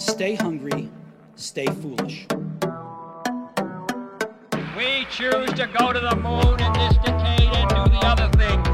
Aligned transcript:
stay 0.00 0.34
hungry, 0.34 0.88
stay 1.36 1.66
foolish. 1.66 2.26
We 4.76 5.06
choose 5.10 5.52
to 5.52 5.68
go 5.78 5.92
to 5.92 6.00
the 6.00 6.16
moon 6.16 6.58
in 6.58 6.72
this 6.72 6.96
decade 7.04 7.50
and 7.52 7.68
do 7.68 7.84
the 7.90 8.00
other 8.02 8.30
things, 8.38 8.66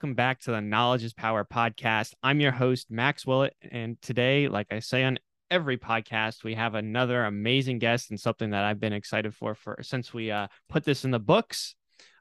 welcome 0.00 0.14
back 0.14 0.40
to 0.40 0.50
the 0.50 0.62
Knowledge 0.62 1.04
is 1.04 1.12
Power 1.12 1.44
podcast. 1.44 2.14
I'm 2.22 2.40
your 2.40 2.52
host, 2.52 2.90
Max 2.90 3.26
Willett. 3.26 3.54
And 3.70 4.00
today, 4.00 4.48
like 4.48 4.68
I 4.70 4.78
say 4.78 5.04
on 5.04 5.18
every 5.50 5.76
podcast, 5.76 6.42
we 6.42 6.54
have 6.54 6.74
another 6.74 7.26
amazing 7.26 7.80
guest 7.80 8.08
and 8.08 8.18
something 8.18 8.48
that 8.52 8.64
I've 8.64 8.80
been 8.80 8.94
excited 8.94 9.34
for, 9.34 9.54
for 9.54 9.76
since 9.82 10.14
we 10.14 10.30
uh, 10.30 10.46
put 10.70 10.84
this 10.84 11.04
in 11.04 11.10
the 11.10 11.18
books. 11.18 11.74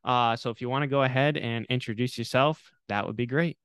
Uh, 0.03 0.35
so 0.35 0.49
if 0.49 0.59
you 0.59 0.67
want 0.67 0.83
to 0.83 0.87
go 0.87 1.03
ahead 1.03 1.37
and 1.37 1.65
introduce 1.69 2.17
yourself, 2.17 2.69
that 2.89 3.07
would 3.07 3.15
be 3.15 3.25
great. 3.25 3.57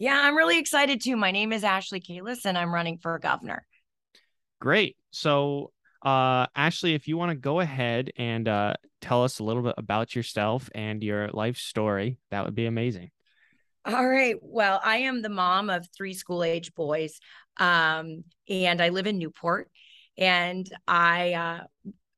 Yeah, 0.00 0.20
I'm 0.20 0.36
really 0.36 0.58
excited 0.58 1.00
too. 1.00 1.16
My 1.16 1.30
name 1.30 1.52
is 1.52 1.62
Ashley 1.62 2.00
Kalus 2.00 2.44
and 2.44 2.58
I'm 2.58 2.74
running 2.74 2.98
for 2.98 3.16
governor. 3.20 3.64
Great. 4.60 4.96
So, 5.12 5.70
uh, 6.04 6.46
Ashley, 6.56 6.94
if 6.94 7.06
you 7.06 7.16
want 7.16 7.30
to 7.30 7.36
go 7.36 7.60
ahead 7.60 8.10
and 8.16 8.48
uh, 8.48 8.74
tell 9.00 9.22
us 9.22 9.38
a 9.38 9.44
little 9.44 9.62
bit 9.62 9.76
about 9.78 10.16
yourself 10.16 10.68
and 10.74 11.04
your 11.04 11.28
life 11.28 11.56
story, 11.56 12.18
that 12.32 12.44
would 12.44 12.56
be 12.56 12.66
amazing. 12.66 13.12
All 13.88 14.06
right. 14.06 14.36
Well, 14.42 14.82
I 14.84 14.98
am 14.98 15.22
the 15.22 15.30
mom 15.30 15.70
of 15.70 15.88
three 15.96 16.12
school 16.12 16.44
age 16.44 16.74
boys, 16.74 17.20
um, 17.56 18.22
and 18.46 18.82
I 18.82 18.90
live 18.90 19.06
in 19.06 19.16
Newport. 19.18 19.70
And 20.18 20.68
I 20.86 21.32
uh, 21.32 21.64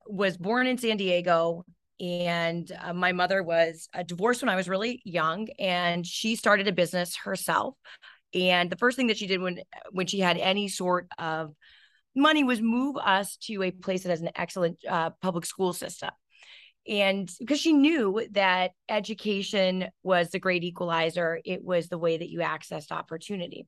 was 0.04 0.36
born 0.36 0.66
in 0.66 0.78
San 0.78 0.96
Diego, 0.96 1.64
and 2.00 2.70
uh, 2.82 2.92
my 2.92 3.12
mother 3.12 3.40
was 3.44 3.88
uh, 3.94 4.02
divorced 4.02 4.42
when 4.42 4.48
I 4.48 4.56
was 4.56 4.68
really 4.68 5.00
young, 5.04 5.46
and 5.60 6.04
she 6.04 6.34
started 6.34 6.66
a 6.66 6.72
business 6.72 7.14
herself. 7.14 7.76
And 8.34 8.68
the 8.68 8.76
first 8.76 8.96
thing 8.96 9.06
that 9.06 9.18
she 9.18 9.28
did 9.28 9.40
when 9.40 9.60
when 9.92 10.08
she 10.08 10.18
had 10.18 10.38
any 10.38 10.66
sort 10.66 11.06
of 11.18 11.54
money 12.16 12.42
was 12.42 12.60
move 12.60 12.96
us 12.96 13.36
to 13.42 13.62
a 13.62 13.70
place 13.70 14.02
that 14.02 14.10
has 14.10 14.22
an 14.22 14.30
excellent 14.34 14.78
uh, 14.88 15.10
public 15.22 15.46
school 15.46 15.72
system 15.72 16.10
and 16.90 17.32
because 17.38 17.60
she 17.60 17.72
knew 17.72 18.26
that 18.32 18.72
education 18.88 19.86
was 20.02 20.30
the 20.30 20.40
great 20.40 20.64
equalizer 20.64 21.40
it 21.44 21.64
was 21.64 21.88
the 21.88 21.96
way 21.96 22.18
that 22.18 22.28
you 22.28 22.40
accessed 22.40 22.90
opportunity. 22.90 23.66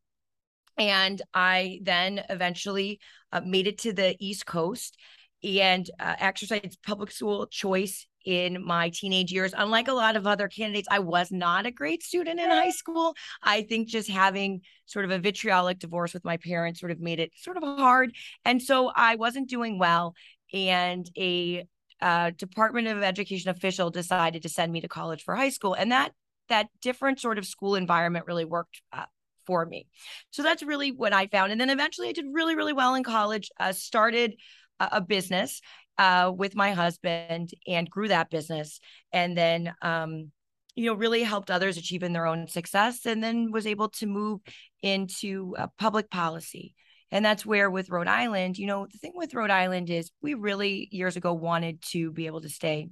And 0.77 1.23
i 1.33 1.81
then 1.83 2.23
eventually 2.29 3.01
uh, 3.33 3.41
made 3.47 3.67
it 3.67 3.79
to 3.79 3.93
the 3.93 4.17
east 4.19 4.45
coast 4.45 4.99
and 5.45 5.89
uh, 5.99 6.17
exercised 6.19 6.79
public 6.85 7.11
school 7.11 7.47
choice 7.47 8.07
in 8.25 8.65
my 8.65 8.89
teenage 8.91 9.33
years. 9.33 9.53
Unlike 9.57 9.89
a 9.89 9.93
lot 9.93 10.17
of 10.17 10.27
other 10.27 10.49
candidates 10.49 10.89
i 10.91 10.99
was 10.99 11.31
not 11.31 11.67
a 11.67 11.71
great 11.71 12.03
student 12.03 12.41
in 12.41 12.51
high 12.51 12.71
school. 12.71 13.15
I 13.43 13.63
think 13.63 13.89
just 13.89 14.09
having 14.09 14.63
sort 14.87 15.05
of 15.05 15.13
a 15.13 15.19
vitriolic 15.19 15.79
divorce 15.79 16.13
with 16.13 16.25
my 16.25 16.39
parents 16.39 16.81
sort 16.81 16.93
of 16.93 17.01
made 17.01 17.21
it 17.21 17.31
sort 17.37 17.57
of 17.57 17.63
hard. 17.63 18.15
And 18.45 18.61
so 18.61 18.91
i 18.97 19.15
wasn't 19.15 19.49
doing 19.49 19.79
well 19.79 20.15
and 20.53 21.09
a 21.17 21.67
uh, 22.03 22.31
Department 22.31 22.89
of 22.89 23.03
Education 23.03 23.51
official 23.51 23.91
decided 23.91 24.43
to 24.43 24.49
send 24.49 24.73
me 24.73 24.81
to 24.81 24.89
college 24.89 25.23
for 25.23 25.35
high 25.35 25.49
school, 25.51 25.75
and 25.75 25.93
that 25.93 26.13
that 26.49 26.69
different 26.83 27.21
sort 27.21 27.39
of 27.39 27.47
school 27.47 27.77
environment 27.77 28.27
really 28.27 28.45
worked 28.45 28.83
uh, 28.93 29.07
for 29.47 29.65
me. 29.65 29.87
So 30.31 30.43
that's 30.43 30.63
really 30.63 30.91
what 30.91 31.13
I 31.15 31.29
found, 31.29 31.53
and 31.53 31.61
then 31.61 31.71
eventually 31.71 32.09
I 32.09 32.13
did 32.13 32.27
really 32.31 32.57
really 32.57 32.73
well 32.73 32.95
in 32.95 33.05
college. 33.05 33.51
Uh, 33.59 33.73
started 33.73 34.35
a, 34.81 34.89
a 34.93 35.01
business 35.01 35.63
uh, 35.97 36.33
with 36.35 36.57
my 36.57 36.73
husband 36.73 37.51
and 37.67 37.89
grew 37.89 38.09
that 38.09 38.31
business, 38.31 38.81
and 39.13 39.37
then. 39.37 39.73
Um, 39.81 40.33
you 40.75 40.87
know, 40.87 40.95
really 40.95 41.23
helped 41.23 41.51
others 41.51 41.77
achieve 41.77 42.03
in 42.03 42.15
their 42.15 42.25
own 42.25 42.49
success, 42.49 43.05
and 43.05 43.23
then 43.23 43.53
was 43.53 43.67
able 43.67 43.91
to 43.91 44.07
move 44.07 44.41
into 44.81 45.55
uh, 45.59 45.67
public 45.79 46.11
policy 46.11 46.75
and 47.13 47.25
that's 47.25 47.47
where 47.47 47.71
with 47.71 47.91
Rhode 47.91 48.09
Island, 48.09 48.59
you 48.59 48.67
know, 48.67 48.87
the 48.91 48.99
thing 48.99 49.13
with 49.15 49.35
Rhode 49.35 49.51
Island 49.51 49.91
is 49.91 50.11
we 50.23 50.35
really 50.35 50.89
years 50.91 51.17
ago 51.17 51.35
wanted 51.35 51.83
to 51.91 52.11
be 52.11 52.27
able 52.27 52.41
to 52.41 52.49
stay 52.49 52.89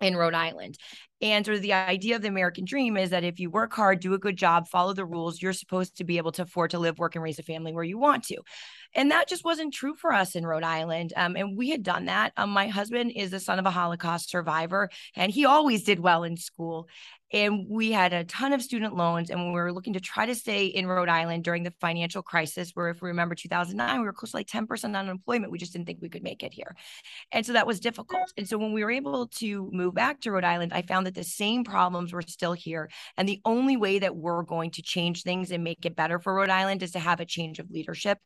in 0.00 0.16
Rhode 0.16 0.34
Island. 0.34 0.78
And 1.22 1.46
sort 1.46 1.56
of 1.56 1.62
the 1.62 1.72
idea 1.72 2.16
of 2.16 2.22
the 2.22 2.28
American 2.28 2.64
dream 2.64 2.96
is 2.96 3.10
that 3.10 3.22
if 3.22 3.38
you 3.38 3.48
work 3.48 3.72
hard, 3.72 4.00
do 4.00 4.12
a 4.12 4.18
good 4.18 4.36
job, 4.36 4.66
follow 4.66 4.92
the 4.92 5.04
rules, 5.04 5.40
you're 5.40 5.52
supposed 5.52 5.96
to 5.98 6.04
be 6.04 6.18
able 6.18 6.32
to 6.32 6.42
afford 6.42 6.72
to 6.72 6.80
live, 6.80 6.98
work, 6.98 7.14
and 7.14 7.22
raise 7.22 7.38
a 7.38 7.44
family 7.44 7.72
where 7.72 7.84
you 7.84 7.96
want 7.96 8.24
to. 8.24 8.38
And 8.94 9.12
that 9.12 9.28
just 9.28 9.44
wasn't 9.44 9.72
true 9.72 9.94
for 9.94 10.12
us 10.12 10.34
in 10.34 10.44
Rhode 10.44 10.64
Island. 10.64 11.12
Um, 11.16 11.36
and 11.36 11.56
we 11.56 11.70
had 11.70 11.84
done 11.84 12.06
that. 12.06 12.32
Um, 12.36 12.50
my 12.50 12.66
husband 12.66 13.12
is 13.14 13.30
the 13.30 13.40
son 13.40 13.60
of 13.60 13.66
a 13.66 13.70
Holocaust 13.70 14.30
survivor, 14.30 14.90
and 15.14 15.30
he 15.30 15.46
always 15.46 15.84
did 15.84 16.00
well 16.00 16.24
in 16.24 16.36
school 16.36 16.88
and 17.32 17.66
we 17.68 17.92
had 17.92 18.12
a 18.12 18.24
ton 18.24 18.52
of 18.52 18.62
student 18.62 18.94
loans 18.94 19.30
and 19.30 19.46
we 19.46 19.52
were 19.52 19.72
looking 19.72 19.94
to 19.94 20.00
try 20.00 20.26
to 20.26 20.34
stay 20.34 20.66
in 20.66 20.86
rhode 20.86 21.08
island 21.08 21.44
during 21.44 21.62
the 21.62 21.72
financial 21.80 22.22
crisis 22.22 22.72
where 22.74 22.88
if 22.88 23.00
we 23.00 23.08
remember 23.08 23.34
2009 23.34 24.00
we 24.00 24.06
were 24.06 24.12
close 24.12 24.32
to 24.32 24.36
like 24.36 24.46
10% 24.46 24.96
unemployment 24.96 25.50
we 25.50 25.58
just 25.58 25.72
didn't 25.72 25.86
think 25.86 26.00
we 26.00 26.08
could 26.08 26.22
make 26.22 26.42
it 26.42 26.52
here 26.52 26.76
and 27.32 27.44
so 27.44 27.52
that 27.54 27.66
was 27.66 27.80
difficult 27.80 28.32
and 28.36 28.48
so 28.48 28.58
when 28.58 28.72
we 28.72 28.84
were 28.84 28.90
able 28.90 29.26
to 29.26 29.70
move 29.72 29.94
back 29.94 30.20
to 30.20 30.30
rhode 30.30 30.44
island 30.44 30.72
i 30.72 30.82
found 30.82 31.06
that 31.06 31.11
the 31.14 31.24
same 31.24 31.64
problems 31.64 32.12
were 32.12 32.22
still 32.22 32.52
here 32.52 32.90
and 33.16 33.28
the 33.28 33.40
only 33.44 33.76
way 33.76 33.98
that 33.98 34.16
we're 34.16 34.42
going 34.42 34.70
to 34.70 34.82
change 34.82 35.22
things 35.22 35.50
and 35.50 35.64
make 35.64 35.84
it 35.84 35.96
better 35.96 36.18
for 36.18 36.34
rhode 36.34 36.50
island 36.50 36.82
is 36.82 36.92
to 36.92 36.98
have 36.98 37.20
a 37.20 37.24
change 37.24 37.58
of 37.58 37.70
leadership 37.70 38.18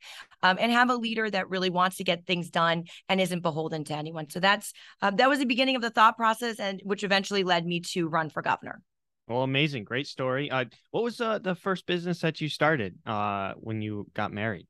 um, 0.42 0.56
and 0.60 0.72
have 0.72 0.90
a 0.90 0.96
leader 0.96 1.28
that 1.30 1.48
really 1.48 1.70
wants 1.70 1.96
to 1.96 2.04
get 2.04 2.26
things 2.26 2.50
done 2.50 2.84
and 3.08 3.20
isn't 3.20 3.40
beholden 3.40 3.84
to 3.84 3.94
anyone 3.94 4.28
so 4.28 4.40
that's 4.40 4.72
uh, 5.02 5.10
that 5.10 5.28
was 5.28 5.38
the 5.38 5.46
beginning 5.46 5.76
of 5.76 5.82
the 5.82 5.90
thought 5.90 6.16
process 6.16 6.58
and 6.58 6.80
which 6.84 7.04
eventually 7.04 7.44
led 7.44 7.66
me 7.66 7.80
to 7.80 8.08
run 8.08 8.30
for 8.30 8.42
governor 8.42 8.80
well, 9.28 9.42
amazing, 9.42 9.82
great 9.82 10.06
story. 10.06 10.52
Uh, 10.52 10.66
what 10.92 11.02
was 11.02 11.20
uh, 11.20 11.40
the 11.40 11.56
first 11.56 11.84
business 11.86 12.20
that 12.20 12.40
you 12.40 12.48
started 12.48 12.94
uh, 13.06 13.54
when 13.56 13.82
you 13.82 14.06
got 14.14 14.32
married? 14.32 14.68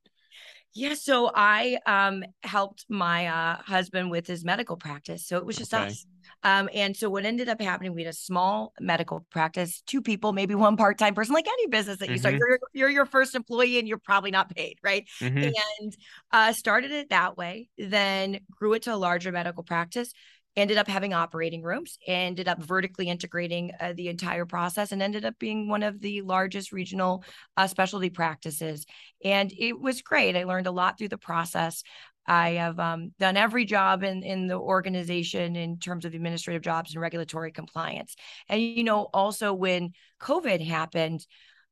Yeah, 0.76 0.92
so 0.94 1.31
I 1.34 1.78
um, 1.87 2.22
helped 2.42 2.84
my 2.91 3.28
uh, 3.28 3.56
husband 3.62 4.10
with 4.10 4.26
his 4.26 4.44
medical 4.44 4.76
practice. 4.76 5.26
So 5.26 5.38
it 5.38 5.47
was 5.47 5.56
just 5.56 5.72
okay. 5.72 5.87
us. 5.87 6.04
Um, 6.42 6.69
and 6.75 6.94
so 6.94 7.09
what 7.09 7.25
ended 7.25 7.48
up 7.48 7.60
happening, 7.60 7.94
we 7.94 8.03
had 8.03 8.10
a 8.10 8.16
small 8.16 8.75
medical 8.78 9.25
practice, 9.31 9.82
two 9.86 10.03
people, 10.03 10.34
maybe 10.34 10.54
one 10.54 10.76
part-time 10.76 11.15
person, 11.15 11.34
like 11.34 11.47
any 11.48 11.69
business 11.69 11.98
that 11.98 12.09
you 12.09 12.16
mm-hmm. 12.16 12.20
start. 12.20 12.34
You're, 12.34 12.59
you're 12.75 12.91
your 12.91 13.06
first 13.06 13.34
employee 13.34 13.78
and 13.78 13.88
you're 13.88 13.97
probably 13.97 14.31
not 14.31 14.54
paid, 14.54 14.78
right? 14.82 15.09
Mm-hmm. 15.20 15.50
And 15.81 15.97
uh, 16.31 16.53
started 16.53 16.91
it 16.91 17.09
that 17.09 17.38
way, 17.38 17.70
then 17.78 18.41
grew 18.50 18.75
it 18.75 18.82
to 18.82 18.94
a 18.94 18.97
larger 18.97 19.32
medical 19.32 19.62
practice 19.62 20.12
ended 20.56 20.78
up 20.78 20.89
having 20.89 21.12
operating 21.12 21.62
rooms, 21.62 21.99
ended 22.06 22.49
up 22.49 22.62
vertically 22.62 23.09
integrating 23.09 23.72
uh, 23.78 23.93
the 23.94 24.09
entire 24.09 24.47
process, 24.47 24.93
and 24.93 25.03
ended 25.03 25.25
up 25.25 25.39
being 25.39 25.69
one 25.69 25.83
of 25.83 26.00
the 26.00 26.22
largest 26.22 26.72
regional 26.72 27.25
uh, 27.56 27.67
specialty 27.67 28.11
practices. 28.11 28.87
And 29.25 29.53
it 29.56 29.78
was 29.78 30.03
great. 30.03 30.37
I 30.37 30.45
learned 30.45 30.66
a 30.66 30.72
lot 30.72 30.99
through 30.99 31.09
the 31.09 31.19
process. 31.19 31.83
I 32.27 32.50
have 32.50 32.81
um, 32.81 33.12
done 33.21 33.37
every 33.37 33.65
job 33.65 34.03
in, 34.03 34.22
in 34.22 34.49
the 34.49 34.59
organization 34.59 35.55
in 35.55 35.78
terms 35.78 36.05
of 36.05 36.15
administrative 36.15 36.62
jobs 36.62 36.93
and 36.93 37.00
regulatory 37.00 37.53
compliance. 37.53 38.16
And, 38.49 38.61
you 38.61 38.83
know, 38.83 39.03
also 39.15 39.53
when 39.53 39.93
COVID 40.21 40.65
happened, 40.66 41.25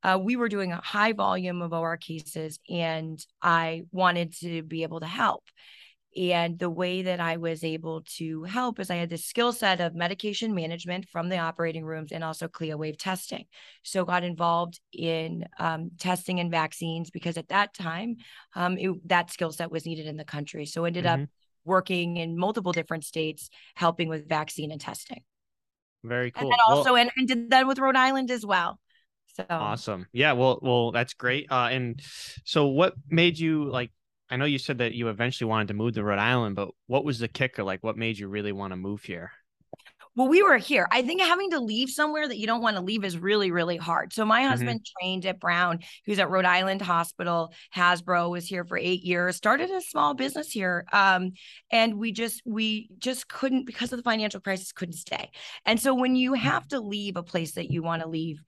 uh, 0.04 0.18
we 0.22 0.36
were 0.36 0.50
doing 0.50 0.70
a 0.70 0.80
high 0.80 1.12
volume 1.12 1.62
of 1.62 1.72
OR 1.72 1.96
cases, 1.96 2.60
and 2.68 3.18
I 3.40 3.84
wanted 3.90 4.34
to 4.40 4.62
be 4.62 4.82
able 4.82 5.00
to 5.00 5.06
help. 5.06 5.44
And 6.16 6.58
the 6.58 6.70
way 6.70 7.02
that 7.02 7.18
I 7.18 7.38
was 7.38 7.64
able 7.64 8.02
to 8.16 8.44
help 8.44 8.78
is 8.78 8.90
I 8.90 8.96
had 8.96 9.10
the 9.10 9.18
skill 9.18 9.52
set 9.52 9.80
of 9.80 9.94
medication 9.94 10.54
management 10.54 11.08
from 11.08 11.28
the 11.28 11.38
operating 11.38 11.84
rooms 11.84 12.12
and 12.12 12.22
also 12.22 12.46
CLIA-waived 12.46 13.00
testing. 13.00 13.46
So 13.82 14.04
got 14.04 14.22
involved 14.22 14.80
in 14.92 15.44
um, 15.58 15.90
testing 15.98 16.38
and 16.38 16.50
vaccines 16.50 17.10
because 17.10 17.36
at 17.36 17.48
that 17.48 17.74
time, 17.74 18.16
um, 18.54 18.78
it, 18.78 19.08
that 19.08 19.30
skill 19.30 19.50
set 19.50 19.72
was 19.72 19.86
needed 19.86 20.06
in 20.06 20.16
the 20.16 20.24
country. 20.24 20.66
So 20.66 20.84
ended 20.84 21.04
mm-hmm. 21.04 21.22
up 21.22 21.28
working 21.64 22.16
in 22.16 22.38
multiple 22.38 22.72
different 22.72 23.04
states, 23.04 23.50
helping 23.74 24.08
with 24.08 24.28
vaccine 24.28 24.70
and 24.70 24.80
testing. 24.80 25.22
Very 26.04 26.30
cool. 26.30 26.42
And 26.42 26.52
then 26.52 26.58
also, 26.68 26.92
well, 26.92 27.02
and, 27.02 27.10
and 27.16 27.26
did 27.26 27.50
that 27.50 27.66
with 27.66 27.78
Rhode 27.78 27.96
Island 27.96 28.30
as 28.30 28.44
well. 28.44 28.78
So 29.34 29.46
awesome. 29.50 30.06
Yeah. 30.12 30.32
Well, 30.32 30.60
well, 30.62 30.92
that's 30.92 31.14
great. 31.14 31.50
Uh, 31.50 31.68
and 31.72 32.00
so 32.44 32.66
what 32.66 32.94
made 33.08 33.36
you 33.38 33.64
like 33.64 33.90
I 34.30 34.36
know 34.36 34.46
you 34.46 34.58
said 34.58 34.78
that 34.78 34.94
you 34.94 35.08
eventually 35.08 35.48
wanted 35.48 35.68
to 35.68 35.74
move 35.74 35.94
to 35.94 36.04
Rhode 36.04 36.18
Island, 36.18 36.56
but 36.56 36.70
what 36.86 37.04
was 37.04 37.18
the 37.18 37.28
kicker? 37.28 37.62
Like, 37.62 37.82
what 37.82 37.96
made 37.96 38.18
you 38.18 38.28
really 38.28 38.52
want 38.52 38.72
to 38.72 38.76
move 38.76 39.02
here? 39.02 39.32
Well, 40.16 40.28
we 40.28 40.42
were 40.42 40.58
here. 40.58 40.86
I 40.92 41.02
think 41.02 41.20
having 41.20 41.50
to 41.50 41.60
leave 41.60 41.90
somewhere 41.90 42.28
that 42.28 42.38
you 42.38 42.46
don't 42.46 42.62
want 42.62 42.76
to 42.76 42.82
leave 42.82 43.04
is 43.04 43.18
really, 43.18 43.50
really 43.50 43.76
hard. 43.76 44.12
So 44.12 44.24
my 44.24 44.42
mm-hmm. 44.42 44.50
husband 44.50 44.80
mm-hmm. 44.80 45.04
trained 45.04 45.26
at 45.26 45.40
Brown. 45.40 45.80
He 46.04 46.12
was 46.12 46.20
at 46.20 46.30
Rhode 46.30 46.44
Island 46.44 46.82
Hospital. 46.82 47.52
Hasbro 47.74 48.30
was 48.30 48.46
here 48.46 48.64
for 48.64 48.78
eight 48.78 49.02
years. 49.02 49.36
Started 49.36 49.70
a 49.70 49.80
small 49.80 50.14
business 50.14 50.52
here, 50.52 50.84
um, 50.92 51.32
and 51.70 51.98
we 51.98 52.12
just 52.12 52.42
we 52.44 52.90
just 52.98 53.28
couldn't 53.28 53.66
because 53.66 53.92
of 53.92 53.98
the 53.98 54.04
financial 54.04 54.40
crisis 54.40 54.70
couldn't 54.70 54.94
stay. 54.94 55.30
And 55.66 55.80
so 55.80 55.94
when 55.94 56.14
you 56.14 56.34
have 56.34 56.68
to 56.68 56.80
leave 56.80 57.16
a 57.16 57.24
place 57.24 57.52
that 57.52 57.72
you 57.72 57.82
want 57.82 58.02
to 58.02 58.08
leave, 58.08 58.40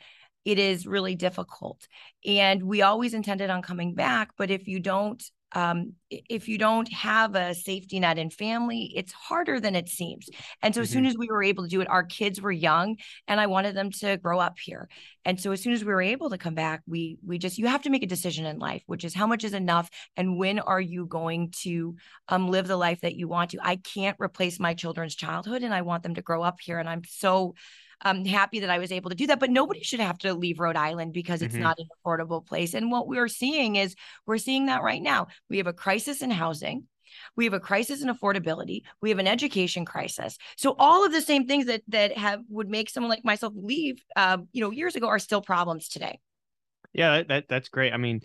it 0.44 0.61
is 0.61 0.87
really 0.87 1.17
difficult. 1.17 1.88
And 2.25 2.62
we 2.62 2.82
always 2.82 3.12
intended 3.12 3.50
on 3.50 3.62
coming 3.62 3.94
back, 3.94 4.31
but 4.38 4.52
if 4.52 4.69
you 4.69 4.79
don't 4.79 5.20
um, 5.56 5.94
if 6.11 6.50
you 6.50 6.58
don't 6.58 6.93
have 6.93 7.35
a 7.35 7.55
safety 7.55 7.99
net 7.99 8.19
in 8.19 8.29
family, 8.29 8.93
it's 8.94 9.11
harder 9.11 9.58
than 9.58 9.75
it 9.75 9.88
seems. 9.88 10.29
And 10.61 10.75
so, 10.75 10.82
as 10.82 10.88
mm-hmm. 10.88 10.99
soon 10.99 11.06
as 11.06 11.17
we 11.17 11.29
were 11.29 11.43
able 11.43 11.64
to 11.64 11.70
do 11.70 11.81
it, 11.81 11.88
our 11.88 12.05
kids 12.05 12.43
were 12.43 12.53
young, 12.53 12.99
and 13.26 13.41
I 13.41 13.47
wanted 13.47 13.75
them 13.75 13.91
to 13.93 14.19
grow 14.19 14.38
up 14.38 14.58
here. 14.58 14.87
And 15.25 15.41
so, 15.41 15.53
as 15.53 15.62
soon 15.62 15.73
as 15.73 15.82
we 15.82 15.94
were 15.94 16.03
able 16.03 16.29
to 16.29 16.37
come 16.37 16.55
back, 16.55 16.82
we 16.87 17.17
we 17.26 17.38
just 17.38 17.56
you 17.56 17.69
have 17.69 17.81
to 17.85 17.91
make 17.91 18.03
a 18.03 18.06
decision 18.06 18.44
in 18.44 18.58
life, 18.58 18.82
which 18.85 19.03
is 19.03 19.14
how 19.14 19.26
much 19.26 19.44
is 19.44 19.55
enough, 19.55 19.88
and 20.14 20.37
when 20.37 20.58
are 20.58 20.81
you 20.81 21.06
going 21.06 21.53
to 21.62 21.97
um, 22.29 22.49
live 22.49 22.67
the 22.67 22.76
life 22.76 23.00
that 23.00 23.17
you 23.17 23.26
want 23.26 23.53
to. 23.53 23.58
I 23.62 23.76
can't 23.76 24.19
replace 24.20 24.61
my 24.61 24.75
children's 24.75 25.17
childhood, 25.17 25.62
and 25.62 25.73
I 25.73 25.81
want 25.81 26.03
them 26.03 26.17
to 26.17 26.23
grow 26.23 26.43
up 26.43 26.61
here. 26.61 26.79
And 26.79 26.88
I'm 26.88 27.03
so 27.08 27.55
I'm 28.02 28.25
happy 28.25 28.60
that 28.60 28.70
I 28.70 28.78
was 28.78 28.93
able 28.93 29.10
to 29.10 29.16
do 29.16 29.26
that. 29.28 29.40
But 29.40 29.50
nobody 29.50 29.82
should 29.82 30.00
have 30.00 30.19
to 30.19 30.34
leave 30.34 30.60
Rhode 30.60 30.76
Island 30.76 31.12
because 31.12 31.43
it's 31.43 31.54
mm-hmm. 31.54 31.62
not 31.62 31.78
an 31.78 31.87
affordable 32.04 32.44
place. 32.46 32.75
And 32.75 32.90
what 32.90 33.08
we're 33.08 33.28
seeing 33.28 33.76
is 33.76 33.94
we're 34.26 34.38
seeing 34.38 34.66
that 34.66 34.82
right 34.82 35.02
now. 35.02 35.28
We 35.48 35.58
have 35.58 35.66
a 35.66 35.72
crisis 35.72 36.22
in 36.22 36.31
housing. 36.31 36.84
We 37.37 37.44
have 37.44 37.54
a 37.54 37.60
crisis 37.60 38.02
in 38.02 38.08
affordability. 38.08 38.82
We 39.00 39.10
have 39.10 39.19
an 39.19 39.26
education 39.26 39.84
crisis. 39.84 40.37
So 40.56 40.75
all 40.78 41.04
of 41.04 41.12
the 41.12 41.22
same 41.22 41.46
things 41.46 41.66
that 41.66 41.82
that 41.88 42.16
have 42.16 42.40
would 42.48 42.69
make 42.69 42.90
someone 42.90 43.10
like 43.10 43.25
myself 43.25 43.52
leave, 43.56 44.02
uh, 44.16 44.38
you 44.52 44.60
know, 44.60 44.70
years 44.70 44.96
ago 44.96 45.08
are 45.08 45.19
still 45.19 45.40
problems 45.40 45.88
today. 45.88 46.20
Yeah, 46.93 47.19
that, 47.19 47.28
that 47.28 47.44
that's 47.48 47.69
great. 47.69 47.93
I 47.93 47.96
mean, 47.96 48.20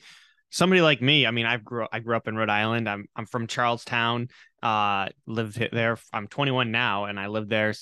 somebody 0.50 0.82
like 0.82 1.02
me, 1.02 1.26
I 1.26 1.32
mean, 1.32 1.46
I 1.46 1.58
grew 1.58 1.88
I 1.92 2.00
grew 2.00 2.16
up 2.16 2.28
in 2.28 2.36
Rhode 2.36 2.50
Island. 2.50 2.88
I'm 2.90 3.06
I'm 3.16 3.26
from 3.26 3.48
Charlestown. 3.48 4.30
Uh, 4.62 5.08
lived 5.26 5.60
there. 5.72 5.98
I'm 6.14 6.28
21 6.28 6.72
now, 6.72 7.06
and 7.06 7.20
I 7.20 7.28
lived 7.28 7.50
there 7.50 7.74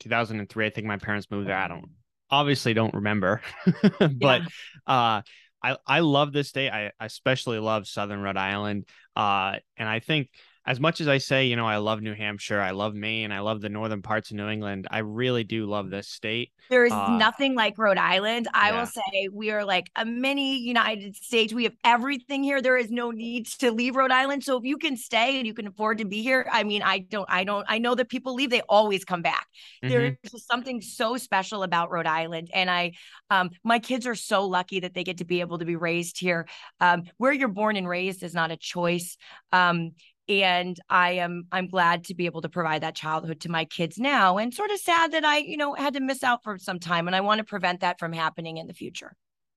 2003. 0.00 0.66
I 0.66 0.70
think 0.70 0.86
my 0.86 0.98
parents 0.98 1.30
moved 1.30 1.48
there. 1.48 1.56
I 1.56 1.68
don't 1.68 1.90
obviously 2.30 2.74
don't 2.74 2.94
remember, 2.94 3.40
but 3.98 4.42
yeah. 4.42 4.46
uh, 4.86 5.22
I 5.62 5.76
I 5.86 6.00
love 6.00 6.32
this 6.32 6.48
state. 6.48 6.70
I, 6.70 6.92
I 7.00 7.06
especially 7.06 7.58
love 7.58 7.86
Southern 7.86 8.20
Rhode 8.20 8.36
Island. 8.36 8.86
Uh, 9.14 9.56
and 9.76 9.88
I 9.88 10.00
think 10.00 10.28
as 10.66 10.80
much 10.80 11.00
as 11.00 11.08
I 11.08 11.18
say, 11.18 11.46
you 11.46 11.54
know, 11.54 11.66
I 11.66 11.76
love 11.76 12.02
New 12.02 12.14
Hampshire, 12.14 12.60
I 12.60 12.72
love 12.72 12.94
Maine, 12.94 13.30
I 13.30 13.40
love 13.40 13.60
the 13.60 13.68
northern 13.68 14.02
parts 14.02 14.30
of 14.30 14.36
New 14.36 14.48
England, 14.48 14.88
I 14.90 14.98
really 14.98 15.44
do 15.44 15.66
love 15.66 15.90
this 15.90 16.08
state. 16.08 16.50
There 16.68 16.84
is 16.84 16.92
uh, 16.92 17.16
nothing 17.16 17.54
like 17.54 17.78
Rhode 17.78 17.98
Island. 17.98 18.48
I 18.52 18.70
yeah. 18.70 18.80
will 18.80 18.86
say 18.86 19.28
we 19.32 19.52
are 19.52 19.64
like 19.64 19.88
a 19.94 20.04
mini 20.04 20.58
United 20.58 21.14
States. 21.14 21.52
We 21.52 21.64
have 21.64 21.76
everything 21.84 22.42
here. 22.42 22.60
There 22.60 22.76
is 22.76 22.90
no 22.90 23.12
need 23.12 23.46
to 23.58 23.70
leave 23.70 23.94
Rhode 23.94 24.10
Island. 24.10 24.42
So 24.42 24.56
if 24.56 24.64
you 24.64 24.76
can 24.76 24.96
stay 24.96 25.38
and 25.38 25.46
you 25.46 25.54
can 25.54 25.68
afford 25.68 25.98
to 25.98 26.04
be 26.04 26.22
here, 26.22 26.46
I 26.50 26.64
mean, 26.64 26.82
I 26.82 26.98
don't, 26.98 27.28
I 27.30 27.44
don't, 27.44 27.64
I 27.68 27.78
know 27.78 27.94
that 27.94 28.08
people 28.08 28.34
leave, 28.34 28.50
they 28.50 28.62
always 28.62 29.04
come 29.04 29.22
back. 29.22 29.46
Mm-hmm. 29.84 29.88
There's 29.88 30.46
something 30.46 30.80
so 30.80 31.16
special 31.16 31.62
about 31.62 31.90
Rhode 31.92 32.06
Island. 32.06 32.50
And 32.52 32.68
I, 32.68 32.92
um, 33.30 33.50
my 33.62 33.78
kids 33.78 34.06
are 34.06 34.16
so 34.16 34.46
lucky 34.46 34.80
that 34.80 34.94
they 34.94 35.04
get 35.04 35.18
to 35.18 35.24
be 35.24 35.40
able 35.40 35.58
to 35.58 35.64
be 35.64 35.76
raised 35.76 36.18
here. 36.18 36.48
Um, 36.80 37.04
where 37.18 37.32
you're 37.32 37.48
born 37.48 37.76
and 37.76 37.88
raised 37.88 38.24
is 38.24 38.34
not 38.34 38.50
a 38.50 38.56
choice. 38.56 39.16
Um, 39.52 39.92
and 40.28 40.78
i 40.88 41.12
am 41.12 41.44
i'm 41.52 41.68
glad 41.68 42.04
to 42.04 42.14
be 42.14 42.26
able 42.26 42.42
to 42.42 42.48
provide 42.48 42.82
that 42.82 42.94
childhood 42.94 43.40
to 43.40 43.50
my 43.50 43.64
kids 43.64 43.98
now 43.98 44.38
and 44.38 44.52
sort 44.52 44.70
of 44.70 44.78
sad 44.78 45.12
that 45.12 45.24
i 45.24 45.38
you 45.38 45.56
know 45.56 45.74
had 45.74 45.94
to 45.94 46.00
miss 46.00 46.22
out 46.22 46.42
for 46.42 46.58
some 46.58 46.78
time 46.78 47.06
and 47.06 47.16
i 47.16 47.20
want 47.20 47.38
to 47.38 47.44
prevent 47.44 47.80
that 47.80 47.98
from 47.98 48.12
happening 48.12 48.56
in 48.56 48.66
the 48.66 48.74
future 48.74 49.16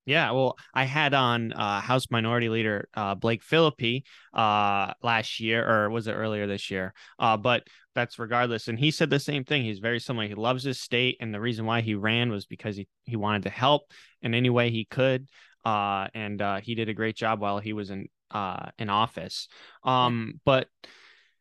yeah, 0.09 0.31
well, 0.31 0.57
I 0.73 0.85
had 0.85 1.13
on 1.13 1.53
uh, 1.53 1.81
House 1.81 2.07
Minority 2.09 2.49
Leader 2.49 2.89
uh, 2.95 3.13
Blake 3.13 3.43
Filippi 3.43 4.05
uh, 4.33 4.93
last 5.03 5.39
year, 5.39 5.63
or 5.63 5.91
was 5.91 6.07
it 6.07 6.13
earlier 6.13 6.47
this 6.47 6.71
year? 6.71 6.95
Uh, 7.19 7.37
but 7.37 7.67
that's 7.93 8.17
regardless. 8.17 8.67
And 8.67 8.79
he 8.79 8.89
said 8.89 9.11
the 9.11 9.19
same 9.19 9.43
thing. 9.43 9.61
He's 9.61 9.77
very 9.77 9.99
similar. 9.99 10.27
He 10.27 10.33
loves 10.33 10.63
his 10.63 10.79
state, 10.79 11.17
and 11.19 11.31
the 11.31 11.39
reason 11.39 11.67
why 11.67 11.81
he 11.81 11.93
ran 11.93 12.31
was 12.31 12.47
because 12.47 12.75
he 12.75 12.87
he 13.05 13.17
wanted 13.17 13.43
to 13.43 13.51
help 13.51 13.83
in 14.23 14.33
any 14.33 14.49
way 14.49 14.71
he 14.71 14.85
could. 14.85 15.27
Uh, 15.63 16.07
and 16.15 16.41
uh, 16.41 16.59
he 16.59 16.73
did 16.73 16.89
a 16.89 16.93
great 16.95 17.15
job 17.15 17.39
while 17.39 17.59
he 17.59 17.73
was 17.73 17.91
in 17.91 18.07
uh, 18.31 18.69
in 18.77 18.89
office. 18.89 19.47
Um, 19.83 20.39
but 20.45 20.67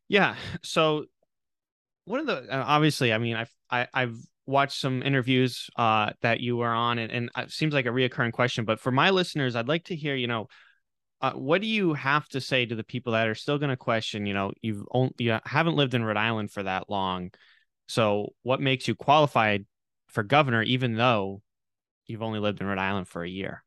yeah, 0.08 0.36
so 0.62 1.04
one 2.04 2.20
of 2.20 2.26
the 2.26 2.36
uh, 2.36 2.64
obviously, 2.66 3.12
I 3.12 3.18
mean, 3.18 3.36
I've 3.36 3.54
I, 3.70 3.78
have 3.78 3.88
i 3.94 4.00
have 4.00 4.16
watched 4.46 4.80
some 4.80 5.02
interviews 5.02 5.68
uh, 5.76 6.10
that 6.22 6.40
you 6.40 6.56
were 6.56 6.72
on, 6.72 6.98
and, 6.98 7.12
and 7.12 7.30
it 7.36 7.52
seems 7.52 7.74
like 7.74 7.86
a 7.86 7.90
reoccurring 7.90 8.32
question. 8.32 8.64
But 8.64 8.80
for 8.80 8.90
my 8.90 9.10
listeners, 9.10 9.54
I'd 9.54 9.68
like 9.68 9.84
to 9.84 9.96
hear, 9.96 10.16
you 10.16 10.26
know, 10.26 10.48
uh, 11.20 11.32
what 11.32 11.60
do 11.60 11.66
you 11.66 11.92
have 11.94 12.26
to 12.28 12.40
say 12.40 12.64
to 12.64 12.74
the 12.74 12.84
people 12.84 13.12
that 13.12 13.28
are 13.28 13.34
still 13.34 13.58
going 13.58 13.70
to 13.70 13.76
question? 13.76 14.24
You 14.24 14.34
know, 14.34 14.52
you've 14.62 14.84
only 14.90 15.12
you 15.18 15.38
haven't 15.44 15.76
lived 15.76 15.94
in 15.94 16.04
Rhode 16.04 16.16
Island 16.16 16.50
for 16.50 16.62
that 16.62 16.88
long, 16.88 17.30
so 17.88 18.34
what 18.42 18.60
makes 18.60 18.88
you 18.88 18.94
qualified 18.94 19.66
for 20.08 20.22
governor, 20.22 20.62
even 20.62 20.94
though 20.94 21.42
you've 22.06 22.22
only 22.22 22.40
lived 22.40 22.60
in 22.60 22.66
Rhode 22.66 22.78
Island 22.78 23.08
for 23.08 23.22
a 23.22 23.28
year? 23.28 23.62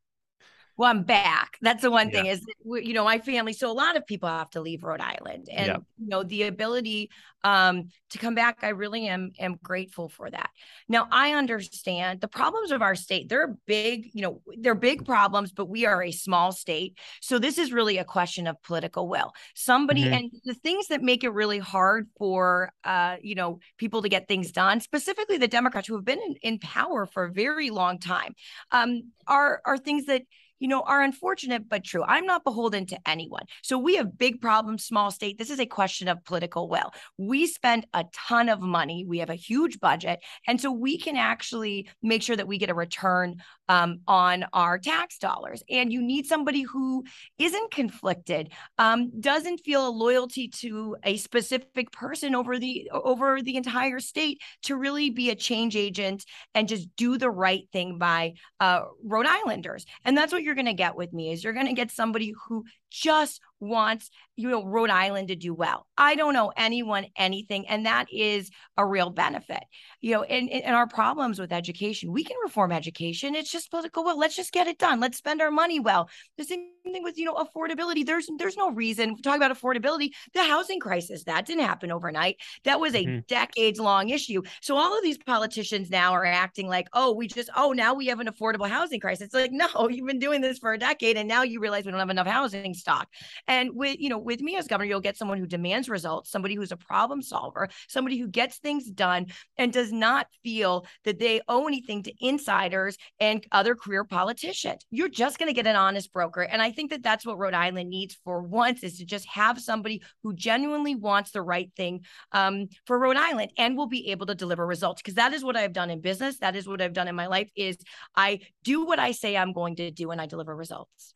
Well, 0.81 0.89
I'm 0.89 1.03
back. 1.03 1.59
That's 1.61 1.83
the 1.83 1.91
one 1.91 2.09
yeah. 2.09 2.23
thing 2.23 2.25
is, 2.25 2.43
you 2.65 2.93
know, 2.93 3.03
my 3.03 3.19
family. 3.19 3.53
So 3.53 3.69
a 3.69 3.71
lot 3.71 3.95
of 3.95 4.07
people 4.07 4.27
have 4.27 4.49
to 4.49 4.61
leave 4.61 4.83
Rhode 4.83 4.99
Island, 4.99 5.47
and 5.51 5.67
yeah. 5.67 5.77
you 5.99 6.07
know, 6.07 6.23
the 6.23 6.43
ability 6.43 7.11
um, 7.43 7.89
to 8.09 8.17
come 8.17 8.33
back, 8.33 8.63
I 8.63 8.69
really 8.69 9.07
am 9.07 9.31
am 9.37 9.59
grateful 9.61 10.09
for 10.09 10.27
that. 10.31 10.49
Now, 10.89 11.07
I 11.11 11.33
understand 11.33 12.19
the 12.19 12.27
problems 12.27 12.71
of 12.71 12.81
our 12.81 12.95
state. 12.95 13.29
They're 13.29 13.55
big, 13.67 14.09
you 14.13 14.23
know, 14.23 14.41
they're 14.57 14.73
big 14.73 15.05
problems, 15.05 15.51
but 15.51 15.69
we 15.69 15.85
are 15.85 16.01
a 16.01 16.11
small 16.11 16.51
state, 16.51 16.97
so 17.21 17.37
this 17.37 17.59
is 17.59 17.71
really 17.71 17.99
a 17.99 18.03
question 18.03 18.47
of 18.47 18.59
political 18.63 19.07
will. 19.07 19.33
Somebody, 19.53 20.05
mm-hmm. 20.05 20.13
and 20.13 20.31
the 20.45 20.55
things 20.55 20.87
that 20.87 21.03
make 21.03 21.23
it 21.23 21.29
really 21.29 21.59
hard 21.59 22.09
for, 22.17 22.71
uh, 22.83 23.17
you 23.21 23.35
know, 23.35 23.59
people 23.77 24.01
to 24.01 24.09
get 24.09 24.27
things 24.27 24.51
done, 24.51 24.79
specifically 24.79 25.37
the 25.37 25.47
Democrats 25.47 25.87
who 25.87 25.95
have 25.95 26.05
been 26.05 26.21
in, 26.25 26.35
in 26.41 26.57
power 26.57 27.05
for 27.05 27.25
a 27.25 27.31
very 27.31 27.69
long 27.69 27.99
time, 27.99 28.33
um, 28.71 29.11
are 29.27 29.61
are 29.63 29.77
things 29.77 30.05
that 30.05 30.23
you 30.61 30.67
know, 30.67 30.81
are 30.81 31.01
unfortunate 31.01 31.67
but 31.67 31.83
true. 31.83 32.03
I'm 32.03 32.27
not 32.27 32.43
beholden 32.43 32.85
to 32.85 32.99
anyone. 33.05 33.45
So 33.63 33.79
we 33.79 33.95
have 33.95 34.17
big 34.17 34.39
problems, 34.39 34.85
small 34.85 35.09
state. 35.09 35.39
This 35.39 35.49
is 35.49 35.59
a 35.59 35.65
question 35.65 36.07
of 36.07 36.23
political 36.23 36.69
will. 36.69 36.93
We 37.17 37.47
spend 37.47 37.87
a 37.95 38.05
ton 38.13 38.47
of 38.47 38.61
money. 38.61 39.03
We 39.03 39.17
have 39.17 39.31
a 39.31 39.35
huge 39.35 39.79
budget. 39.79 40.23
And 40.47 40.61
so 40.61 40.71
we 40.71 40.99
can 40.99 41.17
actually 41.17 41.89
make 42.03 42.21
sure 42.21 42.35
that 42.35 42.47
we 42.47 42.59
get 42.59 42.69
a 42.69 42.75
return 42.75 43.41
um, 43.71 44.01
on 44.05 44.45
our 44.53 44.77
tax 44.77 45.17
dollars. 45.17 45.63
And 45.69 45.91
you 45.91 46.01
need 46.01 46.27
somebody 46.27 46.61
who 46.61 47.05
isn't 47.39 47.71
conflicted, 47.71 48.51
um, 48.77 49.19
doesn't 49.19 49.59
feel 49.59 49.87
a 49.87 49.89
loyalty 49.89 50.49
to 50.49 50.97
a 51.03 51.17
specific 51.17 51.91
person 51.91 52.35
over 52.35 52.59
the 52.59 52.91
over 52.93 53.41
the 53.41 53.55
entire 53.55 53.99
state 53.99 54.41
to 54.63 54.75
really 54.75 55.09
be 55.09 55.29
a 55.29 55.35
change 55.35 55.75
agent 55.75 56.25
and 56.53 56.67
just 56.67 56.93
do 56.97 57.17
the 57.17 57.31
right 57.31 57.63
thing 57.71 57.97
by 57.97 58.33
uh, 58.59 58.81
Rhode 59.03 59.25
Islanders. 59.25 59.85
And 60.03 60.17
that's 60.17 60.33
what 60.33 60.43
you're 60.43 60.50
going 60.55 60.65
to 60.65 60.73
get 60.73 60.95
with 60.95 61.13
me 61.13 61.31
is 61.31 61.43
you're 61.43 61.53
going 61.53 61.67
to 61.67 61.73
get 61.73 61.91
somebody 61.91 62.33
who 62.47 62.65
just 62.91 63.41
wants 63.61 64.09
you 64.35 64.49
know 64.49 64.65
Rhode 64.65 64.89
Island 64.89 65.27
to 65.27 65.35
do 65.35 65.53
well. 65.53 65.87
I 65.97 66.15
don't 66.15 66.33
know 66.33 66.51
anyone 66.57 67.05
anything 67.15 67.67
and 67.67 67.85
that 67.85 68.07
is 68.11 68.49
a 68.75 68.85
real 68.85 69.11
benefit. 69.11 69.63
You 70.01 70.15
know, 70.15 70.23
and, 70.23 70.49
and 70.49 70.75
our 70.75 70.87
problems 70.87 71.39
with 71.39 71.53
education, 71.53 72.11
we 72.11 72.23
can 72.23 72.37
reform 72.43 72.71
education. 72.71 73.35
It's 73.35 73.51
just 73.51 73.69
political 73.69 74.03
will. 74.03 74.17
Let's 74.17 74.35
just 74.35 74.51
get 74.51 74.67
it 74.67 74.79
done. 74.79 74.99
Let's 74.99 75.17
spend 75.17 75.41
our 75.41 75.51
money 75.51 75.79
well. 75.79 76.09
The 76.37 76.43
same 76.43 76.69
thing 76.83 77.03
with 77.03 77.19
you 77.19 77.25
know 77.25 77.35
affordability. 77.35 78.05
There's 78.05 78.27
there's 78.37 78.57
no 78.57 78.71
reason 78.71 79.15
talk 79.21 79.37
about 79.37 79.55
affordability. 79.55 80.09
The 80.33 80.43
housing 80.43 80.79
crisis 80.79 81.23
that 81.25 81.45
didn't 81.45 81.65
happen 81.65 81.91
overnight. 81.91 82.37
That 82.63 82.79
was 82.79 82.95
a 82.95 83.05
mm-hmm. 83.05 83.19
decades 83.27 83.79
long 83.79 84.09
issue. 84.09 84.41
So 84.61 84.75
all 84.75 84.97
of 84.97 85.03
these 85.03 85.19
politicians 85.19 85.91
now 85.91 86.13
are 86.13 86.25
acting 86.25 86.67
like, 86.67 86.87
oh, 86.93 87.13
we 87.13 87.27
just 87.27 87.49
oh 87.55 87.73
now 87.73 87.93
we 87.93 88.07
have 88.07 88.19
an 88.19 88.27
affordable 88.27 88.67
housing 88.67 88.99
crisis. 88.99 89.25
It's 89.25 89.35
like 89.35 89.51
no, 89.75 89.87
you've 89.89 90.07
been 90.07 90.19
doing 90.19 90.41
this 90.41 90.57
for 90.57 90.73
a 90.73 90.79
decade 90.79 91.17
and 91.17 91.27
now 91.27 91.43
you 91.43 91.59
realize 91.59 91.85
we 91.85 91.91
don't 91.91 91.99
have 91.99 92.09
enough 92.09 92.27
housing 92.27 92.73
stock. 92.81 93.07
And 93.47 93.71
with, 93.73 93.97
you 93.99 94.09
know, 94.09 94.17
with 94.17 94.41
me 94.41 94.57
as 94.57 94.67
governor, 94.67 94.89
you'll 94.89 94.99
get 94.99 95.17
someone 95.17 95.37
who 95.37 95.47
demands 95.47 95.87
results, 95.87 96.29
somebody 96.29 96.55
who's 96.55 96.71
a 96.73 96.77
problem 96.77 97.21
solver, 97.21 97.69
somebody 97.87 98.17
who 98.17 98.27
gets 98.27 98.57
things 98.57 98.89
done 98.89 99.27
and 99.57 99.71
does 99.71 99.91
not 99.91 100.27
feel 100.43 100.85
that 101.05 101.19
they 101.19 101.41
owe 101.47 101.67
anything 101.67 102.03
to 102.03 102.13
insiders 102.19 102.97
and 103.19 103.45
other 103.51 103.75
career 103.75 104.03
politicians. 104.03 104.85
You're 104.91 105.09
just 105.09 105.39
going 105.39 105.47
to 105.47 105.53
get 105.53 105.67
an 105.67 105.75
honest 105.75 106.11
broker. 106.11 106.41
And 106.41 106.61
I 106.61 106.71
think 106.71 106.91
that 106.91 107.03
that's 107.03 107.25
what 107.25 107.37
Rhode 107.37 107.53
Island 107.53 107.89
needs 107.89 108.17
for 108.23 108.41
once 108.41 108.83
is 108.83 108.97
to 108.97 109.05
just 109.05 109.27
have 109.27 109.61
somebody 109.61 110.01
who 110.23 110.33
genuinely 110.33 110.95
wants 110.95 111.31
the 111.31 111.41
right 111.41 111.71
thing 111.77 112.03
um, 112.31 112.67
for 112.85 112.99
Rhode 112.99 113.17
Island 113.17 113.51
and 113.57 113.77
will 113.77 113.87
be 113.87 114.09
able 114.11 114.25
to 114.25 114.35
deliver 114.35 114.65
results. 114.65 115.01
Because 115.01 115.15
that 115.15 115.33
is 115.33 115.43
what 115.43 115.55
I've 115.55 115.73
done 115.73 115.89
in 115.89 116.01
business. 116.01 116.39
That 116.39 116.55
is 116.55 116.67
what 116.67 116.81
I've 116.81 116.93
done 116.93 117.07
in 117.07 117.15
my 117.15 117.27
life 117.27 117.49
is 117.55 117.77
I 118.15 118.39
do 118.63 118.85
what 118.85 118.99
I 118.99 119.11
say 119.11 119.37
I'm 119.37 119.53
going 119.53 119.75
to 119.77 119.91
do 119.91 120.11
and 120.11 120.19
I 120.19 120.25
deliver 120.25 120.55
results. 120.55 121.13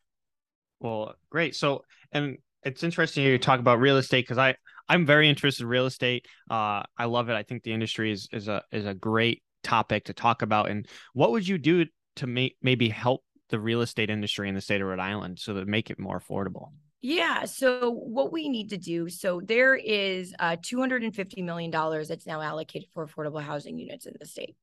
Well, 0.80 1.14
great. 1.30 1.54
So, 1.54 1.84
and 2.12 2.38
it's 2.62 2.82
interesting 2.82 3.24
you 3.24 3.38
talk 3.38 3.60
about 3.60 3.80
real 3.80 3.96
estate 3.96 4.24
because 4.24 4.38
I 4.38 4.56
I'm 4.88 5.06
very 5.06 5.28
interested 5.28 5.62
in 5.64 5.68
real 5.68 5.86
estate. 5.86 6.26
Uh, 6.50 6.82
I 6.96 7.06
love 7.06 7.28
it. 7.28 7.34
I 7.34 7.42
think 7.42 7.62
the 7.62 7.72
industry 7.72 8.12
is 8.12 8.28
is 8.32 8.48
a 8.48 8.62
is 8.72 8.86
a 8.86 8.94
great 8.94 9.42
topic 9.62 10.04
to 10.04 10.12
talk 10.12 10.42
about. 10.42 10.70
And 10.70 10.86
what 11.12 11.32
would 11.32 11.46
you 11.46 11.58
do 11.58 11.86
to 12.16 12.26
make 12.26 12.56
maybe 12.62 12.88
help 12.88 13.22
the 13.50 13.60
real 13.60 13.80
estate 13.80 14.10
industry 14.10 14.48
in 14.48 14.54
the 14.54 14.60
state 14.60 14.80
of 14.80 14.86
Rhode 14.86 14.98
Island 15.00 15.38
so 15.38 15.54
that 15.54 15.66
make 15.66 15.90
it 15.90 15.98
more 15.98 16.20
affordable? 16.20 16.70
Yeah. 17.02 17.44
So 17.44 17.90
what 17.90 18.32
we 18.32 18.48
need 18.48 18.70
to 18.70 18.78
do, 18.78 19.08
so 19.08 19.40
there 19.44 19.76
is 19.76 20.34
uh, 20.38 20.56
$250 20.56 21.44
million 21.44 21.70
that's 21.70 22.26
now 22.26 22.40
allocated 22.40 22.88
for 22.94 23.06
affordable 23.06 23.40
housing 23.42 23.78
units 23.78 24.06
in 24.06 24.14
the 24.18 24.26
state. 24.26 24.56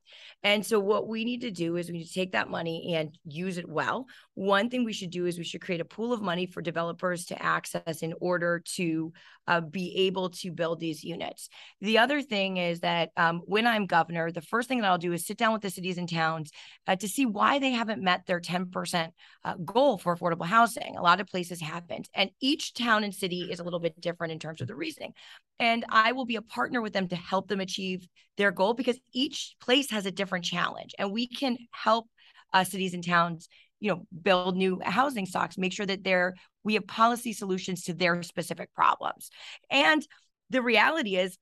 And 0.43 0.65
so 0.65 0.79
what 0.79 1.07
we 1.07 1.23
need 1.25 1.41
to 1.41 1.51
do 1.51 1.77
is 1.77 1.87
we 1.89 1.99
need 1.99 2.07
to 2.07 2.13
take 2.13 2.33
that 2.33 2.49
money 2.49 2.95
and 2.95 3.17
use 3.25 3.57
it 3.57 3.69
well. 3.69 4.07
One 4.33 4.69
thing 4.69 4.83
we 4.83 4.93
should 4.93 5.11
do 5.11 5.25
is 5.25 5.37
we 5.37 5.43
should 5.43 5.61
create 5.61 5.79
a 5.79 5.85
pool 5.85 6.11
of 6.11 6.21
money 6.21 6.45
for 6.45 6.61
developers 6.61 7.25
to 7.25 7.41
access 7.41 8.01
in 8.01 8.13
order 8.19 8.61
to 8.75 9.13
uh, 9.47 9.61
be 9.61 10.07
able 10.07 10.29
to 10.29 10.51
build 10.51 10.79
these 10.79 11.03
units. 11.03 11.49
The 11.81 11.97
other 11.97 12.21
thing 12.21 12.57
is 12.57 12.79
that 12.79 13.11
um, 13.17 13.41
when 13.45 13.67
I'm 13.67 13.85
governor, 13.85 14.31
the 14.31 14.41
first 14.41 14.67
thing 14.67 14.81
that 14.81 14.89
I'll 14.89 14.97
do 14.97 15.13
is 15.13 15.25
sit 15.25 15.37
down 15.37 15.53
with 15.53 15.61
the 15.61 15.69
cities 15.69 15.97
and 15.97 16.09
towns 16.09 16.51
uh, 16.87 16.95
to 16.95 17.07
see 17.07 17.25
why 17.25 17.59
they 17.59 17.71
haven't 17.71 18.01
met 18.01 18.25
their 18.25 18.39
10% 18.39 19.09
uh, 19.43 19.55
goal 19.55 19.97
for 19.97 20.15
affordable 20.15 20.45
housing. 20.45 20.95
A 20.97 21.01
lot 21.01 21.19
of 21.19 21.27
places 21.27 21.61
haven't. 21.61 22.09
And 22.13 22.22
each 22.41 22.73
town 22.73 23.03
and 23.03 23.13
city 23.13 23.47
is 23.51 23.59
a 23.59 23.63
little 23.63 23.79
bit 23.79 23.99
different 23.99 24.33
in 24.33 24.39
terms 24.39 24.61
of 24.61 24.67
the 24.67 24.75
reasoning. 24.75 25.13
And 25.59 25.85
I 25.89 26.11
will 26.11 26.25
be 26.25 26.35
a 26.35 26.41
partner 26.41 26.81
with 26.81 26.93
them 26.93 27.07
to 27.07 27.15
help 27.15 27.47
them 27.47 27.59
achieve 27.59 28.07
their 28.37 28.51
goal 28.51 28.73
because 28.73 28.99
each 29.13 29.55
place 29.59 29.89
has 29.91 30.05
a 30.05 30.11
different 30.11 30.45
challenge. 30.45 30.93
And 30.97 31.11
we 31.11 31.27
can 31.27 31.57
help 31.71 32.07
uh, 32.53 32.63
cities 32.63 32.93
and 32.93 33.03
towns 33.03 33.49
you 33.79 33.89
know 33.89 34.05
build 34.21 34.55
new 34.55 34.79
housing 34.81 35.25
stocks 35.25 35.57
make 35.57 35.73
sure 35.73 35.85
that 35.85 36.03
they're 36.03 36.35
we 36.63 36.75
have 36.75 36.87
policy 36.87 37.33
solutions 37.33 37.83
to 37.83 37.93
their 37.93 38.23
specific 38.23 38.73
problems 38.73 39.29
and 39.69 40.07
the 40.49 40.61
reality 40.61 41.17
is 41.17 41.37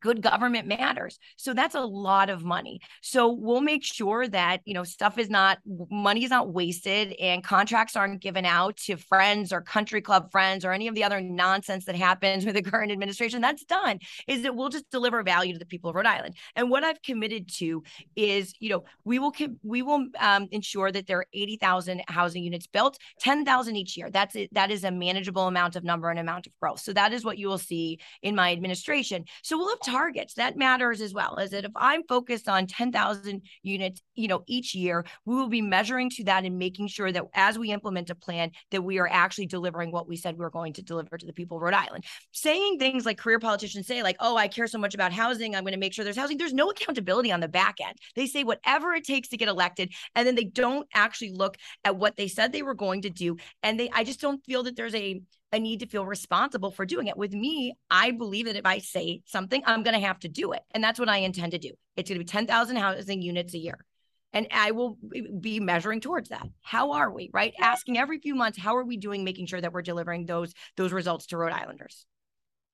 good 0.00 0.22
government 0.22 0.66
matters. 0.66 1.18
So 1.36 1.54
that's 1.54 1.74
a 1.74 1.80
lot 1.80 2.30
of 2.30 2.44
money. 2.44 2.80
So 3.02 3.32
we'll 3.32 3.60
make 3.60 3.84
sure 3.84 4.28
that 4.28 4.60
you 4.64 4.74
know 4.74 4.84
stuff 4.84 5.18
is 5.18 5.30
not 5.30 5.58
money 5.90 6.24
is 6.24 6.30
not 6.30 6.52
wasted 6.52 7.12
and 7.20 7.42
contracts 7.42 7.96
aren't 7.96 8.20
given 8.20 8.44
out 8.44 8.76
to 8.76 8.96
friends 8.96 9.52
or 9.52 9.60
country 9.60 10.00
club 10.00 10.30
friends 10.30 10.64
or 10.64 10.72
any 10.72 10.88
of 10.88 10.94
the 10.94 11.04
other 11.04 11.20
nonsense 11.20 11.84
that 11.86 11.96
happens 11.96 12.44
with 12.46 12.54
the 12.54 12.62
current 12.62 12.92
administration. 12.92 13.40
That's 13.40 13.64
done 13.64 13.98
is 14.26 14.42
that 14.42 14.54
we'll 14.54 14.68
just 14.68 14.90
deliver 14.90 15.22
value 15.22 15.52
to 15.52 15.58
the 15.58 15.66
people 15.66 15.90
of 15.90 15.96
rhode 15.96 16.06
island. 16.06 16.36
And 16.56 16.70
what 16.70 16.84
i've 16.84 17.02
committed 17.02 17.48
to 17.48 17.82
is 18.16 18.54
you 18.60 18.70
know 18.70 18.84
we 19.04 19.18
will 19.18 19.34
we 19.62 19.82
will 19.82 20.06
um, 20.18 20.48
ensure 20.50 20.92
that 20.92 21.06
there 21.06 21.18
are 21.18 21.26
80000 21.32 22.02
housing 22.08 22.44
units 22.44 22.66
built 22.66 22.98
10000 23.22 23.76
each 23.76 23.96
year. 23.96 24.10
That's 24.10 24.36
it. 24.36 24.52
That 24.52 24.70
is 24.70 24.84
a 24.84 24.90
manageable 24.90 25.46
amount 25.46 25.76
of 25.76 25.84
number 25.84 26.10
and 26.10 26.18
amount 26.18 26.46
of 26.46 26.52
growth. 26.60 26.80
So 26.80 26.92
that 26.92 27.12
is 27.12 27.24
what 27.24 27.38
you 27.38 27.48
will 27.48 27.58
see 27.58 27.98
in 28.22 28.34
my 28.34 28.52
administration. 28.52 29.24
So 29.42 29.56
we'll 29.56 29.68
have 29.68 29.79
targets 29.84 30.34
that 30.34 30.56
matters 30.56 31.00
as 31.00 31.12
well 31.14 31.36
is 31.36 31.50
that 31.50 31.64
if 31.64 31.72
i'm 31.76 32.02
focused 32.08 32.48
on 32.48 32.66
10,000 32.66 33.42
units 33.62 34.02
you 34.14 34.28
know 34.28 34.42
each 34.46 34.74
year 34.74 35.04
we 35.24 35.34
will 35.34 35.48
be 35.48 35.62
measuring 35.62 36.10
to 36.10 36.24
that 36.24 36.44
and 36.44 36.58
making 36.58 36.86
sure 36.88 37.10
that 37.12 37.24
as 37.34 37.58
we 37.58 37.70
implement 37.70 38.10
a 38.10 38.14
plan 38.14 38.50
that 38.70 38.82
we 38.82 38.98
are 38.98 39.08
actually 39.08 39.46
delivering 39.46 39.90
what 39.90 40.08
we 40.08 40.16
said 40.16 40.38
we 40.38 40.44
are 40.44 40.50
going 40.50 40.72
to 40.72 40.82
deliver 40.82 41.16
to 41.16 41.26
the 41.26 41.32
people 41.32 41.56
of 41.56 41.62
Rhode 41.62 41.74
Island. 41.74 42.04
Saying 42.32 42.78
things 42.78 43.06
like 43.06 43.18
career 43.18 43.38
politicians 43.38 43.86
say 43.86 44.02
like 44.02 44.16
oh 44.20 44.36
I 44.36 44.48
care 44.48 44.66
so 44.66 44.78
much 44.78 44.94
about 44.94 45.12
housing 45.12 45.54
I'm 45.54 45.64
going 45.64 45.72
to 45.72 45.78
make 45.78 45.92
sure 45.92 46.04
there's 46.04 46.16
housing 46.16 46.38
there's 46.38 46.52
no 46.52 46.70
accountability 46.70 47.32
on 47.32 47.40
the 47.40 47.48
back 47.48 47.76
end. 47.80 47.96
They 48.16 48.26
say 48.26 48.44
whatever 48.44 48.94
it 48.94 49.04
takes 49.04 49.28
to 49.28 49.36
get 49.36 49.48
elected 49.48 49.92
and 50.14 50.26
then 50.26 50.34
they 50.34 50.44
don't 50.44 50.86
actually 50.94 51.32
look 51.32 51.56
at 51.84 51.96
what 51.96 52.16
they 52.16 52.28
said 52.28 52.52
they 52.52 52.62
were 52.62 52.74
going 52.74 53.02
to 53.02 53.10
do 53.10 53.36
and 53.62 53.78
they 53.78 53.90
I 53.90 54.04
just 54.04 54.20
don't 54.20 54.44
feel 54.44 54.62
that 54.64 54.76
there's 54.76 54.94
a 54.94 55.20
a 55.52 55.58
need 55.58 55.80
to 55.80 55.86
feel 55.86 56.06
responsible 56.06 56.70
for 56.70 56.86
doing 56.86 57.08
it. 57.08 57.16
With 57.16 57.32
me, 57.32 57.76
I 57.90 58.12
believe 58.12 58.46
that 58.46 58.56
if 58.56 58.66
I 58.66 58.78
say 58.78 59.22
something, 59.26 59.62
I'm 59.66 59.82
going 59.82 59.98
to 59.98 60.06
have 60.06 60.20
to 60.20 60.28
do 60.28 60.52
it. 60.52 60.62
And 60.72 60.82
that's 60.82 60.98
what 60.98 61.08
I 61.08 61.18
intend 61.18 61.52
to 61.52 61.58
do. 61.58 61.72
It's 61.96 62.08
going 62.08 62.18
to 62.18 62.24
be 62.24 62.28
10,000 62.28 62.76
housing 62.76 63.22
units 63.22 63.54
a 63.54 63.58
year. 63.58 63.84
And 64.32 64.46
I 64.52 64.70
will 64.70 64.96
be 65.40 65.58
measuring 65.58 66.00
towards 66.00 66.28
that. 66.28 66.46
How 66.60 66.92
are 66.92 67.10
we, 67.10 67.30
right? 67.32 67.52
Asking 67.58 67.98
every 67.98 68.20
few 68.20 68.36
months, 68.36 68.58
how 68.58 68.76
are 68.76 68.84
we 68.84 68.96
doing, 68.96 69.24
making 69.24 69.46
sure 69.46 69.60
that 69.60 69.72
we're 69.72 69.82
delivering 69.82 70.24
those 70.24 70.52
those 70.76 70.92
results 70.92 71.26
to 71.26 71.36
Rhode 71.36 71.52
Islanders. 71.52 72.06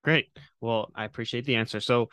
Great. 0.04 0.26
Well, 0.61 0.90
I 0.95 1.04
appreciate 1.04 1.47
the 1.47 1.56
answer. 1.56 1.80
So, 1.80 2.11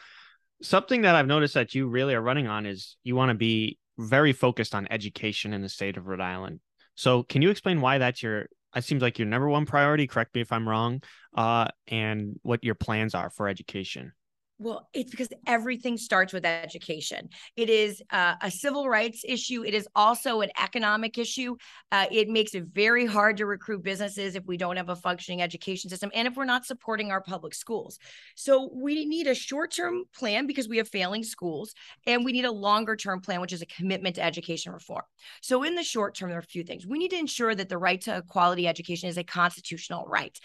something 0.61 1.01
that 1.01 1.15
I've 1.15 1.27
noticed 1.27 1.55
that 1.55 1.75
you 1.75 1.87
really 1.87 2.15
are 2.15 2.21
running 2.21 2.47
on 2.47 2.65
is 2.65 2.95
you 3.03 3.17
want 3.17 3.29
to 3.29 3.35
be 3.35 3.77
very 3.99 4.31
focused 4.31 4.73
on 4.73 4.87
education 4.89 5.53
in 5.53 5.61
the 5.61 5.69
state 5.69 5.97
of 5.97 6.07
Rhode 6.07 6.21
Island. 6.21 6.61
So, 6.95 7.23
can 7.23 7.41
you 7.41 7.49
explain 7.49 7.81
why 7.81 7.97
that's 7.97 8.23
your 8.23 8.47
it 8.75 8.83
seems 8.83 9.01
like 9.01 9.19
your 9.19 9.27
number 9.27 9.49
one 9.49 9.65
priority. 9.65 10.07
Correct 10.07 10.33
me 10.35 10.41
if 10.41 10.51
I'm 10.51 10.67
wrong. 10.67 11.01
Uh, 11.33 11.67
and 11.87 12.39
what 12.43 12.63
your 12.63 12.75
plans 12.75 13.15
are 13.15 13.29
for 13.29 13.47
education. 13.47 14.13
Well, 14.59 14.87
it's 14.93 15.11
because 15.11 15.29
everything 15.47 15.97
starts 15.97 16.31
with 16.31 16.45
education. 16.45 17.29
It 17.57 17.69
is 17.69 18.01
uh, 18.11 18.35
a 18.39 18.51
civil 18.51 18.87
rights 18.87 19.23
issue. 19.27 19.63
It 19.65 19.73
is 19.73 19.87
also 19.95 20.41
an 20.41 20.51
economic 20.61 21.17
issue. 21.17 21.57
Uh, 21.91 22.05
it 22.11 22.29
makes 22.29 22.53
it 22.53 22.65
very 22.71 23.05
hard 23.05 23.37
to 23.37 23.45
recruit 23.45 23.83
businesses 23.83 24.35
if 24.35 24.45
we 24.45 24.55
don't 24.55 24.77
have 24.77 24.89
a 24.89 24.95
functioning 24.95 25.41
education 25.41 25.89
system 25.89 26.11
and 26.13 26.27
if 26.27 26.35
we're 26.35 26.45
not 26.45 26.65
supporting 26.65 27.11
our 27.11 27.19
public 27.19 27.53
schools. 27.55 27.97
So 28.35 28.69
we 28.73 29.05
need 29.05 29.27
a 29.27 29.35
short 29.35 29.71
term 29.71 30.03
plan 30.15 30.45
because 30.45 30.69
we 30.69 30.77
have 30.77 30.87
failing 30.87 31.23
schools, 31.23 31.73
and 32.05 32.23
we 32.23 32.31
need 32.31 32.45
a 32.45 32.51
longer 32.51 32.95
term 32.95 33.21
plan, 33.21 33.41
which 33.41 33.53
is 33.53 33.63
a 33.63 33.67
commitment 33.67 34.15
to 34.15 34.23
education 34.23 34.71
reform. 34.71 35.03
So 35.41 35.63
in 35.63 35.75
the 35.75 35.83
short 35.83 36.15
term, 36.15 36.29
there 36.29 36.37
are 36.37 36.41
a 36.41 36.43
few 36.43 36.63
things. 36.63 36.85
We 36.85 36.99
need 36.99 37.11
to 37.11 37.19
ensure 37.19 37.55
that 37.55 37.69
the 37.69 37.77
right 37.77 37.99
to 38.01 38.23
quality 38.27 38.67
education 38.67 39.09
is 39.09 39.17
a 39.17 39.23
constitutional 39.23 40.05
right 40.07 40.39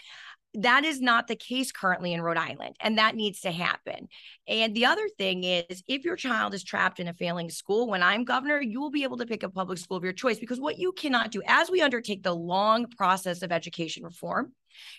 that 0.55 0.83
is 0.83 0.99
not 0.99 1.27
the 1.27 1.35
case 1.35 1.71
currently 1.71 2.13
in 2.13 2.21
Rhode 2.21 2.37
Island, 2.37 2.75
and 2.79 2.97
that 2.97 3.15
needs 3.15 3.41
to 3.41 3.51
happen. 3.51 4.07
And 4.47 4.75
the 4.75 4.85
other 4.85 5.07
thing 5.17 5.43
is, 5.43 5.83
if 5.87 6.03
your 6.03 6.15
child 6.15 6.53
is 6.53 6.63
trapped 6.63 6.99
in 6.99 7.07
a 7.07 7.13
failing 7.13 7.49
school, 7.49 7.87
when 7.87 8.01
I'm 8.01 8.23
governor, 8.23 8.59
you 8.59 8.81
will 8.81 8.89
be 8.89 9.03
able 9.03 9.17
to 9.17 9.25
pick 9.25 9.43
a 9.43 9.49
public 9.49 9.77
school 9.77 9.97
of 9.97 10.03
your 10.03 10.13
choice 10.13 10.39
because 10.39 10.59
what 10.59 10.79
you 10.79 10.91
cannot 10.91 11.31
do 11.31 11.41
as 11.45 11.69
we 11.69 11.81
undertake 11.81 12.23
the 12.23 12.35
long 12.35 12.87
process 12.87 13.41
of 13.43 13.51
education 13.51 14.03
reform, 14.03 14.53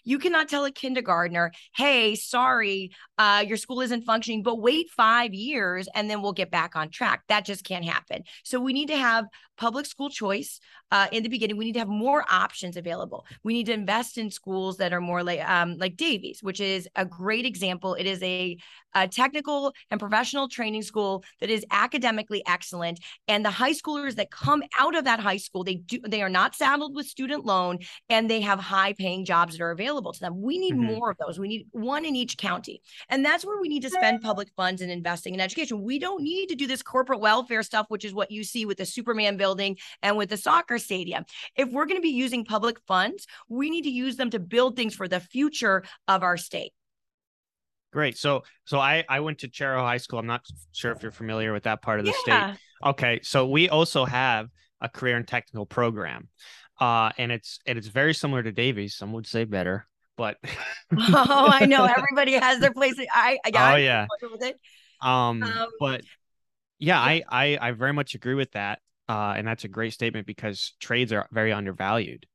you 0.05 0.19
cannot 0.19 0.49
tell 0.49 0.65
a 0.65 0.71
kindergartner, 0.71 1.53
hey, 1.75 2.15
sorry, 2.15 2.93
uh, 3.19 3.45
your 3.47 3.57
school 3.57 3.81
isn't 3.81 4.03
functioning, 4.03 4.43
but 4.43 4.61
wait 4.61 4.91
five 4.91 5.35
years 5.35 5.89
and 5.95 6.09
then 6.09 6.23
we'll 6.23 6.33
get 6.33 6.50
back 6.50 6.77
on 6.77 6.91
track. 6.91 7.23
That 7.29 7.45
just 7.45 7.65
can't 7.65 7.85
happen. 7.85 8.23
So 8.45 8.61
we 8.61 8.73
need 8.73 8.89
to 8.89 8.97
have 8.97 9.27
public 9.57 9.85
school 9.85 10.09
choice 10.09 10.59
uh, 10.91 11.07
in 11.12 11.23
the 11.23 11.29
beginning. 11.29 11.57
We 11.57 11.67
need 11.67 11.75
to 11.75 11.81
have 11.81 11.89
more 11.89 12.25
options 12.29 12.77
available. 12.77 13.27
We 13.45 13.53
need 13.53 13.67
to 13.67 13.73
invest 13.73 14.19
in 14.19 14.31
schools 14.31 14.79
that 14.79 14.93
are 14.93 15.00
more 15.00 15.23
like 15.23 15.47
um, 15.49 15.77
like 15.77 15.97
Davies, 15.97 16.41
which 16.43 16.61
is 16.61 16.89
a 16.97 17.05
great 17.05 17.45
example. 17.45 17.95
It 17.95 18.07
is 18.07 18.23
a, 18.23 18.57
a 18.95 19.07
technical 19.07 19.73
and 19.91 20.00
professional 20.00 20.49
training 20.49 20.83
school 20.83 21.23
that 21.41 21.50
is 21.50 21.65
academically 21.71 22.43
excellent, 22.47 23.00
and 23.29 23.45
the 23.45 23.50
high 23.50 23.73
schoolers 23.73 24.17
that 24.17 24.31
come 24.31 24.62
out 24.79 24.97
of 24.97 25.05
that 25.05 25.21
high 25.21 25.37
school, 25.37 25.62
they 25.62 25.77
do 25.77 26.00
they 26.09 26.23
are 26.23 26.29
not 26.29 26.57
saddled 26.57 26.97
with 26.97 27.07
student 27.07 27.45
loan, 27.45 27.79
and 28.09 28.29
they 28.29 28.41
have 28.41 28.59
high 28.59 28.95
paying 28.95 29.25
jobs 29.25 29.59
that 29.59 29.62
are 29.62 29.70
available 29.71 30.12
to 30.12 30.21
them. 30.21 30.41
We 30.41 30.59
need 30.59 30.75
mm-hmm. 30.75 30.95
more 30.95 31.11
of 31.11 31.17
those. 31.19 31.39
We 31.39 31.49
need 31.49 31.67
one 31.73 32.05
in 32.05 32.17
each 32.17 32.37
county. 32.37 32.83
And 33.09 33.25
that's 33.25 33.45
where 33.45 33.61
we 33.61 33.69
need 33.69 33.83
to 33.83 33.91
spend 33.91 34.23
public 34.23 34.49
funds 34.57 34.83
and 34.83 34.91
investing 34.91 35.35
in 35.35 35.41
education. 35.41 35.83
We 35.83 35.99
don't 35.99 36.23
need 36.23 36.49
to 36.49 36.55
do 36.55 36.67
this 36.67 36.83
corporate 36.83 37.21
welfare 37.21 37.62
stuff, 37.62 37.87
which 37.89 38.05
is 38.05 38.15
what 38.15 38.31
you 38.31 38.45
see 38.45 38.67
with 38.67 38.79
the 38.79 38.87
Superman 38.87 39.37
building 39.37 39.77
and 40.03 40.17
with 40.17 40.31
the 40.31 40.37
soccer 40.37 40.79
stadium. 40.79 41.25
If 41.57 41.71
we're 41.71 41.87
going 41.87 41.99
to 41.99 42.03
be 42.03 42.11
using 42.11 42.45
public 42.45 42.79
funds, 42.87 43.27
we 43.49 43.71
need 43.71 43.83
to 43.83 43.91
use 43.91 44.17
them 44.17 44.31
to 44.31 44.39
build 44.39 44.77
things 44.77 44.95
for 44.95 45.09
the 45.09 45.21
future 45.21 45.85
of 46.09 46.23
our 46.23 46.37
state. 46.37 46.73
Great. 47.93 48.17
So 48.17 48.45
so 48.65 48.79
I 48.79 49.05
I 49.09 49.21
went 49.21 49.39
to 49.39 49.49
Chariho 49.49 49.81
High 49.81 49.97
School. 49.97 50.21
I'm 50.21 50.27
not 50.27 50.47
sure 50.73 50.93
if 50.93 51.03
you're 51.03 51.11
familiar 51.11 51.53
with 51.53 51.65
that 51.65 51.83
part 51.83 51.99
of 51.99 52.07
the 52.07 52.15
yeah. 52.27 52.53
state. 52.53 52.61
Okay. 52.85 53.21
So 53.23 53.49
we 53.49 53.69
also 53.69 54.05
have 54.05 54.49
a 54.81 54.89
career 54.89 55.17
and 55.17 55.27
technical 55.27 55.67
program 55.67 56.29
uh, 56.80 57.10
and 57.18 57.30
it's 57.30 57.58
and 57.66 57.76
it's 57.78 57.88
very 57.88 58.14
similar 58.14 58.42
to 58.42 58.52
Davies. 58.52 58.96
Some 58.96 59.12
would 59.12 59.26
say 59.26 59.44
better, 59.44 59.87
but 60.16 60.38
oh, 60.99 61.50
I 61.52 61.66
know 61.66 61.84
everybody 61.96 62.32
has 62.32 62.58
their 62.60 62.72
place. 62.72 62.94
I, 63.12 63.38
I 63.44 63.72
oh 63.72 63.76
yeah, 63.76 64.06
it. 64.22 64.58
Um, 65.00 65.42
um, 65.42 65.68
but 65.78 66.02
yeah, 66.78 66.96
yeah, 66.96 67.00
I, 67.00 67.22
I 67.30 67.58
I 67.68 67.72
very 67.72 67.92
much 67.92 68.14
agree 68.14 68.34
with 68.34 68.52
that, 68.52 68.80
uh, 69.08 69.34
and 69.37 69.46
that's 69.46 69.64
a 69.64 69.68
great 69.68 69.92
statement 69.92 70.26
because 70.26 70.72
trades 70.80 71.12
are 71.12 71.28
very 71.30 71.52
undervalued. 71.52 72.26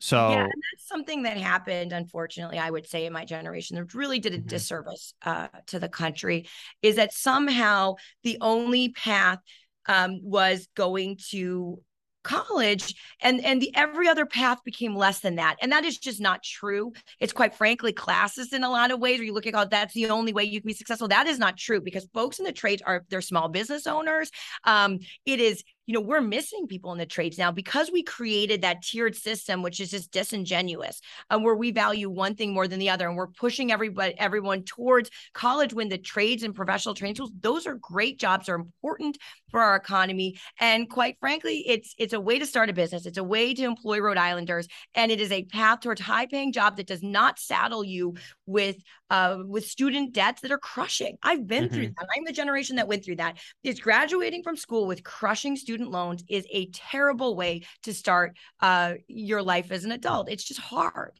So 0.00 0.30
yeah, 0.30 0.42
that's 0.44 0.88
something 0.88 1.22
that 1.22 1.36
happened, 1.36 1.92
unfortunately, 1.92 2.58
I 2.58 2.70
would 2.70 2.86
say 2.86 3.06
in 3.06 3.12
my 3.12 3.24
generation 3.24 3.76
that 3.76 3.94
really 3.94 4.18
did 4.18 4.34
a 4.34 4.38
mm-hmm. 4.38 4.48
disservice 4.48 5.14
uh, 5.24 5.48
to 5.68 5.78
the 5.78 5.88
country. 5.88 6.46
Is 6.82 6.96
that 6.96 7.12
somehow 7.12 7.94
the 8.22 8.38
only 8.40 8.90
path 8.90 9.38
um, 9.86 10.20
was 10.22 10.68
going 10.74 11.18
to 11.30 11.80
college 12.24 12.94
and 13.20 13.44
and 13.44 13.62
the 13.62 13.70
every 13.76 14.08
other 14.08 14.26
path 14.26 14.58
became 14.64 14.96
less 14.96 15.20
than 15.20 15.36
that 15.36 15.56
and 15.60 15.70
that 15.70 15.84
is 15.84 15.98
just 15.98 16.20
not 16.20 16.42
true. 16.42 16.92
It's 17.20 17.32
quite 17.32 17.54
frankly 17.54 17.92
classes 17.92 18.52
in 18.52 18.64
a 18.64 18.70
lot 18.70 18.90
of 18.90 18.98
ways 18.98 19.18
where 19.18 19.26
you 19.26 19.32
look 19.32 19.46
at 19.46 19.54
college 19.54 19.70
that's 19.70 19.94
the 19.94 20.10
only 20.10 20.32
way 20.32 20.44
you 20.44 20.60
can 20.60 20.66
be 20.66 20.74
successful. 20.74 21.08
That 21.08 21.26
is 21.26 21.38
not 21.38 21.56
true 21.56 21.80
because 21.80 22.08
folks 22.12 22.38
in 22.38 22.44
the 22.44 22.52
trades 22.52 22.82
are 22.84 23.04
they're 23.10 23.20
small 23.20 23.48
business 23.48 23.86
owners. 23.86 24.30
Um, 24.64 24.98
it 25.24 25.38
is 25.38 25.62
you 25.86 25.94
know, 25.94 26.00
we're 26.00 26.20
missing 26.20 26.66
people 26.66 26.92
in 26.92 26.98
the 26.98 27.06
trades 27.06 27.36
now 27.36 27.50
because 27.50 27.90
we 27.92 28.02
created 28.02 28.62
that 28.62 28.82
tiered 28.82 29.14
system, 29.14 29.62
which 29.62 29.80
is 29.80 29.90
just 29.90 30.10
disingenuous, 30.10 31.00
and 31.30 31.40
uh, 31.40 31.44
where 31.44 31.54
we 31.54 31.70
value 31.70 32.08
one 32.08 32.34
thing 32.34 32.54
more 32.54 32.66
than 32.66 32.78
the 32.78 32.90
other, 32.90 33.06
and 33.06 33.16
we're 33.16 33.26
pushing 33.26 33.70
everybody, 33.70 34.14
everyone 34.18 34.62
towards 34.62 35.10
college 35.32 35.74
when 35.74 35.88
the 35.88 35.98
trades 35.98 36.42
and 36.42 36.54
professional 36.54 36.94
training 36.94 37.16
schools, 37.16 37.32
those 37.40 37.66
are 37.66 37.74
great 37.74 38.18
jobs, 38.18 38.48
are 38.48 38.54
important 38.54 39.18
for 39.50 39.60
our 39.60 39.76
economy, 39.76 40.38
and 40.58 40.88
quite 40.88 41.16
frankly, 41.20 41.64
it's 41.66 41.94
it's 41.98 42.12
a 42.12 42.20
way 42.20 42.38
to 42.38 42.46
start 42.46 42.70
a 42.70 42.72
business, 42.72 43.06
it's 43.06 43.18
a 43.18 43.24
way 43.24 43.54
to 43.54 43.64
employ 43.64 44.00
Rhode 44.00 44.16
Islanders, 44.16 44.66
and 44.94 45.12
it 45.12 45.20
is 45.20 45.32
a 45.32 45.44
path 45.44 45.80
towards 45.80 46.00
high-paying 46.00 46.52
job 46.52 46.76
that 46.76 46.86
does 46.86 47.02
not 47.02 47.38
saddle 47.38 47.84
you 47.84 48.14
with 48.46 48.76
uh, 49.14 49.38
with 49.46 49.64
student 49.64 50.12
debts 50.12 50.40
that 50.40 50.50
are 50.50 50.58
crushing. 50.58 51.16
I've 51.22 51.46
been 51.46 51.64
mm-hmm. 51.66 51.74
through 51.74 51.86
that. 51.86 52.08
I'm 52.16 52.24
the 52.24 52.32
generation 52.32 52.76
that 52.76 52.88
went 52.88 53.04
through 53.04 53.16
that. 53.16 53.38
Is 53.62 53.78
graduating 53.78 54.42
from 54.42 54.56
school 54.56 54.88
with 54.88 55.04
crushing 55.04 55.54
student 55.54 55.92
loans 55.92 56.24
is 56.28 56.44
a 56.50 56.68
terrible 56.70 57.36
way 57.36 57.62
to 57.84 57.94
start 57.94 58.36
uh, 58.60 58.94
your 59.06 59.40
life 59.40 59.70
as 59.70 59.84
an 59.84 59.92
adult. 59.92 60.28
It's 60.28 60.42
just 60.42 60.58
hard, 60.58 61.12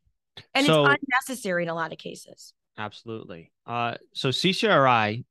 and 0.55 0.67
so, 0.67 0.87
it's 0.87 1.05
unnecessary 1.05 1.63
in 1.63 1.69
a 1.69 1.75
lot 1.75 1.93
of 1.93 1.99
cases. 1.99 2.53
Absolutely. 2.77 3.53
Uh, 3.65 3.95
so 4.13 4.31
CCRI, 4.31 5.25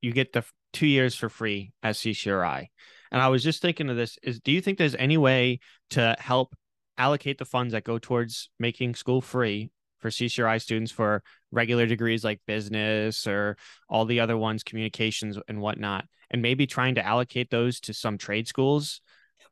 you 0.00 0.12
get 0.12 0.32
the 0.32 0.42
two 0.72 0.86
years 0.86 1.14
for 1.14 1.28
free 1.28 1.72
as 1.82 1.98
CCRI. 1.98 2.68
And 3.12 3.20
I 3.20 3.28
was 3.28 3.44
just 3.44 3.60
thinking 3.60 3.90
of 3.90 3.96
this: 3.96 4.18
is 4.22 4.40
do 4.40 4.52
you 4.52 4.62
think 4.62 4.78
there's 4.78 4.94
any 4.94 5.18
way 5.18 5.60
to 5.90 6.16
help 6.18 6.56
allocate 6.96 7.36
the 7.36 7.44
funds 7.44 7.72
that 7.72 7.84
go 7.84 7.98
towards 7.98 8.48
making 8.58 8.94
school 8.94 9.20
free 9.20 9.70
for 10.06 10.10
CCRI 10.10 10.62
students 10.62 10.92
for 10.92 11.22
regular 11.50 11.84
degrees 11.86 12.22
like 12.22 12.40
business 12.46 13.26
or 13.26 13.56
all 13.88 14.04
the 14.04 14.20
other 14.20 14.36
ones, 14.36 14.62
communications 14.62 15.36
and 15.48 15.60
whatnot, 15.60 16.04
and 16.30 16.42
maybe 16.42 16.66
trying 16.66 16.94
to 16.94 17.04
allocate 17.04 17.50
those 17.50 17.80
to 17.80 17.92
some 17.92 18.16
trade 18.16 18.46
schools 18.46 19.00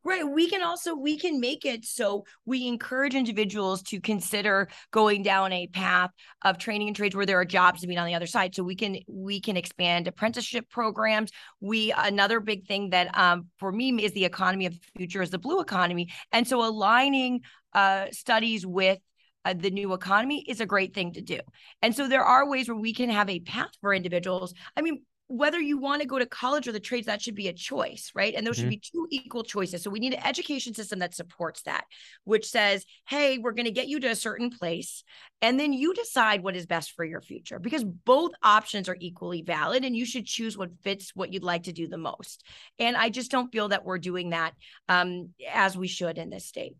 Right. 0.06 0.22
We 0.28 0.50
can 0.50 0.62
also 0.62 0.94
we 0.94 1.16
can 1.16 1.40
make 1.40 1.64
it 1.64 1.86
so 1.86 2.26
we 2.44 2.68
encourage 2.68 3.14
individuals 3.14 3.82
to 3.84 4.02
consider 4.02 4.68
going 4.90 5.22
down 5.22 5.50
a 5.52 5.66
path 5.68 6.10
of 6.42 6.58
training 6.58 6.88
and 6.88 6.96
trades 6.96 7.16
where 7.16 7.24
there 7.24 7.40
are 7.40 7.44
jobs 7.46 7.80
to 7.80 7.86
be 7.86 7.96
on 7.96 8.06
the 8.06 8.14
other 8.14 8.26
side. 8.26 8.54
So 8.54 8.62
we 8.62 8.74
can 8.76 8.98
we 9.08 9.40
can 9.40 9.56
expand 9.56 10.06
apprenticeship 10.06 10.68
programs. 10.68 11.32
We 11.60 11.90
another 11.96 12.40
big 12.40 12.66
thing 12.66 12.90
that 12.90 13.16
um, 13.16 13.46
for 13.58 13.72
me 13.72 14.04
is 14.04 14.12
the 14.12 14.26
economy 14.26 14.66
of 14.66 14.74
the 14.74 14.80
future 14.98 15.22
is 15.22 15.30
the 15.30 15.38
blue 15.38 15.60
economy, 15.60 16.10
and 16.32 16.46
so 16.46 16.62
aligning 16.62 17.40
uh, 17.72 18.08
studies 18.12 18.66
with 18.66 18.98
uh, 19.44 19.54
the 19.56 19.70
new 19.70 19.92
economy 19.92 20.44
is 20.48 20.60
a 20.60 20.66
great 20.66 20.94
thing 20.94 21.12
to 21.12 21.20
do. 21.20 21.40
And 21.82 21.94
so 21.94 22.08
there 22.08 22.24
are 22.24 22.48
ways 22.48 22.68
where 22.68 22.76
we 22.76 22.94
can 22.94 23.10
have 23.10 23.28
a 23.28 23.40
path 23.40 23.70
for 23.80 23.94
individuals. 23.94 24.54
I 24.76 24.82
mean, 24.82 25.02
whether 25.26 25.58
you 25.58 25.78
want 25.78 26.02
to 26.02 26.06
go 26.06 26.18
to 26.18 26.26
college 26.26 26.68
or 26.68 26.72
the 26.72 26.80
trades, 26.80 27.06
that 27.06 27.22
should 27.22 27.34
be 27.34 27.48
a 27.48 27.52
choice, 27.52 28.10
right? 28.14 28.34
And 28.34 28.46
those 28.46 28.56
mm-hmm. 28.56 28.64
should 28.64 28.70
be 28.70 28.82
two 28.92 29.06
equal 29.10 29.42
choices. 29.42 29.82
So 29.82 29.90
we 29.90 29.98
need 29.98 30.12
an 30.12 30.24
education 30.24 30.74
system 30.74 30.98
that 30.98 31.14
supports 31.14 31.62
that, 31.62 31.84
which 32.24 32.46
says, 32.46 32.84
hey, 33.08 33.38
we're 33.38 33.52
going 33.52 33.64
to 33.64 33.70
get 33.70 33.88
you 33.88 34.00
to 34.00 34.08
a 34.08 34.16
certain 34.16 34.50
place. 34.50 35.02
And 35.40 35.58
then 35.58 35.72
you 35.72 35.94
decide 35.94 36.42
what 36.42 36.56
is 36.56 36.66
best 36.66 36.92
for 36.92 37.04
your 37.04 37.22
future 37.22 37.58
because 37.58 37.84
both 37.84 38.32
options 38.42 38.88
are 38.88 38.96
equally 39.00 39.42
valid 39.42 39.84
and 39.84 39.96
you 39.96 40.04
should 40.04 40.26
choose 40.26 40.58
what 40.58 40.70
fits 40.82 41.12
what 41.14 41.32
you'd 41.32 41.42
like 41.42 41.64
to 41.64 41.72
do 41.72 41.88
the 41.88 41.98
most. 41.98 42.44
And 42.78 42.96
I 42.96 43.08
just 43.08 43.30
don't 43.30 43.50
feel 43.50 43.68
that 43.68 43.84
we're 43.84 43.98
doing 43.98 44.30
that 44.30 44.52
um, 44.88 45.30
as 45.50 45.76
we 45.76 45.88
should 45.88 46.18
in 46.18 46.28
this 46.28 46.46
state. 46.46 46.76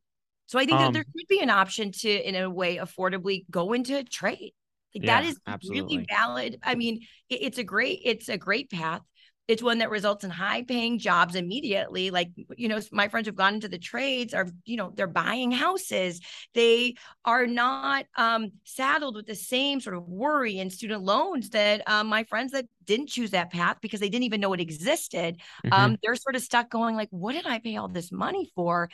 So 0.46 0.58
I 0.58 0.66
think 0.66 0.78
um, 0.78 0.84
that 0.84 0.92
there 0.92 1.04
could 1.04 1.28
be 1.28 1.40
an 1.40 1.50
option 1.50 1.92
to, 1.92 2.28
in 2.28 2.34
a 2.34 2.50
way, 2.50 2.76
affordably 2.76 3.44
go 3.50 3.72
into 3.72 3.96
a 3.96 4.04
trade. 4.04 4.52
Like 4.94 5.04
yeah, 5.04 5.20
that 5.20 5.28
is 5.28 5.40
absolutely. 5.46 5.96
really 5.96 6.06
valid. 6.08 6.60
I 6.62 6.74
mean, 6.74 7.00
it, 7.28 7.40
it's 7.42 7.58
a 7.58 7.64
great, 7.64 8.00
it's 8.04 8.28
a 8.28 8.38
great 8.38 8.70
path. 8.70 9.00
It's 9.46 9.62
one 9.62 9.78
that 9.78 9.90
results 9.90 10.24
in 10.24 10.30
high 10.30 10.62
paying 10.62 10.98
jobs 10.98 11.34
immediately. 11.34 12.10
Like, 12.10 12.30
you 12.56 12.66
know, 12.66 12.80
my 12.92 13.08
friends 13.08 13.26
who've 13.26 13.36
gone 13.36 13.54
into 13.54 13.68
the 13.68 13.78
trades 13.78 14.32
are, 14.32 14.48
you 14.64 14.78
know, 14.78 14.90
they're 14.94 15.06
buying 15.06 15.50
houses. 15.50 16.22
They 16.54 16.94
are 17.26 17.46
not 17.46 18.06
um, 18.16 18.52
saddled 18.64 19.16
with 19.16 19.26
the 19.26 19.34
same 19.34 19.80
sort 19.80 19.96
of 19.96 20.08
worry 20.08 20.60
and 20.60 20.72
student 20.72 21.02
loans 21.02 21.50
that 21.50 21.86
um, 21.86 22.06
my 22.06 22.24
friends 22.24 22.52
that 22.52 22.64
didn't 22.86 23.10
choose 23.10 23.32
that 23.32 23.52
path 23.52 23.76
because 23.82 24.00
they 24.00 24.08
didn't 24.08 24.24
even 24.24 24.40
know 24.40 24.54
it 24.54 24.60
existed. 24.60 25.36
Mm-hmm. 25.66 25.72
Um, 25.74 25.96
they're 26.02 26.16
sort 26.16 26.36
of 26.36 26.42
stuck 26.42 26.70
going 26.70 26.96
like, 26.96 27.10
what 27.10 27.34
did 27.34 27.46
I 27.46 27.58
pay 27.58 27.76
all 27.76 27.88
this 27.88 28.10
money 28.10 28.50
for? 28.54 28.88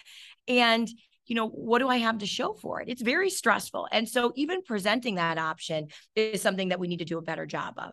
And 0.49 0.89
you 1.31 1.37
know, 1.37 1.47
what 1.47 1.79
do 1.79 1.89
I 1.89 1.99
have 1.99 2.19
to 2.19 2.27
show 2.27 2.55
for 2.55 2.81
it? 2.81 2.89
It's 2.89 3.03
very 3.03 3.31
stressful. 3.31 3.87
And 3.93 4.09
so 4.09 4.33
even 4.35 4.63
presenting 4.63 5.15
that 5.15 5.39
option 5.39 5.87
is 6.17 6.43
something 6.43 6.71
that 6.71 6.81
we 6.81 6.89
need 6.89 6.99
to 6.99 7.05
do 7.05 7.19
a 7.19 7.23
better 7.23 7.47
job 7.47 7.75
of. 7.77 7.93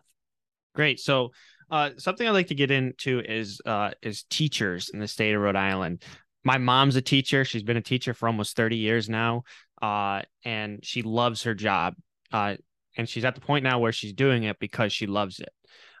Great. 0.74 0.98
So 0.98 1.30
uh, 1.70 1.90
something 1.98 2.26
I'd 2.26 2.32
like 2.32 2.48
to 2.48 2.56
get 2.56 2.72
into 2.72 3.20
is 3.20 3.60
uh, 3.64 3.92
is 4.02 4.24
teachers 4.24 4.90
in 4.92 4.98
the 4.98 5.06
state 5.06 5.36
of 5.36 5.40
Rhode 5.40 5.54
Island. 5.54 6.02
My 6.42 6.58
mom's 6.58 6.96
a 6.96 7.00
teacher. 7.00 7.44
She's 7.44 7.62
been 7.62 7.76
a 7.76 7.80
teacher 7.82 8.12
for 8.12 8.26
almost 8.26 8.56
30 8.56 8.76
years 8.76 9.08
now. 9.08 9.44
Uh, 9.80 10.22
and 10.44 10.84
she 10.84 11.02
loves 11.02 11.44
her 11.44 11.54
job. 11.54 11.94
Uh, 12.32 12.56
and 12.96 13.08
she's 13.08 13.24
at 13.24 13.36
the 13.36 13.40
point 13.40 13.62
now 13.62 13.78
where 13.78 13.92
she's 13.92 14.14
doing 14.14 14.42
it 14.42 14.58
because 14.58 14.92
she 14.92 15.06
loves 15.06 15.38
it. 15.38 15.52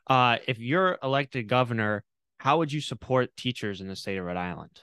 Uh, 0.08 0.38
if 0.48 0.58
you're 0.58 0.98
elected 1.04 1.46
governor, 1.46 2.02
how 2.38 2.58
would 2.58 2.72
you 2.72 2.80
support 2.80 3.36
teachers 3.36 3.80
in 3.80 3.86
the 3.86 3.94
state 3.94 4.16
of 4.16 4.24
Rhode 4.24 4.36
Island? 4.36 4.80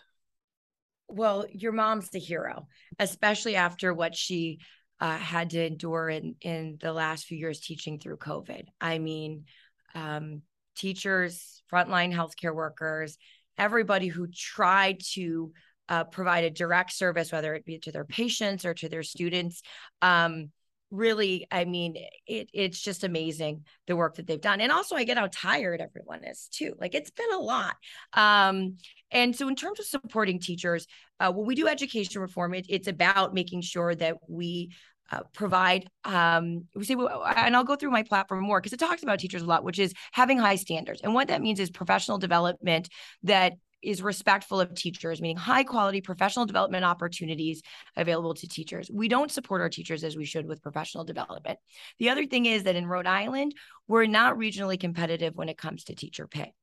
Well, 1.08 1.46
your 1.52 1.72
mom's 1.72 2.10
the 2.10 2.20
hero, 2.20 2.68
especially 3.00 3.56
after 3.56 3.94
what 3.94 4.16
she 4.16 4.60
uh, 5.00 5.18
had 5.18 5.52
to 5.52 5.66
endure 5.66 6.10
in 6.10 6.36
in 6.42 6.78
the 6.82 6.94
last 6.94 7.26
few 7.26 7.38
years 7.38 7.60
teaching 7.60 8.00
through 8.00 8.18
COVID. 8.18 8.66
I 8.80 8.98
mean, 9.00 9.46
um, 9.94 10.42
teachers, 10.76 11.62
frontline 11.72 12.14
healthcare 12.14 12.56
workers, 12.56 13.18
everybody 13.58 14.08
who 14.08 14.28
tried 14.28 15.02
to 15.14 15.52
uh, 15.90 16.04
provide 16.06 16.44
a 16.44 16.50
direct 16.50 16.92
service, 16.94 17.32
whether 17.32 17.54
it 17.54 17.66
be 17.66 17.80
to 17.80 17.92
their 17.92 18.06
patients 18.06 18.66
or 18.66 18.74
to 18.74 18.90
their 18.90 19.04
students. 19.04 19.62
Um, 20.02 20.52
really, 20.92 21.48
I 21.52 21.66
mean, 21.66 21.96
it 22.28 22.50
it's 22.54 22.80
just 22.80 23.04
amazing 23.04 23.66
the 23.88 23.96
work 23.96 24.16
that 24.16 24.28
they've 24.28 24.40
done. 24.40 24.62
And 24.62 24.72
also 24.72 24.96
I 24.96 25.04
get 25.04 25.18
how 25.18 25.30
tired 25.32 25.82
everyone 25.82 26.24
is 26.24 26.48
too. 26.52 26.76
Like 26.80 26.96
it's 26.96 27.12
been 27.12 27.34
a 27.34 27.40
lot. 27.40 27.76
Um, 28.14 28.78
and 29.12 29.36
so 29.36 29.48
in 29.48 29.56
terms 29.56 29.80
of 29.80 29.86
supporting 29.86 30.40
teachers, 30.40 30.88
uh, 31.20 31.32
when 31.32 31.46
we 31.48 31.56
do 31.56 31.68
education 31.68 32.22
reform, 32.22 32.54
it, 32.54 32.66
it's 32.70 32.88
about 32.88 33.34
making 33.34 33.62
sure 33.62 33.96
that 33.96 34.18
we 34.28 34.72
uh, 35.12 35.20
provide 35.34 35.88
um 36.04 36.66
we 36.74 36.84
say 36.84 36.96
and 36.96 37.56
i'll 37.56 37.64
go 37.64 37.76
through 37.76 37.92
my 37.92 38.02
platform 38.02 38.44
more 38.44 38.60
because 38.60 38.74
it 38.74 38.80
talks 38.80 39.04
about 39.04 39.20
teachers 39.20 39.44
a 39.44 39.46
lot 39.46 39.64
which 39.64 39.78
is 39.78 39.94
having 40.12 40.40
high 40.40 40.56
standards 40.56 41.00
and 41.02 41.14
what 41.14 41.28
that 41.28 41.44
means 41.44 41.60
is 41.60 41.70
professional 41.70 42.18
development 42.18 42.90
that 43.22 43.54
is 43.82 44.02
respectful 44.02 44.60
of 44.60 44.74
teachers, 44.74 45.22
meaning 45.22 45.38
high 45.38 45.64
quality 45.64 46.02
professional 46.02 46.46
development 46.46 46.86
opportunities 46.86 47.62
available 47.96 48.34
to 48.34 48.48
teachers. 48.48 48.90
We 48.92 49.08
don't 49.08 49.32
support 49.32 49.62
our 49.62 49.70
teachers 49.70 50.04
as 50.04 50.16
we 50.16 50.26
should 50.26 50.48
with 50.48 50.64
professional 50.64 51.04
development. 51.04 51.60
The 52.00 52.10
other 52.10 52.26
thing 52.26 52.46
is 52.46 52.64
that 52.64 52.76
in 52.76 52.88
Rhode 52.88 53.08
Island, 53.08 53.54
we're 53.88 54.06
not 54.06 54.38
regionally 54.38 54.80
competitive 54.80 55.36
when 55.36 55.50
it 55.50 55.58
comes 55.58 55.86
to 55.86 55.96
teacher 55.96 56.28
pay. 56.28 56.54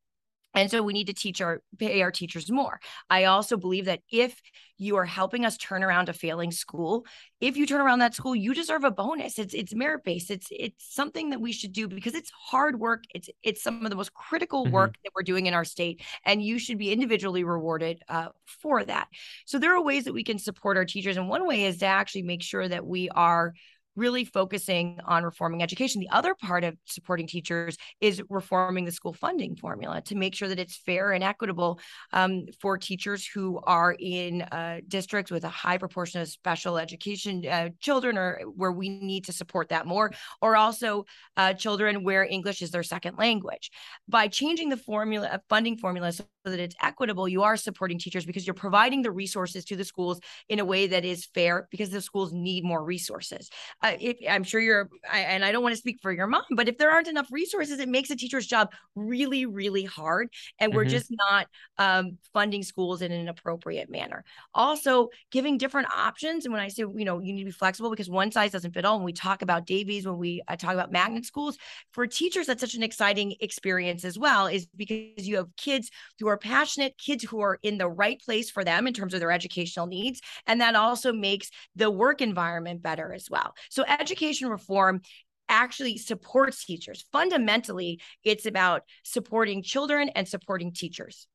And 0.54 0.70
so 0.70 0.82
we 0.82 0.92
need 0.92 1.06
to 1.06 1.14
teach 1.14 1.40
our 1.40 1.62
pay 1.78 2.02
our 2.02 2.10
teachers 2.10 2.50
more. 2.50 2.80
I 3.08 3.24
also 3.24 3.56
believe 3.56 3.86
that 3.86 4.00
if 4.10 4.40
you 4.78 4.96
are 4.96 5.04
helping 5.04 5.44
us 5.44 5.56
turn 5.56 5.82
around 5.82 6.08
a 6.08 6.12
failing 6.12 6.50
school, 6.50 7.06
if 7.40 7.56
you 7.56 7.66
turn 7.66 7.80
around 7.80 8.00
that 8.00 8.14
school, 8.14 8.34
you 8.34 8.52
deserve 8.52 8.84
a 8.84 8.90
bonus. 8.90 9.38
It's 9.38 9.54
it's 9.54 9.74
merit 9.74 10.04
based. 10.04 10.30
It's 10.30 10.48
it's 10.50 10.94
something 10.94 11.30
that 11.30 11.40
we 11.40 11.52
should 11.52 11.72
do 11.72 11.88
because 11.88 12.14
it's 12.14 12.30
hard 12.30 12.78
work. 12.78 13.04
It's 13.14 13.30
it's 13.42 13.62
some 13.62 13.84
of 13.84 13.90
the 13.90 13.96
most 13.96 14.12
critical 14.12 14.64
mm-hmm. 14.64 14.74
work 14.74 14.96
that 15.04 15.12
we're 15.14 15.22
doing 15.22 15.46
in 15.46 15.54
our 15.54 15.64
state, 15.64 16.02
and 16.24 16.42
you 16.42 16.58
should 16.58 16.78
be 16.78 16.92
individually 16.92 17.44
rewarded 17.44 18.02
uh, 18.08 18.28
for 18.44 18.84
that. 18.84 19.08
So 19.46 19.58
there 19.58 19.74
are 19.76 19.82
ways 19.82 20.04
that 20.04 20.14
we 20.14 20.24
can 20.24 20.38
support 20.38 20.76
our 20.76 20.84
teachers, 20.84 21.16
and 21.16 21.28
one 21.28 21.46
way 21.46 21.64
is 21.64 21.78
to 21.78 21.86
actually 21.86 22.22
make 22.22 22.42
sure 22.42 22.68
that 22.68 22.86
we 22.86 23.08
are 23.10 23.54
really 23.96 24.24
focusing 24.24 24.98
on 25.04 25.24
reforming 25.24 25.62
education. 25.62 26.00
The 26.00 26.10
other 26.10 26.34
part 26.34 26.64
of 26.64 26.76
supporting 26.86 27.26
teachers 27.26 27.76
is 28.00 28.22
reforming 28.28 28.84
the 28.84 28.92
school 28.92 29.12
funding 29.12 29.56
formula 29.56 30.00
to 30.02 30.14
make 30.14 30.34
sure 30.34 30.48
that 30.48 30.58
it's 30.58 30.76
fair 30.76 31.12
and 31.12 31.22
equitable 31.22 31.80
um, 32.12 32.46
for 32.60 32.78
teachers 32.78 33.26
who 33.26 33.60
are 33.64 33.94
in 33.98 34.44
districts 34.88 35.30
with 35.30 35.44
a 35.44 35.48
high 35.48 35.78
proportion 35.78 36.20
of 36.20 36.28
special 36.28 36.78
education 36.78 37.44
uh, 37.46 37.68
children 37.80 38.18
or 38.18 38.40
where 38.54 38.72
we 38.72 38.88
need 38.88 39.24
to 39.24 39.32
support 39.32 39.68
that 39.68 39.86
more, 39.86 40.12
or 40.40 40.56
also 40.56 41.04
uh, 41.36 41.52
children 41.52 42.04
where 42.04 42.24
English 42.24 42.62
is 42.62 42.70
their 42.70 42.82
second 42.82 43.16
language. 43.18 43.70
By 44.08 44.28
changing 44.28 44.68
the 44.68 44.76
formula, 44.76 45.28
uh, 45.28 45.38
funding 45.48 45.76
formula 45.76 46.12
so 46.12 46.24
that 46.44 46.58
it's 46.58 46.74
equitable, 46.82 47.28
you 47.28 47.42
are 47.42 47.56
supporting 47.56 47.98
teachers 47.98 48.26
because 48.26 48.46
you're 48.46 48.54
providing 48.54 49.02
the 49.02 49.10
resources 49.10 49.64
to 49.66 49.76
the 49.76 49.84
schools 49.84 50.20
in 50.48 50.58
a 50.58 50.64
way 50.64 50.86
that 50.88 51.04
is 51.04 51.26
fair 51.34 51.68
because 51.70 51.90
the 51.90 52.00
schools 52.00 52.32
need 52.32 52.64
more 52.64 52.84
resources. 52.84 53.48
Uh, 53.82 53.96
if 54.00 54.18
I'm 54.28 54.44
sure 54.44 54.60
you're, 54.60 54.88
I, 55.10 55.20
and 55.20 55.44
I 55.44 55.52
don't 55.52 55.62
want 55.62 55.72
to 55.74 55.78
speak 55.80 55.98
for 56.02 56.12
your 56.12 56.26
mom, 56.26 56.44
but 56.54 56.68
if 56.68 56.78
there 56.78 56.90
aren't 56.90 57.08
enough 57.08 57.28
resources, 57.30 57.80
it 57.80 57.88
makes 57.88 58.10
a 58.10 58.16
teacher's 58.16 58.46
job 58.46 58.70
really, 58.94 59.46
really 59.46 59.84
hard. 59.84 60.28
And 60.58 60.74
we're 60.74 60.84
Mhm. 60.84 60.90
just 60.90 61.10
not 61.10 61.46
um, 61.78 62.18
funding 62.32 62.62
schools 62.62 63.02
in 63.02 63.12
an 63.12 63.28
appropriate 63.28 63.90
manner. 63.90 64.24
Also, 64.54 65.08
giving 65.30 65.58
different 65.58 65.88
options. 65.94 66.44
And 66.44 66.52
when 66.52 66.62
I 66.62 66.68
say, 66.68 66.82
you 66.82 67.04
know, 67.04 67.20
you 67.20 67.32
need 67.32 67.40
to 67.40 67.46
be 67.46 67.50
flexible 67.50 67.90
because 67.90 68.10
one 68.10 68.30
size 68.30 68.52
doesn't 68.52 68.72
fit 68.72 68.84
all. 68.84 68.98
When 68.98 69.04
we 69.04 69.12
talk 69.12 69.42
about 69.42 69.66
Davies, 69.66 70.06
when 70.06 70.18
we 70.18 70.42
uh, 70.48 70.56
talk 70.56 70.74
about 70.74 70.92
magnet 70.92 71.24
schools, 71.24 71.56
for 71.92 72.06
teachers, 72.06 72.46
that's 72.46 72.60
such 72.60 72.74
an 72.74 72.82
exciting 72.82 73.34
experience 73.40 74.04
as 74.04 74.18
well, 74.18 74.46
is 74.46 74.66
because 74.76 75.26
you 75.28 75.36
have 75.36 75.54
kids 75.56 75.90
who 76.18 76.28
are 76.28 76.38
passionate, 76.38 76.96
kids 76.98 77.24
who 77.24 77.40
are 77.40 77.58
in 77.62 77.78
the 77.78 77.88
right 77.88 78.20
place 78.20 78.50
for 78.50 78.64
them 78.64 78.86
in 78.86 78.94
terms 78.94 79.14
of 79.14 79.20
their 79.20 79.32
educational 79.32 79.86
needs. 79.86 80.20
And 80.46 80.60
that 80.60 80.74
also 80.74 81.12
makes 81.12 81.50
the 81.74 81.90
work 81.90 82.20
environment 82.20 82.82
better 82.82 83.12
as 83.12 83.28
well. 83.30 83.54
So, 83.72 83.84
education 83.88 84.50
reform 84.50 85.00
actually 85.48 85.96
supports 85.96 86.64
teachers. 86.66 87.06
Fundamentally, 87.10 88.00
it's 88.22 88.44
about 88.44 88.82
supporting 89.02 89.62
children 89.62 90.10
and 90.10 90.28
supporting 90.28 90.72
teachers. 90.74 91.26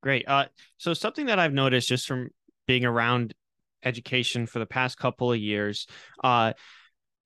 Great. 0.00 0.28
Uh, 0.28 0.46
so 0.78 0.94
something 0.94 1.26
that 1.26 1.40
I've 1.40 1.52
noticed 1.52 1.88
just 1.88 2.06
from 2.06 2.30
being 2.68 2.84
around 2.84 3.34
education 3.82 4.46
for 4.46 4.60
the 4.60 4.66
past 4.66 4.96
couple 4.96 5.32
of 5.32 5.38
years, 5.38 5.88
uh, 6.22 6.52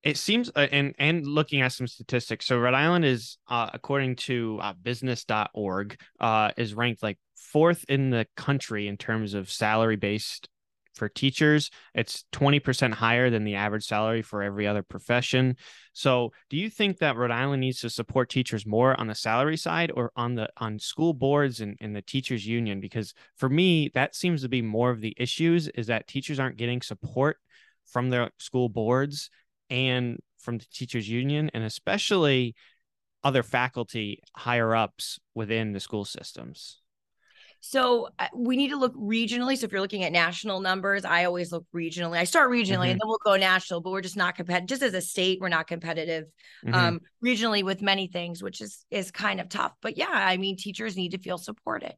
it 0.03 0.17
seems, 0.17 0.51
uh, 0.57 0.69
and 0.73 0.95
and 0.99 1.27
looking 1.27 1.61
at 1.61 1.73
some 1.73 1.87
statistics. 1.87 2.47
So 2.47 2.59
Rhode 2.59 2.75
Island 2.75 3.05
is, 3.05 3.37
uh, 3.49 3.69
according 3.75 4.17
to 4.17 4.59
uh, 4.63 4.73
Business.org, 4.83 6.01
uh, 6.19 6.51
is 6.57 6.75
ranked 6.75 7.03
like 7.03 7.19
fourth 7.37 7.85
in 7.91 8.09
the 8.09 8.27
country 8.39 8.89
in 8.89 8.97
terms 8.97 9.35
of 9.35 9.51
salary 9.51 9.97
based 9.97 10.49
for 10.95 11.09
teachers. 11.09 11.71
It's 11.95 12.25
twenty 12.33 12.61
percent 12.61 12.95
higher 12.95 13.31
than 13.31 13.45
the 13.45 13.57
average 13.57 13.85
salary 13.85 14.23
for 14.23 14.43
every 14.43 14.67
other 14.67 14.83
profession. 14.83 15.57
So, 15.93 16.33
do 16.51 16.57
you 16.57 16.71
think 16.71 16.99
that 16.99 17.17
Rhode 17.17 17.31
Island 17.31 17.61
needs 17.61 17.81
to 17.81 17.91
support 17.91 18.31
teachers 18.31 18.67
more 18.67 18.99
on 18.99 19.07
the 19.07 19.15
salary 19.15 19.57
side 19.57 19.93
or 19.95 20.13
on 20.17 20.35
the 20.35 20.49
on 20.57 20.79
school 20.79 21.13
boards 21.15 21.61
and, 21.61 21.77
and 21.81 21.95
the 21.95 22.03
teachers 22.03 22.47
union? 22.47 22.81
Because 22.81 23.15
for 23.37 23.49
me, 23.49 23.91
that 23.95 24.15
seems 24.15 24.43
to 24.43 24.49
be 24.49 24.63
more 24.63 24.91
of 24.91 25.01
the 25.01 25.15
issues 25.17 25.69
is 25.69 25.89
that 25.89 26.07
teachers 26.07 26.39
aren't 26.39 26.57
getting 26.57 26.81
support 26.81 27.39
from 27.87 28.11
their 28.11 28.31
school 28.39 28.69
boards 28.69 29.31
and 29.71 30.19
from 30.39 30.59
the 30.59 30.67
teachers 30.73 31.09
union 31.09 31.51
and 31.55 31.65
especially 31.65 32.55
other 33.23 33.43
faculty 33.43 34.23
higher 34.37 34.75
ups 34.75 35.19
within 35.35 35.73
the 35.73 35.81
school 35.81 36.05
systems. 36.05 36.83
So 37.67 38.09
uh, 38.19 38.29
we 38.35 38.59
need 38.59 38.69
to 38.69 38.77
look 38.77 38.95
regionally. 38.95 39.57
So 39.57 39.65
if 39.65 39.73
you're 39.73 39.81
looking 39.81 40.05
at 40.05 40.13
national 40.13 40.61
numbers, 40.61 41.03
I 41.07 41.25
always 41.25 41.51
look 41.51 41.65
regionally. 41.75 42.19
I 42.19 42.25
start 42.25 42.51
regionally 42.51 42.89
Mhm. 42.89 42.91
and 42.91 43.01
then 43.01 43.09
we'll 43.09 43.19
go 43.25 43.37
national, 43.37 43.81
but 43.81 43.91
we're 43.91 44.03
just 44.03 44.19
not 44.19 44.37
competitive. 44.37 44.69
Just 44.69 44.83
as 44.83 44.93
a 44.93 45.01
state, 45.01 45.41
we're 45.41 45.49
not 45.49 45.67
competitive 45.67 46.27
Mhm. 46.63 46.75
um, 46.75 47.01
regionally 47.25 47.65
with 47.65 47.81
many 47.81 48.07
things, 48.07 48.43
which 48.43 48.61
is 48.61 48.85
is 48.91 49.11
kind 49.11 49.41
of 49.41 49.49
tough. 49.49 49.73
But 49.81 49.97
yeah, 49.97 50.11
I 50.11 50.37
mean, 50.37 50.59
teachers 50.59 50.95
need 50.95 51.13
to 51.13 51.19
feel 51.19 51.39
supported, 51.39 51.95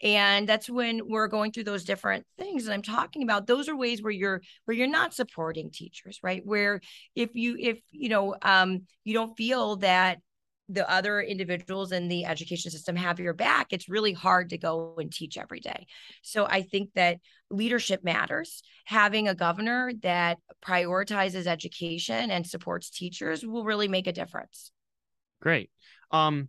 and 0.00 0.48
that's 0.48 0.70
when 0.70 1.08
we're 1.08 1.26
going 1.26 1.50
through 1.50 1.64
those 1.64 1.84
different 1.84 2.24
things 2.38 2.64
that 2.64 2.72
I'm 2.72 2.82
talking 2.82 3.24
about. 3.24 3.48
Those 3.48 3.68
are 3.68 3.76
ways 3.76 4.00
where 4.00 4.12
you're 4.12 4.40
where 4.66 4.76
you're 4.76 4.86
not 4.86 5.14
supporting 5.14 5.72
teachers, 5.72 6.20
right? 6.22 6.46
Where 6.46 6.80
if 7.16 7.34
you 7.34 7.56
if 7.58 7.80
you 7.90 8.08
know 8.08 8.36
um, 8.42 8.82
you 9.02 9.14
don't 9.14 9.36
feel 9.36 9.76
that 9.76 10.20
the 10.68 10.88
other 10.90 11.20
individuals 11.20 11.92
in 11.92 12.08
the 12.08 12.26
education 12.26 12.70
system 12.70 12.94
have 12.96 13.18
your 13.18 13.32
back, 13.32 13.68
it's 13.72 13.88
really 13.88 14.12
hard 14.12 14.50
to 14.50 14.58
go 14.58 14.94
and 14.98 15.10
teach 15.10 15.38
every 15.38 15.60
day. 15.60 15.86
So 16.22 16.46
I 16.46 16.62
think 16.62 16.90
that 16.94 17.18
leadership 17.50 18.04
matters. 18.04 18.62
Having 18.84 19.28
a 19.28 19.34
governor 19.34 19.92
that 20.02 20.38
prioritizes 20.64 21.46
education 21.46 22.30
and 22.30 22.46
supports 22.46 22.90
teachers 22.90 23.44
will 23.44 23.64
really 23.64 23.88
make 23.88 24.06
a 24.06 24.12
difference. 24.12 24.70
Great. 25.40 25.70
Um, 26.10 26.48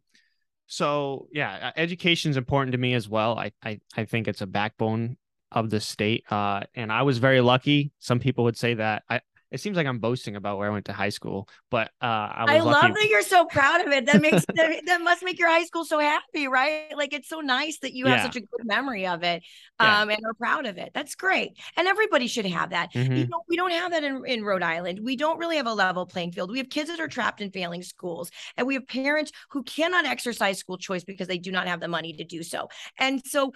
so 0.67 1.27
yeah, 1.32 1.71
education 1.75 2.32
is 2.32 2.38
important 2.38 2.73
to 2.73 2.77
me 2.77 2.93
as 2.93 3.10
well. 3.10 3.38
I, 3.38 3.51
I 3.63 3.79
I 3.95 4.05
think 4.05 4.27
it's 4.27 4.41
a 4.41 4.47
backbone 4.47 5.17
of 5.51 5.69
the 5.69 5.79
state. 5.79 6.23
Uh, 6.29 6.62
and 6.75 6.91
I 6.91 7.01
was 7.03 7.17
very 7.17 7.41
lucky. 7.41 7.91
Some 7.99 8.19
people 8.19 8.43
would 8.43 8.58
say 8.58 8.75
that 8.75 9.03
I. 9.10 9.21
It 9.51 9.59
seems 9.59 9.77
like 9.77 9.88
I'm 9.88 9.99
boasting 9.99 10.35
about 10.35 10.57
where 10.57 10.67
I 10.69 10.71
went 10.71 10.85
to 10.85 10.93
high 10.93 11.09
school, 11.09 11.49
but 11.71 11.91
uh, 12.01 12.05
I 12.05 12.45
I 12.47 12.62
love 12.62 12.93
that 12.95 13.07
you're 13.09 13.21
so 13.21 13.45
proud 13.45 13.85
of 13.85 13.91
it. 13.93 14.07
That 14.07 14.21
makes 14.21 14.45
that, 14.55 14.81
that 14.88 15.01
must 15.01 15.23
make 15.23 15.38
your 15.38 15.49
high 15.49 15.65
school 15.65 15.85
so 15.85 15.99
happy, 15.99 16.47
right? 16.47 16.95
Like 16.95 17.13
it's 17.13 17.29
so 17.29 17.41
nice 17.41 17.77
that 17.79 17.93
you 17.93 18.07
have 18.07 18.21
such 18.21 18.35
a 18.35 18.39
good 18.41 18.63
memory 18.63 19.05
of 19.05 19.23
it, 19.23 19.43
Yeah. 19.79 20.01
um, 20.01 20.09
and 20.09 20.19
are 20.25 20.33
proud 20.33 20.65
of 20.65 20.77
it. 20.77 20.91
That's 20.93 21.15
great, 21.15 21.51
and 21.77 21.88
everybody 21.88 22.27
should 22.27 22.47
have 22.47 22.71
that. 22.71 22.89
You 23.13 23.25
Mhm. 23.25 23.29
know, 23.29 23.43
we 23.47 23.55
don't 23.55 23.71
have 23.71 23.91
that 23.91 24.03
in, 24.03 24.23
in 24.25 24.43
Rhode 24.43 24.63
Island. 24.63 24.99
We 25.03 25.15
don't 25.15 25.38
really 25.38 25.57
have 25.57 25.67
a 25.67 25.73
level 25.73 26.05
playing 26.07 26.31
field. 26.31 26.49
We 26.51 26.57
have 26.57 26.69
kids 26.69 26.89
that 26.89 26.99
are 26.99 27.07
trapped 27.07 27.41
in 27.41 27.51
failing 27.51 27.83
schools, 27.83 28.31
and 28.57 28.65
we 28.65 28.73
have 28.75 28.88
parents 28.88 29.31
who 29.51 29.62
cannot 29.63 30.05
exercise 30.05 30.57
school 30.57 30.77
choice 30.77 31.03
because 31.03 31.27
they 31.27 31.38
do 31.38 31.51
not 31.51 31.67
have 31.67 31.81
the 31.81 31.88
money 31.88 32.13
to 32.13 32.23
do 32.23 32.41
so. 32.41 32.69
And 32.97 33.21
so 33.27 33.51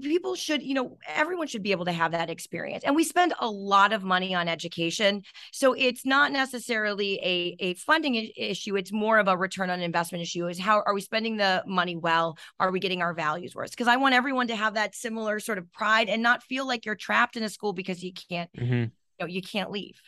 people 0.00 0.34
should, 0.34 0.62
you 0.62 0.74
know, 0.74 0.98
everyone 1.06 1.46
should 1.46 1.62
be 1.62 1.72
able 1.72 1.84
to 1.84 1.92
have 1.92 2.12
that 2.12 2.30
experience. 2.30 2.84
And 2.84 2.96
we 2.96 3.04
spend 3.04 3.34
a 3.40 3.48
lot 3.48 3.92
of 3.92 4.02
money 4.02 4.34
on 4.34 4.48
education. 4.48 5.22
So 5.52 5.72
it's 5.74 6.04
not 6.06 6.32
necessarily 6.32 7.18
a, 7.22 7.56
a 7.60 7.74
funding 7.74 8.30
issue. 8.36 8.76
It's 8.76 8.92
more 8.92 9.18
of 9.18 9.28
a 9.28 9.36
return 9.36 9.70
on 9.70 9.80
investment 9.80 10.22
issue 10.22 10.48
is 10.48 10.58
how 10.58 10.82
are 10.86 10.94
we 10.94 11.00
spending 11.00 11.36
the 11.36 11.62
money 11.66 11.96
well? 11.96 12.36
Are 12.58 12.70
we 12.70 12.80
getting 12.80 13.02
our 13.02 13.14
values 13.14 13.54
worth? 13.54 13.70
Because 13.70 13.88
I 13.88 13.96
want 13.96 14.14
everyone 14.14 14.48
to 14.48 14.56
have 14.56 14.74
that 14.74 14.94
similar 14.94 15.40
sort 15.40 15.58
of 15.58 15.70
pride 15.72 16.08
and 16.08 16.22
not 16.22 16.42
feel 16.42 16.66
like 16.66 16.84
you're 16.86 16.94
trapped 16.94 17.36
in 17.36 17.42
a 17.42 17.48
school 17.48 17.72
because 17.72 18.02
you 18.02 18.12
can't, 18.12 18.50
Mhm. 18.52 18.84
you 18.84 18.90
know, 19.20 19.26
you 19.26 19.42
can't 19.42 19.70
leave. 19.70 20.00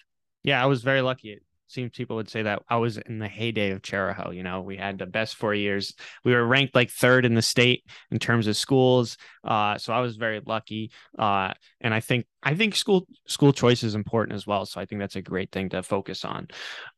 Yeah, 0.45 0.63
I 0.63 0.67
was 0.67 0.83
very 0.83 1.03
lucky. 1.03 1.39
Seems 1.73 1.93
people 1.93 2.17
would 2.17 2.29
say 2.29 2.43
that 2.43 2.63
I 2.69 2.77
was 2.77 2.99
in 2.99 3.19
the 3.19 3.29
heyday 3.29 3.71
of 3.71 3.81
Chariho. 3.81 4.37
You 4.37 4.43
know, 4.43 4.61
we 4.61 4.77
had 4.77 4.99
the 4.99 5.07
best 5.07 5.37
four 5.37 5.55
years. 5.55 5.95
We 6.23 6.35
were 6.35 6.47
ranked 6.47 6.75
like 6.75 6.91
third 6.91 7.25
in 7.25 7.35
the 7.35 7.41
state 7.41 7.85
in 8.11 8.19
terms 8.19 8.47
of 8.47 8.59
schools. 8.59 9.17
Uh, 9.43 9.79
so 9.79 9.95
I 9.95 10.01
was 10.01 10.17
very 10.17 10.43
lucky. 10.45 10.91
Uh, 11.19 11.55
and 11.81 11.95
I 11.95 12.01
think 12.01 12.27
I 12.43 12.55
think 12.55 12.75
school 12.75 13.07
school 13.27 13.55
choice 13.55 13.83
is 13.85 13.95
important 13.95 14.35
as 14.37 14.47
well. 14.47 14.67
So 14.67 14.83
I 14.83 14.85
think 14.85 15.01
that's 15.01 15.17
a 15.17 15.23
great 15.23 15.51
thing 15.51 15.71
to 15.71 15.83
focus 15.83 16.27
on. 16.27 16.49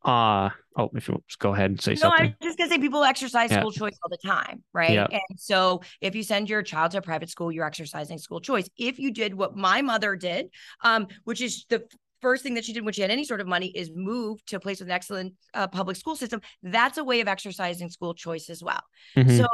Uh, 0.05 0.51
oh, 0.77 0.91
if 0.95 1.07
you 1.09 1.23
just 1.29 1.39
go 1.39 1.55
ahead 1.55 1.71
and 1.71 1.81
say 1.81 1.93
No, 1.93 2.01
something. 2.01 2.27
I'm 2.27 2.37
just 2.43 2.59
gonna 2.59 2.71
say 2.71 2.79
people 2.79 3.05
exercise 3.05 3.53
Yeah. 3.53 3.61
school 3.61 3.71
choice 3.71 3.97
all 4.03 4.11
the 4.11 4.29
time, 4.29 4.65
right? 4.73 4.91
Yeah. 4.91 5.07
And 5.09 5.39
so 5.39 5.83
if 6.01 6.17
you 6.17 6.25
send 6.25 6.51
your 6.51 6.63
child 6.63 6.91
to 6.93 6.99
a 6.99 7.03
private 7.03 7.31
school, 7.31 7.53
you're 7.53 7.67
exercising 7.67 8.19
school 8.19 8.41
choice. 8.41 8.69
If 8.77 8.99
you 8.99 9.13
did 9.13 9.35
what 9.35 9.55
my 9.55 9.83
mother 9.83 10.17
did, 10.17 10.49
um, 10.83 11.07
which 11.23 11.41
is 11.41 11.65
the 11.69 11.85
first 12.25 12.43
thing 12.43 12.55
that 12.55 12.65
she 12.65 12.73
did 12.73 12.85
when 12.85 12.95
she 12.95 13.03
had 13.03 13.11
any 13.11 13.25
sort 13.25 13.41
of 13.43 13.47
money 13.47 13.69
is 13.69 13.91
move 13.95 14.45
to 14.47 14.57
a 14.57 14.61
place 14.61 14.81
with 14.81 14.89
an 14.89 14.95
excellent 14.95 15.35
uh, 15.53 15.69
public 15.69 15.97
school 15.97 16.17
system, 16.17 16.41
that's 16.63 16.99
a 16.99 17.05
way 17.05 17.21
of 17.21 17.29
exercising 17.29 17.91
school 17.91 18.15
choice 18.15 18.49
as 18.49 18.63
well. 18.63 18.83
Mhm. 19.17 19.37
So 19.37 19.47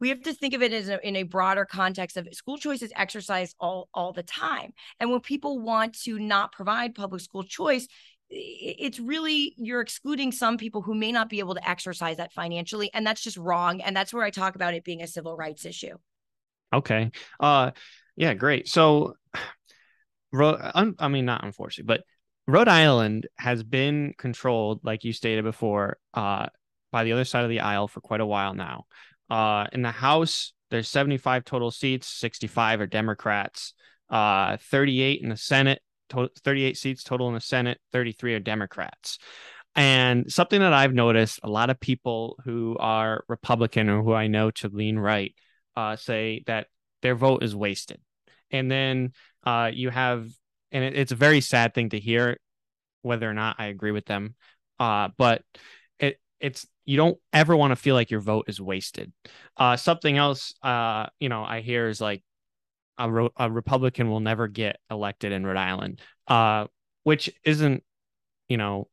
we 0.00 0.08
have 0.10 0.22
to 0.22 0.34
think 0.34 0.52
of 0.54 0.62
it 0.62 0.72
as 0.72 0.88
a, 0.88 0.98
in 1.06 1.16
a 1.16 1.22
broader 1.22 1.64
context 1.64 2.16
of 2.16 2.28
school 2.32 2.58
choice 2.58 2.82
is 2.82 2.92
exercised 2.96 3.54
all 3.60 3.88
all 3.94 4.12
the 4.12 4.22
time. 4.22 4.72
And 4.98 5.10
when 5.10 5.20
people 5.20 5.60
want 5.60 5.98
to 6.04 6.18
not 6.18 6.52
provide 6.52 6.94
public 6.94 7.22
school 7.22 7.44
choice, 7.44 7.86
it's 8.28 8.98
really 8.98 9.54
you're 9.56 9.80
excluding 9.80 10.32
some 10.32 10.56
people 10.58 10.82
who 10.82 10.94
may 10.94 11.12
not 11.12 11.28
be 11.28 11.38
able 11.38 11.54
to 11.54 11.68
exercise 11.68 12.16
that 12.16 12.32
financially, 12.32 12.90
and 12.92 13.06
that's 13.06 13.22
just 13.22 13.36
wrong. 13.36 13.80
And 13.80 13.96
that's 13.96 14.12
where 14.12 14.24
I 14.24 14.30
talk 14.30 14.56
about 14.56 14.74
it 14.74 14.84
being 14.84 15.02
a 15.02 15.06
civil 15.06 15.36
rights 15.36 15.64
issue. 15.64 15.96
Okay. 16.72 17.10
Uh, 17.38 17.70
yeah, 18.16 18.34
great. 18.34 18.68
So, 18.68 19.14
I 20.34 21.08
mean, 21.08 21.24
not 21.24 21.44
unfortunately, 21.44 21.86
but 21.86 22.04
Rhode 22.46 22.68
Island 22.68 23.26
has 23.36 23.62
been 23.62 24.14
controlled, 24.16 24.80
like 24.84 25.04
you 25.04 25.12
stated 25.12 25.44
before, 25.44 25.98
uh, 26.14 26.46
by 26.92 27.04
the 27.04 27.12
other 27.12 27.24
side 27.24 27.44
of 27.44 27.50
the 27.50 27.60
aisle 27.60 27.88
for 27.88 28.00
quite 28.00 28.20
a 28.20 28.26
while 28.26 28.54
now. 28.54 28.84
Uh, 29.28 29.66
in 29.72 29.82
the 29.82 29.90
House, 29.90 30.52
there's 30.70 30.88
75 30.88 31.44
total 31.44 31.70
seats, 31.70 32.08
65 32.08 32.80
are 32.80 32.86
Democrats, 32.86 33.74
uh, 34.10 34.56
38 34.70 35.22
in 35.22 35.28
the 35.28 35.36
Senate, 35.36 35.82
to- 36.10 36.30
38 36.44 36.76
seats 36.76 37.02
total 37.02 37.28
in 37.28 37.34
the 37.34 37.40
Senate, 37.40 37.80
33 37.92 38.34
are 38.34 38.40
Democrats. 38.40 39.18
And 39.74 40.32
something 40.32 40.60
that 40.60 40.72
I've 40.72 40.94
noticed, 40.94 41.40
a 41.42 41.50
lot 41.50 41.68
of 41.68 41.78
people 41.78 42.38
who 42.44 42.76
are 42.78 43.24
Republican 43.28 43.90
or 43.90 44.02
who 44.02 44.14
I 44.14 44.26
know 44.26 44.50
to 44.52 44.68
lean 44.68 44.98
right 44.98 45.34
uh, 45.76 45.96
say 45.96 46.42
that 46.46 46.68
their 47.02 47.14
vote 47.14 47.42
is 47.42 47.54
wasted. 47.54 48.00
And 48.50 48.70
then 48.70 49.12
uh, 49.44 49.70
you 49.74 49.90
have, 49.90 50.28
and 50.72 50.84
it, 50.84 50.96
it's 50.96 51.12
a 51.12 51.16
very 51.16 51.40
sad 51.40 51.74
thing 51.74 51.90
to 51.90 52.00
hear, 52.00 52.38
whether 53.02 53.28
or 53.28 53.34
not 53.34 53.56
I 53.58 53.66
agree 53.66 53.92
with 53.92 54.06
them. 54.06 54.34
Uh, 54.78 55.08
but 55.16 55.42
it 55.98 56.20
it's 56.40 56.66
you 56.84 56.96
don't 56.96 57.18
ever 57.32 57.56
want 57.56 57.72
to 57.72 57.76
feel 57.76 57.94
like 57.94 58.10
your 58.10 58.20
vote 58.20 58.46
is 58.48 58.60
wasted. 58.60 59.12
Uh, 59.56 59.76
something 59.76 60.16
else, 60.16 60.54
uh, 60.62 61.06
you 61.18 61.28
know, 61.28 61.44
I 61.44 61.60
hear 61.60 61.88
is 61.88 62.00
like 62.00 62.22
a, 62.98 63.10
ro- 63.10 63.32
a 63.36 63.50
Republican 63.50 64.08
will 64.08 64.20
never 64.20 64.48
get 64.48 64.78
elected 64.90 65.32
in 65.32 65.44
Rhode 65.44 65.56
Island, 65.56 66.00
uh, 66.28 66.66
which 67.04 67.30
isn't, 67.44 67.82
you 68.48 68.56
know, 68.56 68.88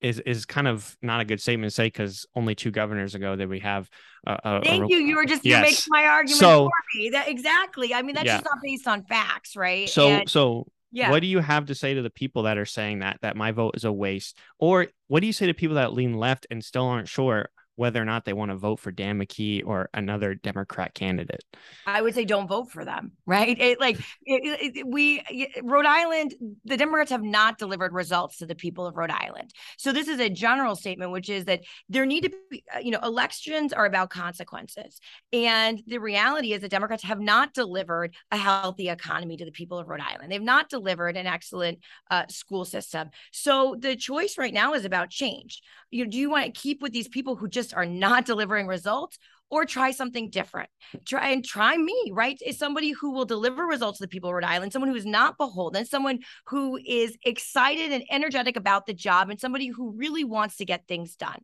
is 0.00 0.18
is 0.20 0.46
kind 0.46 0.66
of 0.68 0.96
not 1.02 1.20
a 1.20 1.24
good 1.24 1.40
statement 1.40 1.70
to 1.70 1.74
say 1.74 1.86
because 1.86 2.26
only 2.34 2.54
two 2.54 2.70
governors 2.70 3.14
ago 3.14 3.36
that 3.36 3.48
we 3.48 3.60
have. 3.60 3.88
A, 4.26 4.32
a- 4.32 4.56
a 4.56 4.62
Thank 4.62 4.82
Re- 4.82 4.88
you. 4.90 4.98
You 4.98 5.16
were 5.16 5.24
just 5.24 5.44
Yes. 5.44 5.62
making 5.62 5.84
my 5.88 6.04
argument 6.06 6.40
So- 6.40 6.64
for 6.66 6.98
me. 6.98 7.10
That 7.10 7.28
exactly. 7.28 7.94
I 7.94 8.02
mean, 8.02 8.14
that's 8.14 8.26
Yeah. 8.26 8.34
just 8.36 8.44
not 8.44 8.58
based 8.62 8.86
on 8.88 9.04
facts, 9.04 9.56
right? 9.56 9.88
So 9.88 10.08
And- 10.08 10.28
so 10.28 10.66
Yeah. 10.92 11.10
What 11.10 11.20
do 11.20 11.28
you 11.28 11.38
have 11.38 11.66
to 11.66 11.74
say 11.76 11.94
to 11.94 12.02
the 12.02 12.10
people 12.10 12.42
that 12.42 12.58
are 12.58 12.64
saying 12.66 12.98
that 12.98 13.18
that 13.22 13.36
my 13.36 13.52
vote 13.52 13.76
is 13.76 13.84
a 13.84 13.92
waste? 13.92 14.36
Or 14.58 14.88
what 15.06 15.20
do 15.20 15.26
you 15.28 15.32
say 15.32 15.46
to 15.46 15.54
people 15.54 15.76
that 15.76 15.92
lean 15.92 16.14
left 16.14 16.48
and 16.50 16.64
still 16.64 16.84
aren't 16.86 17.06
sure 17.08 17.48
whether 17.80 18.00
or 18.00 18.04
not 18.04 18.26
they 18.26 18.34
want 18.34 18.50
to 18.50 18.56
vote 18.56 18.78
for 18.78 18.90
Dan 18.90 19.18
McKee 19.18 19.66
or 19.66 19.88
another 19.94 20.34
Democrat 20.34 20.92
candidate? 20.92 21.42
I 21.86 22.02
would 22.02 22.14
say 22.14 22.26
don't 22.26 22.46
vote 22.46 22.70
for 22.70 22.84
them, 22.84 23.12
right? 23.24 23.58
It, 23.58 23.80
like 23.80 23.98
it, 24.26 24.76
it, 24.76 24.86
we, 24.86 25.22
Rhode 25.62 25.86
Island, 25.86 26.34
the 26.66 26.76
Democrats 26.76 27.10
have 27.10 27.22
not 27.22 27.56
delivered 27.56 27.94
results 27.94 28.36
to 28.36 28.46
the 28.46 28.54
people 28.54 28.86
of 28.86 28.98
Rhode 28.98 29.10
Island. 29.10 29.54
So 29.78 29.92
this 29.92 30.08
is 30.08 30.20
a 30.20 30.28
general 30.28 30.76
statement, 30.76 31.10
which 31.10 31.30
is 31.30 31.46
that 31.46 31.62
there 31.88 32.04
need 32.04 32.24
to 32.24 32.32
be, 32.50 32.62
uh, 32.76 32.80
you 32.80 32.90
know, 32.90 33.00
elections 33.02 33.72
are 33.72 33.86
about 33.86 34.10
consequences, 34.10 35.00
and 35.32 35.82
the 35.86 36.00
reality 36.00 36.52
is 36.52 36.60
the 36.60 36.68
Democrats 36.68 37.04
have 37.04 37.18
not 37.18 37.54
delivered 37.54 38.14
a 38.30 38.36
healthy 38.36 38.90
economy 38.90 39.38
to 39.38 39.46
the 39.46 39.52
people 39.52 39.78
of 39.78 39.88
Rhode 39.88 40.02
Island. 40.02 40.30
They've 40.30 40.42
not 40.42 40.68
delivered 40.68 41.16
an 41.16 41.26
excellent 41.26 41.78
uh, 42.10 42.26
school 42.28 42.66
system. 42.66 43.08
So 43.32 43.74
the 43.78 43.96
choice 43.96 44.36
right 44.36 44.52
now 44.52 44.74
is 44.74 44.84
about 44.84 45.08
change. 45.08 45.62
You 45.90 46.04
know, 46.04 46.10
do 46.10 46.18
you 46.18 46.28
want 46.28 46.44
to 46.44 46.60
keep 46.60 46.82
with 46.82 46.92
these 46.92 47.08
people 47.08 47.36
who 47.36 47.48
just 47.48 47.69
are 47.72 47.86
not 47.86 48.26
delivering 48.26 48.66
results? 48.66 49.18
or 49.50 49.64
try 49.64 49.90
something 49.90 50.30
different. 50.30 50.70
Try 51.04 51.30
and 51.30 51.44
try 51.44 51.76
me, 51.76 52.10
right? 52.12 52.40
Is 52.44 52.58
somebody 52.58 52.92
who 52.92 53.10
will 53.10 53.24
deliver 53.24 53.66
results 53.66 53.98
to 53.98 54.04
the 54.04 54.08
people 54.08 54.30
of 54.30 54.34
Rhode 54.34 54.44
Island, 54.44 54.72
someone 54.72 54.90
who 54.90 54.96
is 54.96 55.06
not 55.06 55.36
beholden, 55.36 55.84
someone 55.84 56.20
who 56.46 56.78
is 56.86 57.18
excited 57.24 57.92
and 57.92 58.04
energetic 58.10 58.56
about 58.56 58.86
the 58.86 58.94
job, 58.94 59.28
and 59.28 59.40
somebody 59.40 59.66
who 59.66 59.90
really 59.96 60.24
wants 60.24 60.56
to 60.56 60.64
get 60.64 60.86
things 60.86 61.16
done. 61.16 61.42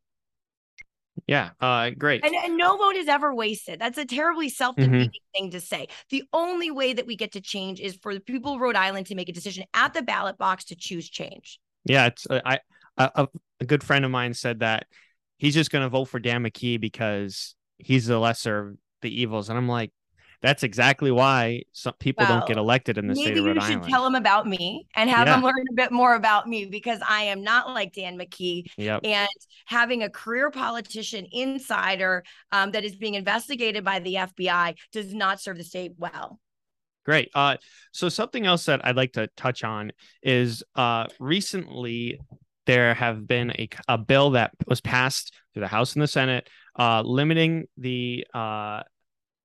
Yeah, 1.27 1.51
uh, 1.61 1.91
great. 1.91 2.25
And, 2.25 2.35
and, 2.35 2.57
no 2.57 2.77
vote 2.77 2.95
is 2.95 3.09
ever 3.09 3.35
wasted. 3.35 3.81
That's 3.81 3.99
a 3.99 4.05
terribly 4.05 4.49
self 4.49 4.77
defeating 4.77 5.01
mm-hmm. 5.01 5.39
thing 5.41 5.51
to 5.53 5.61
say. 5.61 5.89
The 6.11 6.23
only 6.33 6.71
way 6.71 6.93
that 6.93 7.07
we 7.07 7.17
get 7.17 7.33
to 7.33 7.41
change 7.41 7.81
is 7.81 7.97
for 7.97 8.15
the 8.15 8.21
people 8.21 8.55
of 8.55 8.61
Rhode 8.61 8.77
Island 8.77 9.07
to 9.07 9.15
make 9.15 9.29
a 9.29 9.33
decision 9.33 9.65
at 9.75 9.95
the 9.95 10.03
ballot 10.03 10.39
box 10.39 10.67
to 10.67 10.77
choose 10.77 11.09
change. 11.09 11.59
Yeah, 11.85 12.07
it's 12.07 12.27
uh, 12.29 12.43
I 12.45 12.61
a, 12.99 13.27
a 13.61 13.65
good 13.65 13.83
friend 13.83 14.05
of 14.05 14.11
mine 14.11 14.35
said 14.35 14.61
that 14.61 14.87
he's 15.38 15.55
just 15.55 15.70
going 15.70 15.83
to 15.83 15.88
vote 15.88 16.07
for 16.07 16.18
Dan 16.18 16.42
McKee 16.42 16.81
because 16.81 17.55
he's 17.79 18.07
the 18.07 18.18
lesser 18.18 18.59
of 18.59 18.77
the 19.03 19.22
evils. 19.22 19.49
And 19.49 19.59
I'm 19.59 19.68
like, 19.68 19.92
that's 20.42 20.62
exactly 20.62 21.11
why 21.11 21.62
some 21.72 21.94
people 21.99 22.25
well, 22.27 22.40
don't 22.40 22.49
get 22.49 22.57
elected 22.57 22.99
in 22.99 23.07
the 23.07 23.16
state 23.16 23.37
of 23.37 23.44
Rhode 23.44 23.59
Island. 23.59 23.68
Maybe 23.68 23.75
you 23.75 23.83
should 23.83 23.90
tell 23.90 24.07
him 24.07 24.14
about 24.14 24.46
me 24.46 24.87
and 24.94 25.09
have 25.09 25.27
yeah. 25.27 25.37
him 25.37 25.42
learn 25.42 25.64
a 25.70 25.75
bit 25.75 25.92
more 25.92 26.14
about 26.14 26.46
me 26.46 26.66
because 26.66 27.01
I 27.09 27.22
am 27.22 27.42
not 27.42 27.70
like 27.70 27.94
Dan 27.94 28.18
McKee. 28.18 28.66
Yep. 28.77 29.01
And 29.05 29.29
having 29.64 30.03
a 30.03 30.11
career 30.11 30.51
politician 30.51 31.27
insider 31.33 32.22
um, 32.53 32.72
that 32.72 32.85
is 32.85 32.96
being 32.96 33.14
investigated 33.14 33.83
by 33.83 33.99
the 33.99 34.14
FBI 34.14 34.77
does 34.92 35.14
not 35.14 35.40
serve 35.40 35.57
the 35.57 35.64
state 35.64 35.92
well. 35.96 36.38
Great. 37.05 37.31
Uh, 37.35 37.57
so 37.92 38.09
something 38.09 38.46
else 38.46 38.66
that 38.66 38.85
I'd 38.85 38.96
like 38.96 39.12
to 39.12 39.29
touch 39.37 39.62
on 39.64 39.92
is 40.22 40.64
uh, 40.75 41.07
recently 41.20 42.18
there 42.66 42.94
have 42.94 43.26
been 43.26 43.50
a, 43.52 43.68
a 43.88 43.98
bill 43.98 44.31
that 44.33 44.52
was 44.66 44.81
passed 44.81 45.33
through 45.52 45.62
the 45.62 45.68
House 45.68 45.94
and 45.94 46.02
the 46.02 46.09
Senate, 46.09 46.48
uh, 46.79 47.02
limiting 47.02 47.66
the 47.79 48.26
uh, 48.35 48.83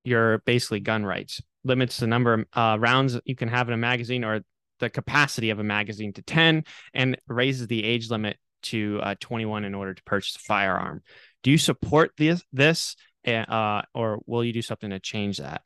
your 0.03 0.39
basically 0.39 0.79
gun 0.79 1.05
rights, 1.05 1.41
limits 1.63 1.97
the 1.97 2.07
number 2.07 2.33
of 2.33 2.45
uh, 2.53 2.77
rounds 2.79 3.19
you 3.25 3.35
can 3.35 3.47
have 3.47 3.67
in 3.67 3.73
a 3.73 3.77
magazine 3.77 4.23
or 4.23 4.41
the 4.79 4.89
capacity 4.89 5.51
of 5.51 5.59
a 5.59 5.63
magazine 5.63 6.11
to 6.13 6.21
10, 6.23 6.63
and 6.93 7.17
raises 7.27 7.67
the 7.67 7.83
age 7.83 8.09
limit 8.09 8.37
to 8.63 8.99
uh, 9.01 9.15
21 9.19 9.65
in 9.65 9.75
order 9.75 9.93
to 9.93 10.03
purchase 10.03 10.35
a 10.35 10.39
firearm. 10.39 11.01
Do 11.43 11.51
you 11.51 11.57
support 11.57 12.11
this, 12.17 12.43
this 12.51 12.95
uh, 13.27 13.83
or 13.93 14.19
will 14.25 14.43
you 14.43 14.53
do 14.53 14.61
something 14.61 14.89
to 14.89 14.99
change 14.99 15.37
that? 15.37 15.61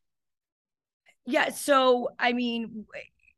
Yeah. 1.25 1.49
So, 1.49 2.09
I 2.19 2.33
mean, 2.33 2.85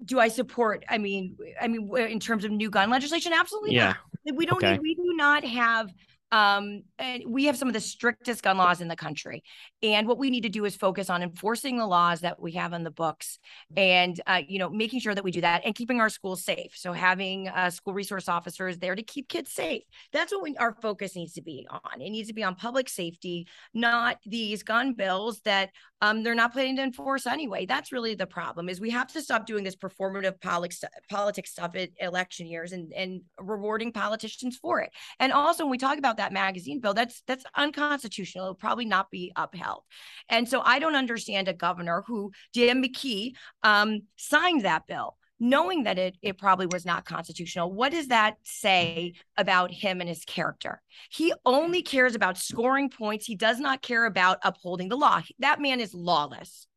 do 0.04 0.20
I 0.20 0.28
support? 0.28 0.84
I 0.90 0.98
mean, 0.98 1.38
I 1.60 1.68
mean, 1.68 1.90
in 1.98 2.20
terms 2.20 2.46
of 2.46 2.52
new 2.52 2.70
gun 2.70 2.90
legislation, 2.90 3.34
absolutely. 3.34 3.76
Yeah. 3.76 3.96
Not. 4.26 4.36
We 4.36 4.46
don't 4.46 4.58
okay. 4.58 4.74
need, 4.74 4.82
we 4.82 4.96
do 4.96 5.14
not 5.16 5.44
have 5.44 5.90
um, 6.32 6.84
and 7.00 7.24
we 7.26 7.46
have 7.46 7.58
some 7.58 7.68
of 7.68 7.74
the 7.74 7.80
strictest 7.80 8.44
gun 8.44 8.58
laws 8.58 8.82
in 8.82 8.88
the 8.88 8.96
country. 8.96 9.44
And 9.82 10.08
what 10.08 10.18
we 10.18 10.30
need 10.30 10.42
to 10.42 10.50
do 10.50 10.66
is 10.66 10.76
focus 10.76 11.10
on 11.10 11.24
enforcing 11.24 11.78
the 11.78 11.86
laws 11.86 12.22
that 12.22 12.42
we 12.42 12.52
have 12.54 12.74
on 12.74 12.84
the 12.84 12.92
books 12.92 13.40
and, 13.76 14.20
uh, 14.28 14.42
you 14.48 14.60
know, 14.60 14.70
making 14.70 15.00
sure 15.00 15.16
that 15.16 15.24
we 15.24 15.32
do 15.32 15.42
that 15.42 15.62
and 15.64 15.74
keeping 15.74 16.02
our 16.02 16.10
schools 16.10 16.44
safe. 16.44 16.72
So 16.76 16.92
having 16.92 17.48
uh, 17.48 17.70
school 17.70 17.94
resource 17.94 18.28
officers 18.28 18.78
there 18.78 18.96
to 18.96 19.04
keep 19.04 19.30
kids 19.30 19.52
safe. 19.54 19.84
That's 20.12 20.34
what 20.34 20.44
we, 20.44 20.58
our 20.58 20.74
focus 20.82 21.16
needs 21.16 21.34
to 21.34 21.42
be 21.42 21.66
on. 21.70 22.02
It 22.02 22.10
needs 22.10 22.28
to 22.28 22.34
be 22.34 22.44
on 22.44 22.56
public 22.56 22.90
safety, 22.90 23.48
not 23.74 24.18
these 24.26 24.64
gun 24.64 24.94
bills 24.94 25.40
that 25.46 25.70
um, 26.02 26.24
they're 26.24 26.36
not 26.36 26.54
planning 26.54 26.76
to 26.78 26.84
enforce 26.84 27.26
anyway. 27.26 27.66
That's 27.66 27.92
really 27.92 28.16
the 28.16 28.28
problem 28.28 28.70
is 28.70 28.80
we 28.80 28.92
have 28.92 29.12
to 29.14 29.22
stop 29.22 29.46
doing 29.46 29.64
this 29.64 29.76
performative 29.76 30.40
politics, 30.40 30.84
politics 31.10 31.52
stuff 31.52 31.76
at 31.76 31.90
election 32.00 32.48
years 32.48 32.72
and, 32.72 32.94
and 32.94 33.22
rewarding 33.40 33.92
politicians 33.92 34.58
for 34.58 34.82
it. 34.82 34.92
And 35.20 35.32
also 35.34 35.64
when 35.64 35.72
we 35.72 35.78
talk 35.78 35.98
about 35.98 36.18
that 36.18 36.34
magazine 36.34 36.80
bill, 36.80 36.94
that's 36.94 37.24
that's 37.28 37.46
unconstitutional. 37.56 38.46
It'll 38.46 38.56
probably 38.56 38.86
not 38.86 39.10
be 39.10 39.32
upheld. 39.36 39.84
And 40.30 40.48
so 40.48 40.62
I 40.62 40.80
don't 40.80 40.96
understand 40.96 41.48
a 41.48 41.54
governor 41.54 42.04
who 42.06 42.32
Dan 42.54 42.84
McKee 42.84 43.34
um, 43.64 44.02
signed 44.16 44.66
that 44.66 44.88
bill 44.88 45.18
knowing 45.40 45.84
that 45.84 45.98
it, 45.98 46.18
it 46.22 46.38
probably 46.38 46.66
was 46.68 46.86
not 46.86 47.06
constitutional, 47.06 47.72
what 47.72 47.92
does 47.92 48.08
that 48.08 48.36
say 48.44 49.14
about 49.38 49.72
him 49.72 50.02
and 50.02 50.10
his 50.10 50.26
character? 50.26 50.82
He 51.10 51.34
only 51.46 51.82
cares 51.82 52.16
about 52.16 52.38
scoring 52.38 52.90
points. 52.90 53.26
He 53.26 53.36
does 53.36 53.60
not 53.60 53.82
care 53.82 54.06
about 54.06 54.40
upholding 54.44 54.90
the 54.90 54.98
law. 54.98 55.22
That 55.40 55.62
man 55.62 55.80
is 55.80 55.94
lawless. 55.94 56.68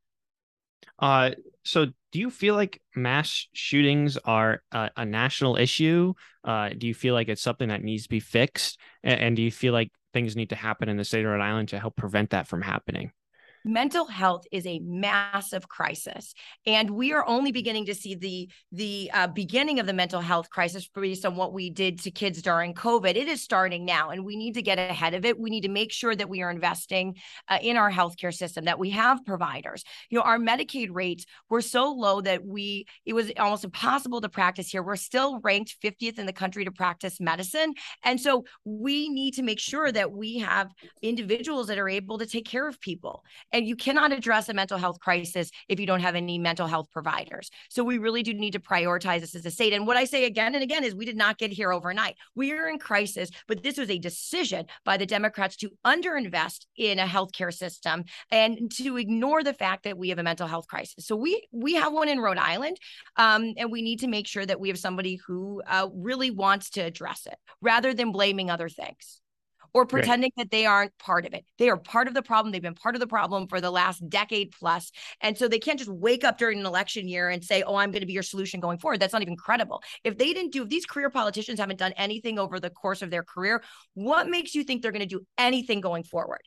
Uh, 0.98 1.30
so 1.64 1.86
do 2.12 2.18
you 2.18 2.30
feel 2.30 2.54
like 2.54 2.82
mass 2.94 3.48
shootings 3.52 4.16
are 4.18 4.62
a, 4.72 4.90
a 4.96 5.04
national 5.04 5.56
issue? 5.56 6.12
Uh, 6.44 6.70
do 6.76 6.86
you 6.86 6.94
feel 6.94 7.14
like 7.14 7.28
it's 7.28 7.42
something 7.42 7.68
that 7.68 7.82
needs 7.82 8.04
to 8.04 8.08
be 8.08 8.20
fixed? 8.20 8.78
And, 9.02 9.20
and 9.20 9.36
do 9.36 9.42
you 9.42 9.50
feel 9.50 9.72
like 9.72 9.90
things 10.12 10.36
need 10.36 10.50
to 10.50 10.56
happen 10.56 10.88
in 10.88 10.96
the 10.96 11.04
state 11.04 11.24
of 11.24 11.30
Rhode 11.30 11.40
Island 11.40 11.70
to 11.70 11.78
help 11.78 11.96
prevent 11.96 12.30
that 12.30 12.48
from 12.48 12.62
happening? 12.62 13.12
Mental 13.64 14.06
health 14.06 14.44
is 14.52 14.66
a 14.66 14.78
massive 14.80 15.68
crisis 15.68 16.34
and 16.66 16.90
we 16.90 17.12
are 17.12 17.26
only 17.26 17.52
beginning 17.52 17.86
to 17.86 17.94
see 17.94 18.14
the 18.14 18.48
the 18.72 19.10
uh, 19.12 19.26
beginning 19.26 19.78
of 19.78 19.86
the 19.86 19.92
mental 19.92 20.20
health 20.20 20.48
crisis 20.50 20.88
based 20.94 21.26
on 21.26 21.36
what 21.36 21.52
we 21.52 21.70
did 21.70 22.00
to 22.00 22.10
kids 22.10 22.42
during 22.42 22.74
covid. 22.74 23.16
It 23.16 23.28
is 23.28 23.42
starting 23.42 23.84
now 23.84 24.10
and 24.10 24.24
we 24.24 24.36
need 24.36 24.54
to 24.54 24.62
get 24.62 24.78
ahead 24.78 25.14
of 25.14 25.24
it. 25.24 25.38
We 25.38 25.50
need 25.50 25.62
to 25.62 25.68
make 25.68 25.92
sure 25.92 26.14
that 26.14 26.28
we 26.28 26.42
are 26.42 26.50
investing 26.50 27.16
uh, 27.48 27.58
in 27.60 27.76
our 27.76 27.90
healthcare 27.90 28.34
system 28.34 28.64
that 28.64 28.78
we 28.78 28.90
have 28.90 29.24
providers. 29.26 29.84
You 30.08 30.18
know 30.18 30.24
our 30.24 30.38
medicaid 30.38 30.88
rates 30.92 31.26
were 31.48 31.62
so 31.62 31.92
low 31.92 32.20
that 32.22 32.44
we 32.44 32.86
it 33.04 33.12
was 33.12 33.30
almost 33.38 33.64
impossible 33.64 34.20
to 34.20 34.28
practice 34.28 34.70
here. 34.70 34.82
We're 34.82 34.96
still 34.96 35.40
ranked 35.40 35.76
50th 35.82 36.18
in 36.18 36.26
the 36.26 36.32
country 36.32 36.64
to 36.64 36.72
practice 36.72 37.20
medicine 37.20 37.74
and 38.04 38.20
so 38.20 38.44
we 38.64 39.08
need 39.08 39.34
to 39.34 39.42
make 39.42 39.60
sure 39.60 39.92
that 39.92 40.12
we 40.12 40.38
have 40.38 40.70
individuals 41.02 41.66
that 41.66 41.78
are 41.78 41.88
able 41.88 42.18
to 42.18 42.26
take 42.26 42.46
care 42.46 42.66
of 42.66 42.80
people 42.80 43.22
and 43.52 43.66
you 43.66 43.76
cannot 43.76 44.12
address 44.12 44.48
a 44.48 44.54
mental 44.54 44.78
health 44.78 45.00
crisis 45.00 45.50
if 45.68 45.80
you 45.80 45.86
don't 45.86 46.00
have 46.00 46.14
any 46.14 46.38
mental 46.38 46.66
health 46.66 46.90
providers. 46.90 47.50
So 47.68 47.84
we 47.84 47.98
really 47.98 48.22
do 48.22 48.34
need 48.34 48.52
to 48.52 48.60
prioritize 48.60 49.20
this 49.20 49.34
as 49.34 49.46
a 49.46 49.50
state. 49.50 49.72
And 49.72 49.86
what 49.86 49.96
I 49.96 50.04
say 50.04 50.24
again 50.24 50.54
and 50.54 50.62
again 50.62 50.84
is 50.84 50.94
we 50.94 51.04
did 51.04 51.16
not 51.16 51.38
get 51.38 51.52
here 51.52 51.72
overnight. 51.72 52.16
We 52.34 52.52
are 52.52 52.68
in 52.68 52.78
crisis, 52.78 53.30
but 53.48 53.62
this 53.62 53.78
was 53.78 53.90
a 53.90 53.98
decision 53.98 54.66
by 54.84 54.96
the 54.96 55.06
Democrats 55.06 55.56
to 55.58 55.70
underinvest 55.84 56.66
in 56.76 56.98
a 56.98 57.06
healthcare 57.06 57.52
system 57.52 58.04
and 58.30 58.70
to 58.76 58.96
ignore 58.96 59.42
the 59.42 59.54
fact 59.54 59.84
that 59.84 59.98
we 59.98 60.08
have 60.10 60.18
a 60.18 60.22
mental 60.22 60.46
health 60.46 60.66
crisis. 60.66 61.06
So 61.06 61.16
we 61.16 61.46
we 61.52 61.74
have 61.74 61.92
one 61.92 62.08
in 62.08 62.20
Rhode 62.20 62.38
Island, 62.38 62.78
um, 63.16 63.54
and 63.56 63.70
we 63.70 63.82
need 63.82 64.00
to 64.00 64.08
make 64.08 64.26
sure 64.26 64.46
that 64.46 64.60
we 64.60 64.68
have 64.68 64.78
somebody 64.78 65.16
who 65.26 65.62
uh, 65.66 65.88
really 65.94 66.30
wants 66.30 66.70
to 66.70 66.80
address 66.80 67.26
it 67.26 67.36
rather 67.60 67.94
than 67.94 68.12
blaming 68.12 68.50
other 68.50 68.68
things 68.68 69.20
or 69.74 69.86
pretending 69.86 70.30
that 70.36 70.50
they 70.50 70.66
aren't 70.66 70.96
part 70.98 71.26
of 71.26 71.34
it. 71.34 71.44
They 71.58 71.68
are 71.68 71.76
part 71.76 72.08
of 72.08 72.14
the 72.14 72.22
problem. 72.22 72.52
They've 72.52 72.62
been 72.62 72.74
part 72.74 72.94
of 72.94 73.00
the 73.00 73.06
problem 73.06 73.48
for 73.48 73.60
the 73.60 73.70
last 73.70 74.06
decade 74.08 74.52
plus. 74.52 74.90
And 75.20 75.36
so 75.36 75.48
they 75.48 75.58
can't 75.58 75.78
just 75.78 75.90
wake 75.90 76.24
up 76.24 76.38
during 76.38 76.60
an 76.60 76.66
election 76.66 77.08
year 77.08 77.28
and 77.28 77.44
say, 77.44 77.62
oh, 77.62 77.76
I'm 77.76 77.90
going 77.90 78.00
to 78.00 78.06
be 78.06 78.12
your 78.12 78.22
solution 78.22 78.60
going 78.60 78.78
forward. 78.78 79.00
That's 79.00 79.12
not 79.12 79.22
even 79.22 79.36
credible. 79.36 79.82
If 80.04 80.18
they 80.18 80.32
didn't 80.32 80.52
do, 80.52 80.62
if 80.62 80.68
these 80.68 80.86
career 80.86 81.10
politicians 81.10 81.60
haven't 81.60 81.78
done 81.78 81.92
anything 81.96 82.38
over 82.38 82.60
the 82.60 82.70
course 82.70 83.02
of 83.02 83.10
their 83.10 83.22
career, 83.22 83.62
what 83.94 84.28
makes 84.28 84.54
you 84.54 84.64
think 84.64 84.82
they're 84.82 84.92
going 84.92 85.00
to 85.00 85.06
do 85.06 85.26
anything 85.38 85.80
going 85.80 86.04
forward? 86.04 86.40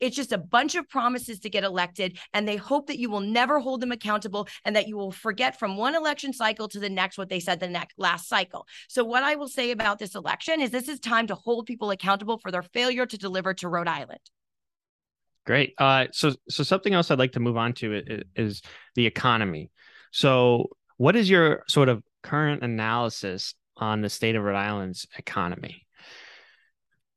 It's 0.00 0.16
just 0.16 0.32
a 0.32 0.38
bunch 0.38 0.74
of 0.74 0.88
promises 0.88 1.40
to 1.40 1.50
get 1.50 1.64
elected, 1.64 2.18
and 2.32 2.46
they 2.46 2.56
hope 2.56 2.86
that 2.86 2.98
you 2.98 3.10
will 3.10 3.20
never 3.20 3.60
hold 3.60 3.80
them 3.80 3.92
accountable 3.92 4.48
and 4.64 4.76
that 4.76 4.88
you 4.88 4.96
will 4.96 5.12
forget 5.12 5.58
from 5.58 5.76
one 5.76 5.94
election 5.94 6.32
cycle 6.32 6.68
to 6.68 6.78
the 6.78 6.90
next 6.90 7.18
what 7.18 7.28
they 7.28 7.40
said 7.40 7.60
the 7.60 7.68
next 7.68 7.98
last 7.98 8.28
cycle. 8.28 8.66
So, 8.88 9.04
what 9.04 9.22
I 9.22 9.34
will 9.34 9.48
say 9.48 9.70
about 9.70 9.98
this 9.98 10.14
election 10.14 10.60
is 10.60 10.70
this 10.70 10.88
is 10.88 11.00
time 11.00 11.26
to 11.28 11.34
hold 11.34 11.66
people 11.66 11.90
accountable 11.90 12.38
for 12.38 12.50
their 12.50 12.62
failure 12.62 13.06
to 13.06 13.18
deliver 13.18 13.54
to 13.54 13.68
Rhode 13.68 13.88
Island. 13.88 14.20
Great. 15.46 15.74
Uh, 15.78 16.06
so, 16.12 16.34
so 16.50 16.62
something 16.62 16.92
else 16.92 17.10
I'd 17.10 17.18
like 17.18 17.32
to 17.32 17.40
move 17.40 17.56
on 17.56 17.72
to 17.74 17.94
is, 17.94 18.22
is 18.36 18.62
the 18.94 19.06
economy. 19.06 19.70
So, 20.12 20.70
what 20.96 21.16
is 21.16 21.30
your 21.30 21.64
sort 21.68 21.88
of 21.88 22.02
current 22.22 22.62
analysis 22.62 23.54
on 23.76 24.02
the 24.02 24.10
state 24.10 24.36
of 24.36 24.42
Rhode 24.42 24.56
Island's 24.56 25.06
economy? 25.16 25.86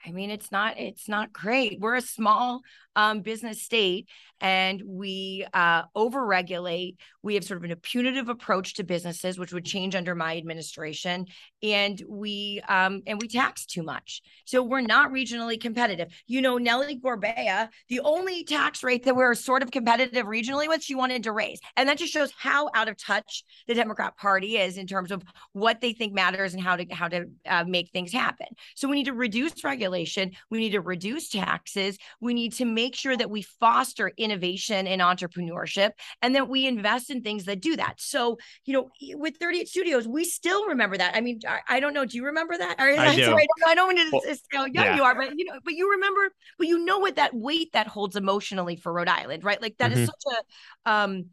I 0.06 0.12
mean, 0.12 0.30
it's 0.30 0.52
not 0.52 0.80
it's 0.80 1.08
not 1.08 1.34
great. 1.34 1.80
We're 1.80 1.96
a 1.96 2.02
small 2.02 2.62
um, 2.96 3.22
business 3.22 3.62
state 3.62 4.08
and 4.42 4.82
we 4.84 5.46
uh, 5.54 5.84
overregulate. 5.96 6.98
We 7.22 7.36
have 7.36 7.44
sort 7.44 7.64
of 7.64 7.70
a 7.70 7.76
punitive 7.76 8.28
approach 8.28 8.74
to 8.76 8.84
businesses, 8.84 9.38
which 9.38 9.54
would 9.54 9.66
change 9.66 9.96
under 9.96 10.16
my 10.16 10.36
administration, 10.36 11.28
and 11.62 12.02
we 12.10 12.62
um, 12.68 13.04
and 13.06 13.22
we 13.22 13.28
tax 13.28 13.66
too 13.66 13.84
much. 13.84 14.22
So 14.46 14.64
we're 14.64 14.82
not 14.82 15.12
regionally 15.12 15.62
competitive. 15.62 16.08
You 16.26 16.42
know, 16.42 16.58
Nellie 16.58 17.00
Gorbea, 17.00 17.70
the 17.88 18.00
only 18.00 18.44
tax 18.44 18.84
rate 18.84 19.06
that 19.06 19.16
we're 19.16 19.36
sort 19.36 19.62
of 19.62 19.70
competitive 19.70 20.26
regionally 20.26 20.68
with, 20.68 20.84
she 20.84 20.96
wanted 20.96 21.24
to 21.24 21.32
raise, 21.32 21.60
and 21.78 21.88
that 21.88 22.00
just 22.00 22.12
shows 22.12 22.34
how 22.36 22.70
out 22.74 22.90
of 22.90 22.98
touch 22.98 23.44
the 23.68 23.76
Democrat 23.76 24.18
Party 24.18 24.58
is 24.58 24.78
in 24.78 24.88
terms 24.88 25.12
of 25.12 25.24
what 25.54 25.82
they 25.82 25.94
think 25.94 26.14
matters 26.14 26.56
and 26.56 26.64
how 26.64 26.76
to 26.76 26.86
how 26.92 27.08
to 27.08 27.26
uh, 27.46 27.64
make 27.68 27.92
things 27.92 28.12
happen. 28.12 28.48
So 28.76 28.88
we 28.88 28.96
need 28.96 29.06
to 29.06 29.14
reduce 29.14 29.64
regulation. 29.64 30.32
We 30.50 30.58
need 30.58 30.72
to 30.72 30.82
reduce 30.82 31.30
taxes. 31.30 32.00
We 32.20 32.34
need 32.34 32.54
to 32.54 32.66
make 32.66 32.81
sure 32.90 33.16
that 33.16 33.30
we 33.30 33.42
foster 33.42 34.12
innovation 34.18 34.88
and 34.88 35.02
entrepreneurship 35.02 35.92
and 36.22 36.36
that 36.36 36.50
we 36.50 36.66
invest 36.66 37.10
in 37.10 37.22
things 37.22 37.46
that 37.46 37.62
do 37.62 37.76
that. 37.76 37.96
So, 37.98 38.38
you 38.66 38.74
know, 38.74 38.90
with 39.18 39.38
38 39.38 39.68
studios, 39.68 40.08
we 40.08 40.26
still 40.26 40.68
remember 40.68 40.98
that. 40.98 41.16
I 41.16 41.22
mean, 41.22 41.40
I, 41.48 41.60
I 41.68 41.80
don't 41.80 41.94
know. 41.94 42.06
Do 42.06 42.18
you 42.18 42.26
remember 42.26 42.58
that? 42.58 42.76
Or, 42.80 42.90
I 42.90 43.16
do. 43.16 43.26
Sorry, 43.26 43.48
I 43.68 43.76
don't 43.76 43.94
mean 43.94 44.06
to 44.06 44.12
well, 44.12 44.22
say 44.22 44.40
how 44.52 44.66
young 44.66 44.74
yeah. 44.74 44.96
you 44.96 45.04
are, 45.04 45.16
but 45.16 45.34
you 45.38 45.46
know, 45.46 45.60
but 45.64 45.74
you 45.74 45.92
remember, 45.92 46.34
but 46.58 46.68
you 46.68 46.84
know 46.84 47.00
what 47.00 47.16
that 47.16 47.34
weight 47.34 47.74
that 47.74 47.88
holds 47.88 48.16
emotionally 48.16 48.76
for 48.76 48.92
Rhode 48.92 49.08
Island, 49.08 49.44
right? 49.44 49.62
Like 49.62 49.78
that 49.78 49.92
mm-hmm. 49.92 50.02
is 50.02 50.08
such 50.08 50.44
a 50.86 50.92
um 50.92 51.26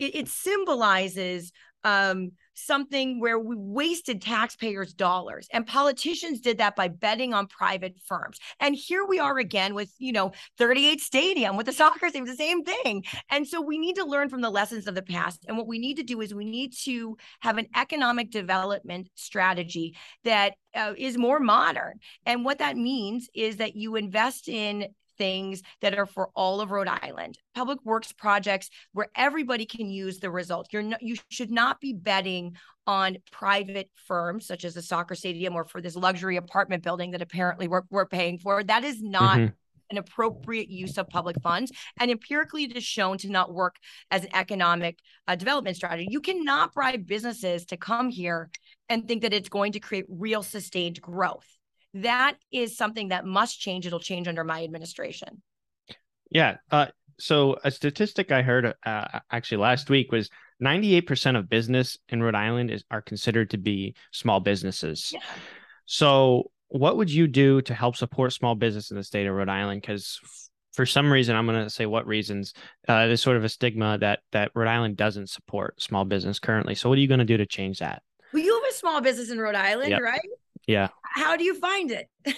it, 0.00 0.14
it 0.16 0.28
symbolizes 0.28 1.52
um 1.84 2.32
something 2.54 3.20
where 3.20 3.38
we 3.38 3.56
wasted 3.56 4.20
taxpayers' 4.20 4.92
dollars. 4.92 5.48
And 5.52 5.66
politicians 5.66 6.40
did 6.40 6.58
that 6.58 6.76
by 6.76 6.88
betting 6.88 7.34
on 7.34 7.46
private 7.46 7.96
firms. 8.06 8.38
And 8.58 8.74
here 8.74 9.04
we 9.04 9.18
are 9.18 9.38
again 9.38 9.74
with, 9.74 9.92
you 9.98 10.12
know, 10.12 10.32
38 10.58 11.00
Stadium 11.00 11.56
with 11.56 11.66
the 11.66 11.72
soccer 11.72 12.10
team, 12.10 12.24
the 12.24 12.36
same 12.36 12.64
thing. 12.64 13.04
And 13.30 13.46
so 13.46 13.60
we 13.60 13.78
need 13.78 13.96
to 13.96 14.04
learn 14.04 14.28
from 14.28 14.40
the 14.40 14.50
lessons 14.50 14.86
of 14.86 14.94
the 14.94 15.02
past. 15.02 15.44
And 15.48 15.56
what 15.56 15.66
we 15.66 15.78
need 15.78 15.96
to 15.96 16.02
do 16.02 16.20
is 16.20 16.34
we 16.34 16.44
need 16.44 16.74
to 16.84 17.16
have 17.40 17.58
an 17.58 17.68
economic 17.76 18.30
development 18.30 19.08
strategy 19.14 19.96
that 20.24 20.54
uh, 20.74 20.94
is 20.96 21.18
more 21.18 21.40
modern. 21.40 21.98
And 22.26 22.44
what 22.44 22.58
that 22.58 22.76
means 22.76 23.28
is 23.34 23.56
that 23.56 23.76
you 23.76 23.96
invest 23.96 24.48
in 24.48 24.88
things 25.20 25.62
that 25.82 25.98
are 25.98 26.06
for 26.06 26.30
all 26.34 26.62
of 26.62 26.70
Rhode 26.70 26.88
Island. 26.88 27.38
Public 27.54 27.78
works 27.84 28.10
projects 28.10 28.70
where 28.94 29.08
everybody 29.14 29.66
can 29.66 29.90
use 29.90 30.18
the 30.18 30.30
result. 30.30 30.68
You're 30.72 30.82
not, 30.82 31.02
you 31.02 31.16
should 31.28 31.50
not 31.50 31.78
be 31.78 31.92
betting 31.92 32.56
on 32.86 33.18
private 33.30 33.90
firms 34.06 34.46
such 34.46 34.64
as 34.64 34.78
a 34.78 34.82
soccer 34.82 35.14
stadium 35.14 35.54
or 35.54 35.66
for 35.66 35.82
this 35.82 35.94
luxury 35.94 36.38
apartment 36.38 36.82
building 36.82 37.10
that 37.10 37.20
apparently 37.20 37.68
we're, 37.68 37.82
we're 37.90 38.06
paying 38.06 38.38
for. 38.38 38.64
That 38.64 38.82
is 38.82 39.02
not 39.02 39.36
mm-hmm 39.36 39.54
an 39.90 39.98
appropriate 39.98 40.70
use 40.70 40.96
of 40.98 41.08
public 41.08 41.34
funds. 41.42 41.72
And 41.98 42.12
empirically, 42.12 42.62
it 42.62 42.76
is 42.76 42.84
shown 42.84 43.18
to 43.18 43.28
not 43.28 43.52
work 43.52 43.74
as 44.12 44.22
an 44.22 44.30
economic 44.34 45.00
uh, 45.26 45.34
development 45.34 45.74
strategy. 45.74 46.06
You 46.08 46.20
cannot 46.20 46.72
bribe 46.72 47.08
businesses 47.08 47.64
to 47.64 47.76
come 47.76 48.08
here 48.08 48.50
and 48.88 49.08
think 49.08 49.22
that 49.22 49.32
it's 49.32 49.48
going 49.48 49.72
to 49.72 49.80
create 49.80 50.04
real 50.08 50.44
sustained 50.44 51.00
growth 51.00 51.58
that 51.94 52.36
is 52.52 52.76
something 52.76 53.08
that 53.08 53.26
must 53.26 53.60
change. 53.60 53.86
It'll 53.86 54.00
change 54.00 54.28
under 54.28 54.44
my 54.44 54.62
administration. 54.64 55.42
Yeah. 56.30 56.56
Uh, 56.70 56.86
so 57.18 57.56
a 57.64 57.70
statistic 57.70 58.32
I 58.32 58.42
heard 58.42 58.74
uh, 58.84 59.20
actually 59.30 59.58
last 59.58 59.90
week 59.90 60.12
was 60.12 60.30
98% 60.62 61.38
of 61.38 61.48
business 61.48 61.98
in 62.08 62.22
Rhode 62.22 62.34
Island 62.34 62.70
is 62.70 62.84
are 62.90 63.02
considered 63.02 63.50
to 63.50 63.58
be 63.58 63.94
small 64.12 64.40
businesses. 64.40 65.10
Yeah. 65.12 65.20
So 65.86 66.50
what 66.68 66.96
would 66.96 67.10
you 67.10 67.26
do 67.26 67.60
to 67.62 67.74
help 67.74 67.96
support 67.96 68.32
small 68.32 68.54
business 68.54 68.90
in 68.90 68.96
the 68.96 69.04
state 69.04 69.26
of 69.26 69.34
Rhode 69.34 69.48
Island? 69.48 69.80
Because 69.82 70.20
for 70.72 70.86
some 70.86 71.12
reason, 71.12 71.34
I'm 71.34 71.46
going 71.46 71.64
to 71.64 71.70
say 71.70 71.86
what 71.86 72.06
reasons. 72.06 72.54
Uh, 72.86 73.06
there's 73.06 73.22
sort 73.22 73.36
of 73.36 73.44
a 73.44 73.48
stigma 73.48 73.98
that 73.98 74.20
that 74.32 74.52
Rhode 74.54 74.68
Island 74.68 74.96
doesn't 74.96 75.30
support 75.30 75.82
small 75.82 76.04
business 76.04 76.38
currently. 76.38 76.74
So 76.74 76.88
what 76.88 76.96
are 76.96 77.00
you 77.00 77.08
going 77.08 77.18
to 77.18 77.24
do 77.24 77.36
to 77.36 77.46
change 77.46 77.80
that? 77.80 78.02
Well, 78.32 78.42
you 78.42 78.54
have 78.54 78.70
a 78.70 78.74
small 78.74 79.00
business 79.00 79.30
in 79.30 79.38
Rhode 79.38 79.56
Island, 79.56 79.90
yep. 79.90 80.00
right? 80.00 80.20
Yeah. 80.66 80.88
How 81.02 81.36
do 81.36 81.44
you 81.44 81.54
find 81.54 81.90
it? 81.90 82.08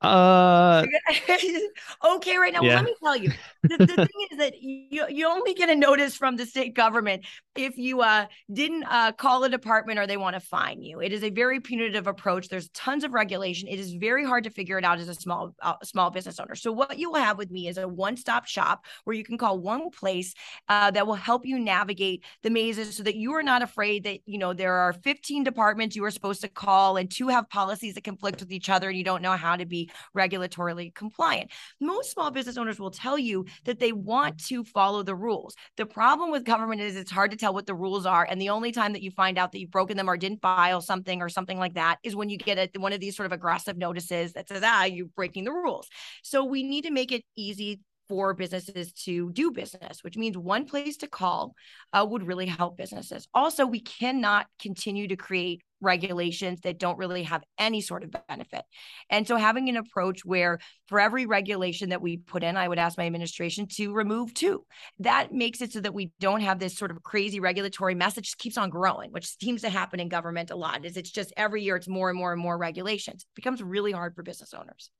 Uh, 0.00 0.86
okay, 2.04 2.36
right 2.38 2.52
now. 2.54 2.62
Yeah. 2.62 2.68
Well, 2.68 2.76
let 2.76 2.84
me 2.84 2.94
tell 3.02 3.16
you. 3.16 3.30
The, 3.68 3.76
the 3.78 3.86
thing 3.96 4.26
is 4.30 4.38
that 4.38 4.54
you 4.62 5.06
you 5.08 5.28
only 5.28 5.52
get 5.52 5.68
a 5.68 5.74
notice 5.76 6.16
from 6.16 6.36
the 6.36 6.46
state 6.46 6.74
government 6.74 7.26
if 7.54 7.76
you 7.76 8.00
uh 8.00 8.26
didn't 8.50 8.84
uh 8.84 9.12
call 9.12 9.44
a 9.44 9.50
department 9.50 9.98
or 9.98 10.06
they 10.06 10.16
want 10.16 10.34
to 10.34 10.40
fine 10.40 10.82
you. 10.82 11.00
It 11.00 11.12
is 11.12 11.22
a 11.22 11.28
very 11.30 11.60
punitive 11.60 12.06
approach. 12.06 12.48
There's 12.48 12.70
tons 12.70 13.04
of 13.04 13.12
regulation. 13.12 13.68
It 13.68 13.78
is 13.78 13.92
very 13.92 14.24
hard 14.24 14.44
to 14.44 14.50
figure 14.50 14.78
it 14.78 14.84
out 14.84 14.98
as 15.00 15.08
a 15.08 15.14
small 15.14 15.54
uh, 15.60 15.74
small 15.84 16.10
business 16.10 16.40
owner. 16.40 16.54
So 16.54 16.72
what 16.72 16.98
you 16.98 17.10
will 17.10 17.20
have 17.20 17.36
with 17.36 17.50
me 17.50 17.68
is 17.68 17.76
a 17.76 17.86
one 17.86 18.16
stop 18.16 18.46
shop 18.46 18.86
where 19.04 19.14
you 19.14 19.24
can 19.24 19.36
call 19.36 19.58
one 19.58 19.90
place 19.90 20.32
uh, 20.68 20.90
that 20.92 21.06
will 21.06 21.14
help 21.14 21.44
you 21.44 21.58
navigate 21.58 22.24
the 22.42 22.50
mazes 22.50 22.96
so 22.96 23.02
that 23.02 23.16
you 23.16 23.34
are 23.34 23.42
not 23.42 23.62
afraid 23.62 24.04
that 24.04 24.20
you 24.24 24.38
know 24.38 24.54
there 24.54 24.74
are 24.74 24.92
15 24.94 25.44
departments 25.44 25.94
you 25.94 26.04
are 26.04 26.10
supposed 26.10 26.40
to 26.40 26.48
call 26.48 26.96
and 26.96 27.10
two 27.10 27.28
have 27.28 27.48
policies 27.50 27.94
that 27.94 28.04
conflict 28.04 28.40
with 28.40 28.52
each 28.52 28.68
other 28.70 28.88
and 28.88 28.96
you 28.96 29.04
don't 29.04 29.22
know 29.22 29.32
how 29.32 29.56
to 29.56 29.66
be 29.66 29.89
regulatorily 30.16 30.94
compliant. 30.94 31.50
Most 31.80 32.10
small 32.10 32.30
business 32.30 32.56
owners 32.56 32.78
will 32.78 32.90
tell 32.90 33.18
you 33.18 33.46
that 33.64 33.78
they 33.78 33.92
want 33.92 34.44
to 34.46 34.64
follow 34.64 35.02
the 35.02 35.14
rules. 35.14 35.54
The 35.76 35.86
problem 35.86 36.30
with 36.30 36.44
government 36.44 36.80
is 36.80 36.96
it's 36.96 37.10
hard 37.10 37.30
to 37.30 37.36
tell 37.36 37.54
what 37.54 37.66
the 37.66 37.74
rules 37.74 38.06
are. 38.06 38.26
And 38.28 38.40
the 38.40 38.50
only 38.50 38.72
time 38.72 38.92
that 38.92 39.02
you 39.02 39.10
find 39.10 39.38
out 39.38 39.52
that 39.52 39.60
you've 39.60 39.70
broken 39.70 39.96
them 39.96 40.08
or 40.08 40.16
didn't 40.16 40.42
file 40.42 40.80
something 40.80 41.22
or 41.22 41.28
something 41.28 41.58
like 41.58 41.74
that 41.74 41.98
is 42.02 42.16
when 42.16 42.28
you 42.28 42.38
get 42.38 42.58
a, 42.58 42.78
one 42.78 42.92
of 42.92 43.00
these 43.00 43.16
sort 43.16 43.26
of 43.26 43.32
aggressive 43.32 43.76
notices 43.76 44.32
that 44.32 44.48
says, 44.48 44.62
ah, 44.64 44.84
you're 44.84 45.06
breaking 45.16 45.44
the 45.44 45.52
rules. 45.52 45.88
So 46.22 46.44
we 46.44 46.62
need 46.62 46.82
to 46.82 46.90
make 46.90 47.12
it 47.12 47.24
easy 47.36 47.80
for 48.08 48.34
businesses 48.34 48.92
to 48.92 49.30
do 49.30 49.52
business, 49.52 50.02
which 50.02 50.16
means 50.16 50.36
one 50.36 50.64
place 50.64 50.96
to 50.96 51.06
call 51.06 51.54
uh, 51.92 52.04
would 52.08 52.26
really 52.26 52.46
help 52.46 52.76
businesses. 52.76 53.28
Also, 53.32 53.64
we 53.64 53.78
cannot 53.78 54.46
continue 54.58 55.06
to 55.06 55.16
create 55.16 55.62
regulations 55.80 56.60
that 56.62 56.78
don't 56.78 56.98
really 56.98 57.22
have 57.24 57.42
any 57.58 57.80
sort 57.80 58.04
of 58.04 58.14
benefit. 58.28 58.62
And 59.08 59.26
so, 59.26 59.36
having 59.36 59.68
an 59.68 59.76
approach 59.76 60.24
where 60.24 60.58
for 60.88 61.00
every 61.00 61.26
regulation 61.26 61.90
that 61.90 62.02
we 62.02 62.16
put 62.16 62.42
in, 62.42 62.56
I 62.56 62.68
would 62.68 62.78
ask 62.78 62.98
my 62.98 63.06
administration 63.06 63.66
to 63.76 63.92
remove 63.92 64.34
two. 64.34 64.64
That 64.98 65.32
makes 65.32 65.60
it 65.60 65.72
so 65.72 65.80
that 65.80 65.94
we 65.94 66.12
don't 66.20 66.40
have 66.40 66.58
this 66.58 66.76
sort 66.76 66.90
of 66.90 67.02
crazy 67.02 67.40
regulatory 67.40 67.94
message 67.94 68.36
keeps 68.36 68.58
on 68.58 68.70
growing, 68.70 69.12
which 69.12 69.38
seems 69.38 69.62
to 69.62 69.70
happen 69.70 70.00
in 70.00 70.08
government 70.08 70.50
a 70.50 70.56
lot. 70.56 70.84
Is 70.84 70.96
it's 70.96 71.10
just 71.10 71.32
every 71.36 71.62
year 71.62 71.76
it's 71.76 71.88
more 71.88 72.10
and 72.10 72.18
more 72.18 72.32
and 72.32 72.40
more 72.40 72.58
regulations. 72.58 73.22
It 73.22 73.34
becomes 73.34 73.62
really 73.62 73.92
hard 73.92 74.14
for 74.14 74.22
business 74.22 74.54
owners. 74.54 74.90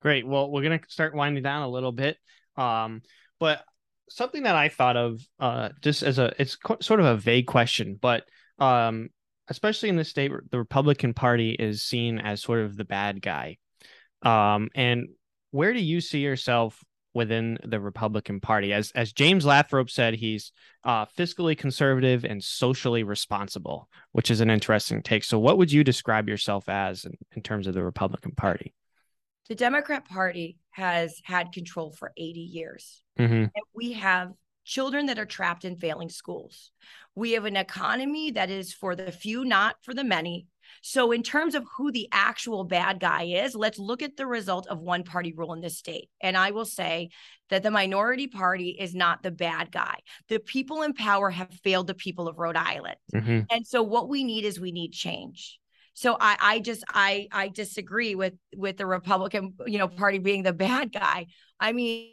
Great. 0.00 0.26
Well, 0.26 0.50
we're 0.50 0.62
going 0.62 0.78
to 0.78 0.84
start 0.88 1.14
winding 1.14 1.42
down 1.42 1.62
a 1.62 1.68
little 1.68 1.92
bit. 1.92 2.16
Um, 2.56 3.02
but 3.40 3.64
something 4.08 4.44
that 4.44 4.56
I 4.56 4.68
thought 4.68 4.96
of, 4.96 5.20
uh, 5.40 5.70
just 5.80 6.02
as 6.02 6.18
a, 6.18 6.32
it's 6.38 6.56
co- 6.56 6.78
sort 6.80 7.00
of 7.00 7.06
a 7.06 7.16
vague 7.16 7.46
question, 7.46 7.98
but 8.00 8.24
um, 8.58 9.10
especially 9.48 9.88
in 9.88 9.96
the 9.96 10.04
state, 10.04 10.30
the 10.50 10.58
Republican 10.58 11.14
Party 11.14 11.50
is 11.50 11.82
seen 11.82 12.18
as 12.18 12.42
sort 12.42 12.60
of 12.60 12.76
the 12.76 12.84
bad 12.84 13.20
guy. 13.22 13.58
Um, 14.22 14.68
and 14.74 15.08
where 15.50 15.72
do 15.72 15.80
you 15.80 16.00
see 16.00 16.20
yourself 16.20 16.82
within 17.14 17.58
the 17.64 17.80
Republican 17.80 18.40
Party? 18.40 18.72
As 18.72 18.90
as 18.92 19.12
James 19.12 19.44
Lathrop 19.44 19.90
said, 19.90 20.14
he's 20.14 20.52
uh, 20.84 21.06
fiscally 21.06 21.56
conservative 21.56 22.24
and 22.24 22.42
socially 22.42 23.02
responsible, 23.02 23.88
which 24.12 24.30
is 24.30 24.40
an 24.40 24.50
interesting 24.50 25.02
take. 25.02 25.24
So, 25.24 25.38
what 25.38 25.58
would 25.58 25.72
you 25.72 25.84
describe 25.84 26.28
yourself 26.28 26.68
as 26.68 27.04
in, 27.04 27.16
in 27.32 27.42
terms 27.42 27.66
of 27.66 27.74
the 27.74 27.84
Republican 27.84 28.32
Party? 28.32 28.74
The 29.48 29.54
Democrat 29.54 30.04
Party 30.04 30.58
has 30.70 31.20
had 31.24 31.52
control 31.52 31.90
for 31.90 32.12
80 32.16 32.40
years. 32.40 33.02
Mm-hmm. 33.18 33.34
And 33.34 33.64
we 33.74 33.94
have 33.94 34.32
children 34.68 35.06
that 35.06 35.18
are 35.18 35.26
trapped 35.26 35.64
in 35.64 35.76
failing 35.76 36.10
schools. 36.10 36.70
We 37.14 37.32
have 37.32 37.46
an 37.46 37.56
economy 37.56 38.30
that 38.32 38.50
is 38.50 38.72
for 38.72 38.94
the 38.94 39.10
few, 39.10 39.44
not 39.44 39.76
for 39.82 39.94
the 39.94 40.04
many. 40.04 40.46
So, 40.82 41.10
in 41.10 41.22
terms 41.22 41.54
of 41.54 41.64
who 41.76 41.90
the 41.90 42.06
actual 42.12 42.64
bad 42.64 43.00
guy 43.00 43.24
is, 43.24 43.54
let's 43.54 43.78
look 43.78 44.02
at 44.02 44.16
the 44.16 44.26
result 44.26 44.66
of 44.68 44.80
one 44.80 45.02
party 45.02 45.32
rule 45.32 45.54
in 45.54 45.62
this 45.62 45.78
state. 45.78 46.10
And 46.20 46.36
I 46.36 46.50
will 46.50 46.66
say 46.66 47.08
that 47.48 47.62
the 47.62 47.70
minority 47.70 48.26
party 48.26 48.76
is 48.78 48.94
not 48.94 49.22
the 49.22 49.30
bad 49.30 49.72
guy. 49.72 49.96
The 50.28 50.38
people 50.38 50.82
in 50.82 50.92
power 50.92 51.30
have 51.30 51.52
failed 51.64 51.86
the 51.86 51.94
people 51.94 52.28
of 52.28 52.38
Rhode 52.38 52.56
Island. 52.56 52.96
Mm-hmm. 53.14 53.40
And 53.50 53.66
so, 53.66 53.82
what 53.82 54.10
we 54.10 54.22
need 54.22 54.44
is 54.44 54.60
we 54.60 54.70
need 54.70 54.92
change. 54.92 55.58
So 55.94 56.16
I, 56.20 56.36
I 56.40 56.58
just 56.60 56.84
I 56.88 57.26
I 57.32 57.48
disagree 57.48 58.14
with 58.14 58.34
with 58.54 58.76
the 58.76 58.86
Republican 58.86 59.54
you 59.66 59.78
know 59.78 59.88
party 59.88 60.18
being 60.18 60.44
the 60.44 60.52
bad 60.52 60.92
guy. 60.92 61.26
I 61.58 61.72
mean 61.72 62.12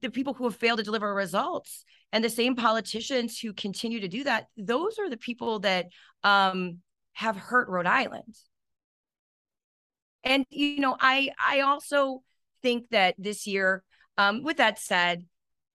the 0.00 0.10
people 0.10 0.34
who 0.34 0.44
have 0.44 0.56
failed 0.56 0.78
to 0.78 0.84
deliver 0.84 1.12
results 1.14 1.84
and 2.12 2.24
the 2.24 2.30
same 2.30 2.56
politicians 2.56 3.38
who 3.38 3.52
continue 3.52 4.00
to 4.00 4.08
do 4.08 4.24
that 4.24 4.46
those 4.56 4.98
are 4.98 5.10
the 5.10 5.16
people 5.16 5.60
that 5.60 5.86
um, 6.24 6.78
have 7.12 7.36
hurt 7.36 7.68
Rhode 7.68 7.86
Island. 7.86 8.34
And 10.24 10.44
you 10.50 10.80
know 10.80 10.96
I 10.98 11.30
I 11.44 11.60
also 11.60 12.22
think 12.62 12.90
that 12.90 13.14
this 13.18 13.46
year 13.46 13.82
um, 14.16 14.42
with 14.42 14.56
that 14.58 14.78
said 14.78 15.24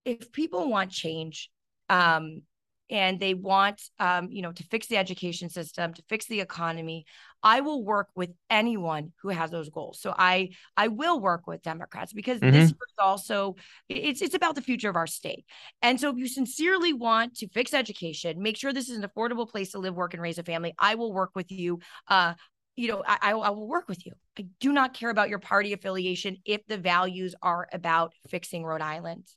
if 0.06 0.32
people 0.32 0.70
want 0.70 0.92
change 0.92 1.50
um, 1.90 2.44
and 2.90 3.20
they 3.20 3.34
want 3.34 3.82
um, 4.00 4.30
you 4.30 4.42
know 4.42 4.52
to 4.52 4.64
fix 4.66 4.88
the 4.88 4.98
education 4.98 5.50
system 5.50 5.94
to 5.94 6.04
fix 6.10 6.26
the 6.28 6.42
economy 6.42 7.06
i 7.42 7.62
will 7.62 7.84
work 7.84 8.08
with 8.16 8.30
anyone 8.50 9.12
who 9.22 9.30
has 9.30 9.52
those 9.52 9.70
goals. 9.70 10.00
So 10.00 10.14
i 10.18 10.50
i 10.78 10.88
will 10.88 11.20
work 11.20 11.48
with 11.48 11.62
democrats 11.62 12.14
because 12.14 12.40
mm-hmm. 12.40 12.52
this 12.52 12.70
is 12.70 12.76
also 12.98 13.56
it's 13.90 14.22
it's 14.22 14.36
about 14.36 14.56
the 14.56 14.62
future 14.62 14.90
of 14.90 14.96
our 14.96 15.08
state. 15.08 15.46
And 15.82 16.00
so 16.00 16.10
if 16.10 16.18
you 16.18 16.28
sincerely 16.28 16.94
want 16.94 17.36
to 17.38 17.50
fix 17.50 17.74
education 17.74 18.42
make 18.42 18.58
sure 18.58 18.74
this 18.74 18.90
is 18.90 18.98
an 18.98 19.08
affordable 19.08 19.50
place 19.50 19.72
to 19.72 19.80
live 19.80 19.96
work 19.96 20.14
and 20.14 20.22
raise 20.22 20.38
a 20.38 20.44
family 20.44 20.74
i 20.80 20.96
will 20.96 21.14
work 21.14 21.32
with 21.36 21.52
you. 21.52 21.80
Uh 22.08 22.34
you 22.76 22.88
know 22.88 23.04
I, 23.06 23.32
I 23.32 23.50
will 23.52 23.68
work 23.68 23.88
with 23.88 24.06
you. 24.06 24.14
I 24.38 24.48
do 24.60 24.74
not 24.74 24.94
care 24.94 25.10
about 25.10 25.30
your 25.30 25.40
party 25.40 25.74
affiliation 25.74 26.38
if 26.46 26.66
the 26.66 26.78
values 26.78 27.36
are 27.42 27.68
about 27.72 28.14
fixing 28.30 28.64
rhode 28.64 28.82
island 28.82 29.28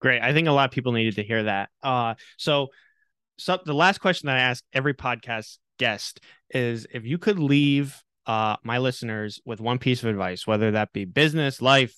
Great. 0.00 0.22
I 0.22 0.32
think 0.32 0.48
a 0.48 0.52
lot 0.52 0.66
of 0.66 0.70
people 0.70 0.92
needed 0.92 1.16
to 1.16 1.24
hear 1.24 1.44
that. 1.44 1.70
Uh, 1.82 2.14
so, 2.36 2.68
so 3.36 3.58
the 3.64 3.74
last 3.74 3.98
question 3.98 4.26
that 4.26 4.36
I 4.36 4.40
ask 4.40 4.64
every 4.72 4.94
podcast 4.94 5.58
guest 5.78 6.20
is 6.50 6.86
if 6.92 7.04
you 7.04 7.18
could 7.18 7.38
leave 7.38 8.02
uh, 8.26 8.56
my 8.62 8.78
listeners 8.78 9.40
with 9.44 9.60
one 9.60 9.78
piece 9.78 10.02
of 10.02 10.08
advice, 10.08 10.46
whether 10.46 10.72
that 10.72 10.92
be 10.92 11.04
business, 11.04 11.62
life, 11.62 11.94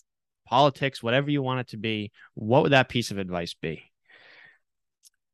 politics, 0.46 1.02
whatever 1.02 1.30
you 1.30 1.42
want 1.42 1.60
it 1.60 1.68
to 1.68 1.76
be, 1.76 2.12
what 2.34 2.62
would 2.62 2.72
that 2.72 2.88
piece 2.88 3.10
of 3.10 3.18
advice 3.18 3.54
be? 3.54 3.82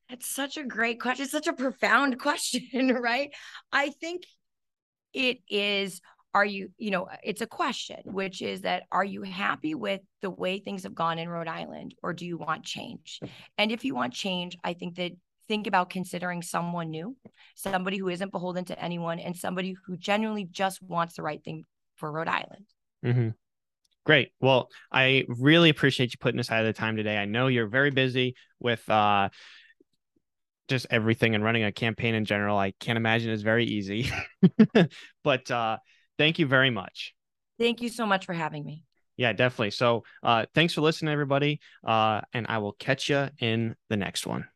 That's 0.09 0.27
such 0.27 0.57
a 0.57 0.65
great 0.65 1.01
question. 1.01 1.25
It's 1.25 1.33
such 1.33 1.49
a 1.49 1.53
profound 1.53 2.19
question, 2.21 2.89
right? 2.89 3.31
I 3.73 3.91
think 3.91 4.23
it 5.13 5.39
is 5.49 6.01
are 6.37 6.45
you 6.45 6.69
you 6.77 6.91
know 6.91 7.09
it's 7.25 7.41
a 7.41 7.47
question 7.47 7.97
which 8.05 8.43
is 8.43 8.61
that 8.61 8.83
are 8.93 9.05
you 9.05 9.23
happy 9.23 9.75
with 9.75 10.03
the 10.21 10.29
way 10.29 10.59
things 10.59 10.83
have 10.83 10.95
gone 10.95 11.19
in 11.19 11.31
Rhode 11.31 11.49
Island 11.49 11.95
or 12.03 12.13
do 12.13 12.27
you 12.27 12.37
want 12.37 12.63
change 12.63 13.21
and 13.57 13.73
if 13.73 13.87
you 13.87 13.95
want 13.95 14.13
change 14.13 14.55
i 14.63 14.75
think 14.75 14.97
that 14.97 15.13
think 15.49 15.67
about 15.67 15.89
considering 15.89 16.43
someone 16.43 16.91
new 16.91 17.17
somebody 17.55 17.97
who 17.97 18.11
isn't 18.11 18.33
beholden 18.33 18.67
to 18.67 18.79
anyone 18.79 19.19
and 19.19 19.35
somebody 19.35 19.75
who 19.87 19.97
genuinely 19.97 20.45
just 20.45 20.83
wants 20.83 21.17
the 21.17 21.23
right 21.23 21.43
thing 21.43 21.65
for 21.97 22.13
Rhode 22.13 22.29
Island 22.29 22.67
mm-hmm. 23.05 23.29
Great. 24.05 24.31
Well, 24.41 24.69
I 24.93 25.25
really 25.27 25.69
appreciate 25.69 26.13
you 26.13 26.19
putting 26.21 26.39
aside 26.39 26.63
the 26.63 26.73
time 26.73 26.95
today. 26.95 27.17
I 27.17 27.25
know 27.25 27.49
you're 27.49 27.67
very 27.67 27.91
busy 27.91 28.37
with 28.61 28.89
uh, 28.89 29.31
just 30.69 30.87
everything 30.91 31.35
and 31.35 31.43
running 31.43 31.65
a 31.65 31.73
campaign 31.73 32.15
in 32.15 32.25
general. 32.25 32.57
I 32.57 32.71
can't 32.79 32.97
imagine 32.97 33.33
it's 33.33 33.43
very 33.43 33.65
easy. 33.65 34.09
but 35.25 35.51
uh, 35.51 35.79
Thank 36.19 36.39
you 36.39 36.47
very 36.47 36.71
much. 36.71 37.15
Thank 37.59 37.81
you 37.81 37.89
so 37.89 38.07
much 38.07 38.27
for 38.27 38.33
having 38.33 38.65
me. 38.65 38.83
Yeah, 39.17 39.33
definitely. 39.33 39.71
So, 39.71 40.05
uh, 40.23 40.47
thanks 40.55 40.75
for 40.75 40.83
listening, 40.83 41.13
everybody. 41.13 41.61
Uh, 41.87 42.21
and 42.35 42.47
I 42.49 42.59
will 42.59 42.73
catch 42.73 43.09
you 43.09 43.29
in 43.39 43.75
the 43.89 43.97
next 43.97 44.27
one. 44.27 44.47